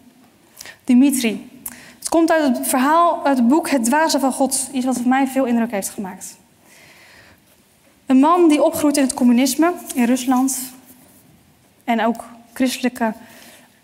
Dimitri. 0.85 1.58
Het 1.99 2.09
komt 2.09 2.31
uit 2.31 2.57
het 2.57 2.69
verhaal 2.69 3.25
uit 3.25 3.39
het 3.39 3.49
boek 3.49 3.71
Het 3.71 3.85
Dwaze 3.85 4.21
van 4.21 4.33
God. 4.33 4.69
Iets 4.73 4.85
wat 4.85 4.99
op 4.99 5.05
mij 5.05 5.27
veel 5.27 5.45
indruk 5.45 5.71
heeft 5.71 5.89
gemaakt. 5.89 6.37
Een 8.07 8.19
man 8.19 8.49
die 8.49 8.63
opgroeit 8.63 8.97
in 8.97 9.03
het 9.03 9.15
communisme 9.15 9.73
in 9.95 10.05
Rusland. 10.05 10.59
En 11.85 12.05
ook 12.05 12.25
christelijke 12.53 13.13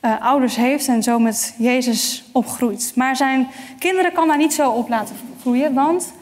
uh, 0.01 0.21
ouders 0.21 0.57
heeft 0.57 0.89
en 0.89 1.03
zo 1.03 1.19
met 1.19 1.55
Jezus 1.59 2.25
opgroeit. 2.33 2.93
Maar 2.95 3.17
zijn 3.17 3.49
kinderen 3.79 4.13
kan 4.13 4.29
daar 4.29 4.37
niet 4.37 4.55
zo 4.55 4.71
op 4.71 4.89
laten 4.89 5.17
groeien, 5.41 5.75
want 5.75 6.13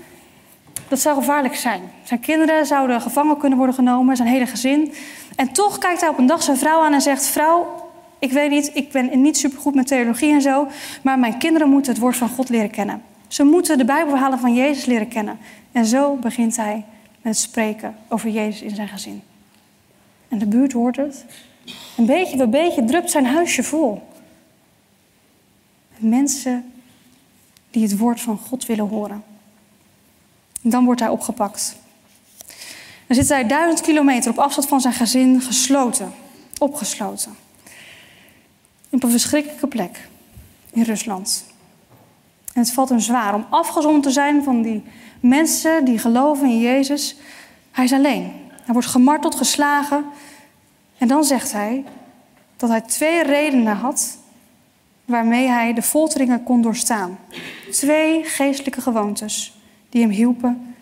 dat 0.89 1.01
zou 1.01 1.17
gevaarlijk 1.17 1.57
zijn. 1.57 1.83
Zijn 2.03 2.21
kinderen 2.21 2.67
zouden 2.67 3.01
gevangen 3.01 3.37
kunnen 3.37 3.59
worden 3.59 3.77
genomen, 3.77 4.17
zijn 4.17 4.29
hele 4.29 4.47
gezin. 4.47 4.95
En 5.37 5.53
toch 5.53 5.79
kijkt 5.79 6.01
hij 6.01 6.11
op 6.11 6.19
een 6.19 6.27
dag 6.27 6.43
zijn 6.43 6.57
vrouw 6.57 6.83
aan 6.83 6.93
en 6.93 7.01
zegt: 7.01 7.27
Vrouw, 7.27 7.82
ik 8.23 8.33
weet 8.33 8.51
niet, 8.51 8.71
ik 8.75 8.91
ben 8.93 9.23
niet 9.23 9.37
supergoed 9.37 9.75
met 9.75 9.87
theologie 9.87 10.33
en 10.33 10.43
zo, 10.43 10.69
maar 11.03 11.19
mijn 11.19 11.39
kinderen 11.39 11.69
moeten 11.69 11.93
het 11.93 12.01
woord 12.01 12.17
van 12.17 12.29
God 12.29 12.49
leren 12.49 12.71
kennen. 12.71 13.03
Ze 13.29 13.45
moeten 13.45 13.79
de 13.79 13.85
Bijbelverhalen 13.85 14.39
van 14.39 14.55
Jezus 14.55 14.85
leren 14.85 15.09
kennen. 15.09 15.39
En 15.73 15.87
zo 15.87 16.15
begint 16.17 16.57
hij 16.57 16.85
met 17.23 17.33
het 17.33 17.43
spreken 17.43 17.97
over 18.09 18.31
Jezus 18.31 18.63
in 18.63 18.75
zijn 18.75 18.89
gezin. 18.89 19.23
En 20.29 20.39
de 20.39 20.47
buurt 20.47 20.73
hoort 20.73 20.97
het. 20.97 21.25
Een 21.97 22.07
beetje 22.07 22.37
bij 22.37 22.49
beetje 22.49 22.85
drupt 22.85 23.11
zijn 23.11 23.27
huisje 23.27 23.63
vol. 23.63 24.03
Mensen 25.97 26.73
die 27.71 27.83
het 27.83 27.99
woord 27.99 28.21
van 28.21 28.39
God 28.39 28.67
willen 28.67 28.89
horen. 28.89 29.25
En 30.63 30.71
dan 30.71 30.85
wordt 30.85 31.01
hij 31.01 31.09
opgepakt. 31.09 31.77
Dan 33.07 33.17
zit 33.17 33.29
hij 33.29 33.47
duizend 33.47 33.81
kilometer 33.81 34.31
op 34.31 34.39
afstand 34.39 34.69
van 34.69 34.81
zijn 34.81 34.95
gezin 34.95 35.41
gesloten, 35.41 36.13
opgesloten. 36.59 37.42
Op 38.93 39.03
een 39.03 39.11
verschrikkelijke 39.11 39.67
plek 39.67 40.09
in 40.73 40.83
Rusland. 40.83 41.45
En 42.53 42.61
het 42.61 42.73
valt 42.73 42.89
hem 42.89 43.01
zwaar 43.01 43.35
om 43.35 43.47
afgezond 43.51 44.03
te 44.03 44.11
zijn 44.11 44.43
van 44.43 44.63
die 44.63 44.83
mensen 45.21 45.85
die 45.85 45.99
geloven 45.99 46.49
in 46.49 46.61
Jezus. 46.61 47.17
Hij 47.71 47.85
is 47.85 47.93
alleen. 47.93 48.33
Hij 48.49 48.73
wordt 48.73 48.89
gemarteld, 48.89 49.35
geslagen. 49.35 50.05
En 50.99 51.09
dan 51.09 51.25
zegt 51.25 51.53
hij 51.53 51.85
dat 52.57 52.71
hij 52.71 52.81
twee 52.81 53.23
redenen 53.23 53.77
had 53.77 54.19
waarmee 55.05 55.49
hij 55.49 55.73
de 55.73 55.83
folteringen 55.83 56.43
kon 56.43 56.63
doorstaan. 56.63 57.19
Twee 57.71 58.25
geestelijke 58.25 58.81
gewoontes 58.81 59.57
die 59.89 60.03
hem 60.03 60.11
hielpen 60.11 60.75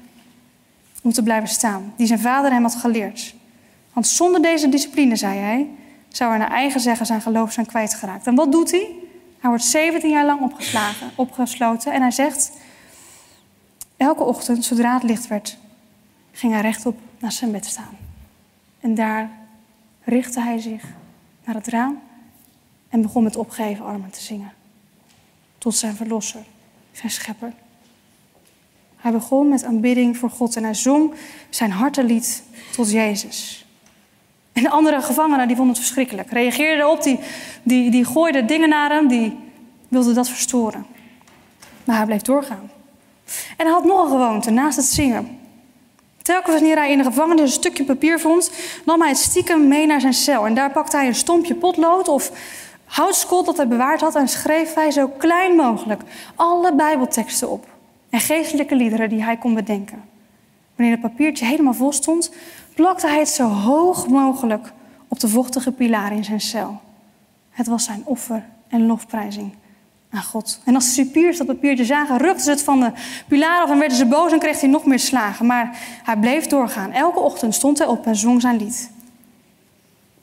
om 1.03 1.13
te 1.13 1.23
blijven 1.23 1.49
staan, 1.49 1.93
die 1.97 2.07
zijn 2.07 2.21
vader 2.21 2.53
hem 2.53 2.63
had 2.63 2.75
geleerd. 2.75 3.35
Want 3.93 4.07
zonder 4.07 4.43
deze 4.43 4.69
discipline, 4.69 5.17
zei 5.17 5.39
hij, 5.39 5.69
zou 6.11 6.31
hij 6.31 6.39
naar 6.39 6.51
eigen 6.51 6.81
zeggen 6.81 7.07
zijn 7.07 7.21
geloof 7.21 7.53
zijn 7.53 7.67
kwijtgeraakt. 7.67 8.27
En 8.27 8.35
wat 8.35 8.53
doet 8.53 8.71
hij? 8.71 8.95
Hij 9.41 9.51
wordt 9.51 9.65
17 9.65 10.11
jaar 10.11 10.25
lang 10.25 10.41
opgeslagen, 10.41 11.11
opgesloten 11.15 11.93
en 11.93 12.01
hij 12.01 12.11
zegt, 12.11 12.53
elke 13.97 14.23
ochtend, 14.23 14.65
zodra 14.65 14.95
het 14.95 15.03
licht 15.03 15.27
werd, 15.27 15.57
ging 16.33 16.53
hij 16.53 16.61
rechtop 16.63 16.99
naar 17.19 17.33
zijn 17.33 17.53
bed 17.53 17.67
staan. 17.67 17.97
En 18.81 18.95
daar 18.95 19.31
richtte 20.05 20.41
hij 20.41 20.59
zich 20.59 20.85
naar 21.45 21.55
het 21.55 21.67
raam 21.67 22.01
en 22.89 23.03
begon 23.03 23.23
met 23.23 23.37
opgeheven 23.37 23.85
armen 23.85 24.11
te 24.11 24.21
zingen. 24.21 24.53
Tot 25.59 25.75
zijn 25.75 25.95
verlosser, 25.95 26.43
zijn 26.93 27.11
schepper. 27.11 27.53
Hij 28.97 29.13
begon 29.13 29.49
met 29.49 29.65
aanbidding 29.65 30.17
voor 30.17 30.31
God 30.31 30.57
en 30.57 30.65
hij 30.65 30.75
zong 30.75 31.15
zijn 31.51 31.71
hartelied 31.71 32.43
tot 32.73 32.91
Jezus. 32.91 33.60
En 34.53 34.63
de 34.63 34.71
andere 34.71 35.03
gevangenen 35.03 35.47
die 35.47 35.57
vonden 35.57 35.75
het 35.75 35.85
verschrikkelijk. 35.85 36.31
Reageerden 36.31 36.85
erop, 36.85 37.03
die, 37.03 37.19
die, 37.63 37.91
die 37.91 38.05
gooiden 38.05 38.47
dingen 38.47 38.69
naar 38.69 38.91
hem, 38.91 39.09
die 39.09 39.39
wilden 39.89 40.15
dat 40.15 40.29
verstoren. 40.29 40.87
Maar 41.85 41.97
hij 41.97 42.07
bleef 42.07 42.23
doorgaan. 42.23 42.71
En 43.57 43.67
hij 43.67 43.75
had 43.75 43.85
nog 43.85 44.05
een 44.05 44.11
gewoonte 44.11 44.51
naast 44.51 44.77
het 44.77 44.87
zingen. 44.87 45.39
Telkens 46.23 46.55
wanneer 46.55 46.77
hij 46.77 46.91
in 46.91 46.99
de 46.99 47.05
gevangenis 47.05 47.41
een 47.41 47.49
stukje 47.49 47.85
papier 47.85 48.21
vond, 48.21 48.53
nam 48.85 49.01
hij 49.01 49.09
het 49.09 49.19
stiekem 49.19 49.69
mee 49.69 49.87
naar 49.87 50.01
zijn 50.01 50.15
cel. 50.15 50.47
En 50.47 50.55
daar 50.55 50.71
pakte 50.71 50.97
hij 50.97 51.07
een 51.07 51.15
stompje 51.15 51.55
potlood 51.55 52.09
of 52.09 52.31
houtskool 52.85 53.45
dat 53.45 53.57
hij 53.57 53.69
bewaard 53.69 54.01
had 54.01 54.15
en 54.15 54.29
schreef 54.29 54.75
hij 54.75 54.91
zo 54.91 55.09
klein 55.09 55.57
mogelijk 55.57 56.03
alle 56.35 56.75
Bijbelteksten 56.75 57.51
op 57.51 57.67
en 58.11 58.21
geestelijke 58.21 58.75
liederen 58.75 59.09
die 59.09 59.25
hij 59.25 59.37
kon 59.37 59.55
bedenken. 59.55 60.09
Wanneer 60.81 60.99
het 60.99 61.11
papiertje 61.11 61.45
helemaal 61.45 61.75
vol 61.75 61.93
stond, 61.93 62.31
plakte 62.75 63.07
hij 63.07 63.19
het 63.19 63.29
zo 63.29 63.49
hoog 63.49 64.09
mogelijk 64.09 64.73
op 65.09 65.21
de 65.21 65.29
vochtige 65.29 65.73
pilaar 65.73 66.13
in 66.13 66.25
zijn 66.25 66.41
cel. 66.41 66.81
Het 67.51 67.67
was 67.67 67.85
zijn 67.85 68.03
offer 68.05 68.45
en 68.69 68.87
lofprijzing 68.87 69.55
aan 70.11 70.23
God. 70.23 70.61
En 70.65 70.75
als 70.75 70.85
de 70.85 70.91
cipiers 70.91 71.39
dat 71.39 71.47
papiertje 71.47 71.85
zagen, 71.85 72.19
rukten 72.19 72.45
ze 72.45 72.51
het 72.51 72.63
van 72.63 72.81
de 72.81 72.93
pilaar 73.29 73.63
af 73.63 73.71
en 73.71 73.79
werden 73.79 73.97
ze 73.97 74.07
boos 74.07 74.33
en 74.33 74.39
kreeg 74.39 74.61
hij 74.61 74.69
nog 74.69 74.85
meer 74.85 74.99
slagen. 74.99 75.47
Maar 75.47 75.79
hij 76.05 76.17
bleef 76.17 76.47
doorgaan. 76.47 76.93
Elke 76.93 77.19
ochtend 77.19 77.55
stond 77.55 77.79
hij 77.79 77.87
op 77.87 78.07
en 78.07 78.17
zong 78.17 78.41
zijn 78.41 78.57
lied. 78.57 78.91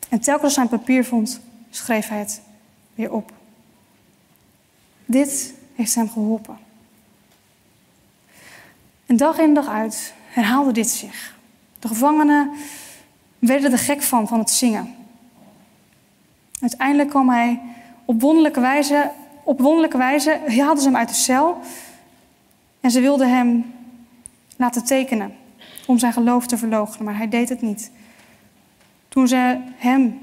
En 0.09 0.19
telkens 0.19 0.43
als 0.43 0.55
hij 0.55 0.79
papier 0.79 1.05
vond, 1.05 1.39
schreef 1.69 2.07
hij 2.07 2.19
het 2.19 2.41
weer 2.95 3.11
op. 3.11 3.31
Dit 5.05 5.53
heeft 5.75 5.95
hem 5.95 6.09
geholpen. 6.09 6.57
En 9.05 9.17
dag 9.17 9.37
in 9.37 9.53
dag 9.53 9.67
uit 9.67 10.15
herhaalde 10.37 10.71
dit 10.71 10.89
zich. 10.89 11.35
De 11.79 11.87
gevangenen 11.87 12.51
werden 13.39 13.71
er 13.71 13.77
gek 13.77 14.01
van, 14.01 14.27
van 14.27 14.39
het 14.39 14.49
zingen. 14.49 14.95
Uiteindelijk 16.61 17.09
kwam 17.09 17.29
hij 17.29 17.61
op 18.05 18.21
wonderlijke 18.21 18.59
wijze 18.59 19.11
op 19.47 19.59
wonderlijke 19.59 19.97
wijze 19.97 20.39
haalden 20.47 20.83
ze 20.83 20.89
hem 20.89 20.97
uit 20.97 21.09
de 21.09 21.15
cel 21.15 21.57
en 22.79 22.91
ze 22.91 23.01
wilden 23.01 23.29
hem 23.29 23.73
laten 24.55 24.85
tekenen 24.85 25.33
om 25.85 25.99
zijn 25.99 26.13
geloof 26.13 26.47
te 26.47 26.57
verloochenen, 26.57 27.05
maar 27.05 27.17
hij 27.17 27.29
deed 27.29 27.49
het 27.49 27.61
niet. 27.61 27.91
Toen 29.09 29.27
ze 29.27 29.57
hem 29.75 30.19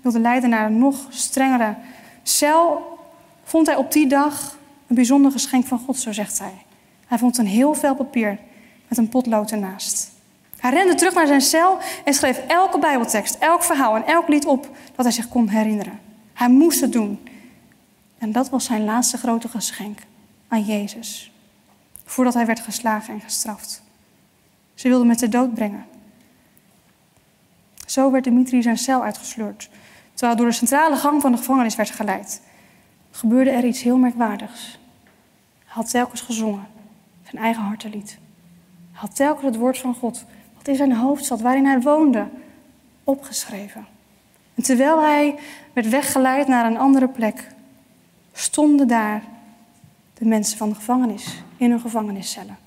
wilden 0.00 0.20
leiden 0.20 0.50
naar 0.50 0.66
een 0.66 0.78
nog 0.78 1.06
strengere 1.08 1.74
cel, 2.22 2.98
vond 3.44 3.66
hij 3.66 3.76
op 3.76 3.92
die 3.92 4.06
dag 4.06 4.58
een 4.86 4.94
bijzonder 4.94 5.32
geschenk 5.32 5.66
van 5.66 5.78
God, 5.78 5.96
zo 5.96 6.12
zegt 6.12 6.38
hij. 6.38 6.54
Hij 7.06 7.18
vond 7.18 7.38
een 7.38 7.46
heel 7.46 7.74
vel 7.74 7.94
papier 7.94 8.38
met 8.90 8.98
een 8.98 9.08
potlood 9.08 9.50
ernaast. 9.50 10.10
Hij 10.56 10.70
rende 10.70 10.94
terug 10.94 11.14
naar 11.14 11.26
zijn 11.26 11.40
cel 11.40 11.78
en 12.04 12.14
schreef 12.14 12.38
elke 12.38 12.78
Bijbeltekst, 12.78 13.34
elk 13.34 13.62
verhaal 13.62 13.96
en 13.96 14.06
elk 14.06 14.28
lied 14.28 14.44
op 14.46 14.68
dat 14.94 15.04
hij 15.04 15.14
zich 15.14 15.28
kon 15.28 15.48
herinneren. 15.48 16.00
Hij 16.32 16.48
moest 16.48 16.80
het 16.80 16.92
doen. 16.92 17.28
En 18.18 18.32
dat 18.32 18.48
was 18.50 18.64
zijn 18.64 18.84
laatste 18.84 19.16
grote 19.16 19.48
geschenk 19.48 19.98
aan 20.48 20.62
Jezus. 20.62 21.32
Voordat 22.04 22.34
hij 22.34 22.46
werd 22.46 22.60
geslagen 22.60 23.14
en 23.14 23.20
gestraft. 23.20 23.82
Ze 24.74 24.88
wilden 24.88 25.08
hem 25.08 25.16
te 25.16 25.28
dood 25.28 25.54
brengen. 25.54 25.86
Zo 27.86 28.10
werd 28.10 28.24
Dimitri 28.24 28.62
zijn 28.62 28.78
cel 28.78 29.02
uitgesleurd. 29.02 29.70
terwijl 30.14 30.38
door 30.38 30.46
de 30.46 30.52
centrale 30.52 30.96
gang 30.96 31.20
van 31.20 31.32
de 31.32 31.38
gevangenis 31.38 31.76
werd 31.76 31.90
geleid, 31.90 32.40
gebeurde 33.10 33.50
er 33.50 33.64
iets 33.64 33.82
heel 33.82 33.96
merkwaardigs. 33.96 34.78
Hij 35.58 35.74
had 35.74 35.90
telkens 35.90 36.20
gezongen, 36.20 36.66
zijn 37.22 37.42
eigen 37.42 37.62
hartelied. 37.62 38.18
Had 39.00 39.16
telkens 39.16 39.44
het 39.44 39.56
woord 39.56 39.78
van 39.78 39.94
God, 39.94 40.24
wat 40.56 40.68
in 40.68 40.76
zijn 40.76 40.92
hoofdstad, 40.92 41.40
waarin 41.40 41.64
hij 41.64 41.80
woonde, 41.80 42.28
opgeschreven. 43.04 43.86
En 44.54 44.62
terwijl 44.62 45.00
hij 45.00 45.38
werd 45.72 45.88
weggeleid 45.88 46.46
naar 46.46 46.66
een 46.66 46.76
andere 46.76 47.08
plek, 47.08 47.46
stonden 48.32 48.88
daar 48.88 49.22
de 50.14 50.24
mensen 50.24 50.58
van 50.58 50.68
de 50.68 50.74
gevangenis 50.74 51.42
in 51.56 51.70
hun 51.70 51.80
gevangeniscellen. 51.80 52.58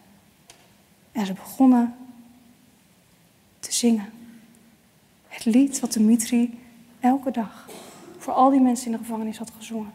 En 1.11 1.25
ze 1.25 1.33
begonnen 1.33 1.95
te 3.59 3.73
zingen. 3.73 4.09
Het 5.27 5.45
lied 5.45 5.79
wat 5.79 5.93
Dimitri 5.93 6.59
elke 6.99 7.31
dag 7.31 7.69
voor 8.17 8.33
al 8.33 8.49
die 8.49 8.61
mensen 8.61 8.85
in 8.85 8.91
de 8.91 8.97
gevangenis 8.97 9.37
had 9.37 9.51
gezongen. 9.57 9.93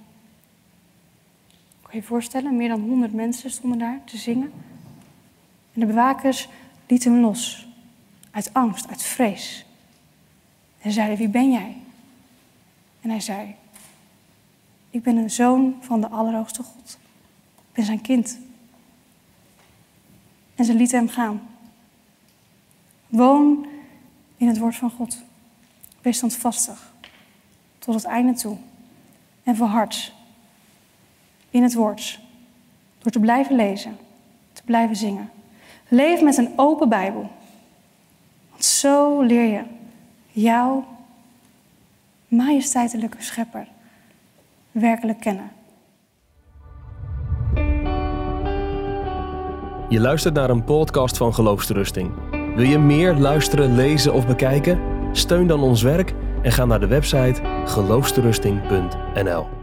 Kan 1.82 1.90
je 1.90 1.96
je 1.96 2.02
voorstellen, 2.02 2.56
meer 2.56 2.68
dan 2.68 2.80
honderd 2.80 3.12
mensen 3.12 3.50
stonden 3.50 3.78
daar 3.78 4.00
te 4.04 4.16
zingen. 4.16 4.52
En 5.78 5.86
de 5.86 5.92
bewakers 5.92 6.48
lieten 6.86 7.12
hem 7.12 7.20
los, 7.20 7.68
uit 8.30 8.54
angst, 8.54 8.88
uit 8.88 9.02
vrees. 9.02 9.64
En 10.80 10.92
zeiden, 10.92 11.16
wie 11.16 11.28
ben 11.28 11.50
jij? 11.50 11.76
En 13.00 13.10
hij 13.10 13.20
zei, 13.20 13.54
ik 14.90 15.02
ben 15.02 15.16
een 15.16 15.30
zoon 15.30 15.76
van 15.80 16.00
de 16.00 16.08
Allerhoogste 16.08 16.62
God. 16.62 16.98
Ik 17.56 17.72
ben 17.72 17.84
zijn 17.84 18.00
kind. 18.00 18.38
En 20.54 20.64
ze 20.64 20.74
lieten 20.74 20.98
hem 20.98 21.08
gaan. 21.08 21.40
Woon 23.08 23.66
in 24.36 24.48
het 24.48 24.58
woord 24.58 24.76
van 24.76 24.90
God. 24.90 25.22
Wees 26.00 26.16
standvastig 26.16 26.92
tot 27.78 27.94
het 27.94 28.04
einde 28.04 28.32
toe. 28.32 28.56
En 29.42 29.56
verhard 29.56 30.14
in 31.50 31.62
het 31.62 31.74
woord. 31.74 32.20
Door 32.98 33.12
te 33.12 33.20
blijven 33.20 33.56
lezen, 33.56 33.96
te 34.52 34.62
blijven 34.64 34.96
zingen. 34.96 35.30
Leef 35.88 36.22
met 36.22 36.36
een 36.36 36.52
open 36.56 36.88
Bijbel. 36.88 37.30
Want 38.50 38.64
zo 38.64 39.20
leer 39.20 39.44
je 39.44 39.62
jouw 40.30 40.84
majesteitelijke 42.28 43.22
schepper 43.22 43.66
werkelijk 44.70 45.20
kennen. 45.20 45.50
Je 49.88 50.00
luistert 50.00 50.34
naar 50.34 50.50
een 50.50 50.64
podcast 50.64 51.16
van 51.16 51.34
Geloofsterusting. 51.34 52.10
Wil 52.30 52.66
je 52.66 52.78
meer 52.78 53.14
luisteren, 53.14 53.74
lezen 53.74 54.14
of 54.14 54.26
bekijken? 54.26 54.80
Steun 55.12 55.46
dan 55.46 55.60
ons 55.60 55.82
werk 55.82 56.14
en 56.42 56.52
ga 56.52 56.64
naar 56.64 56.80
de 56.80 56.86
website 56.86 57.40
geloofsterusting.nl. 57.64 59.57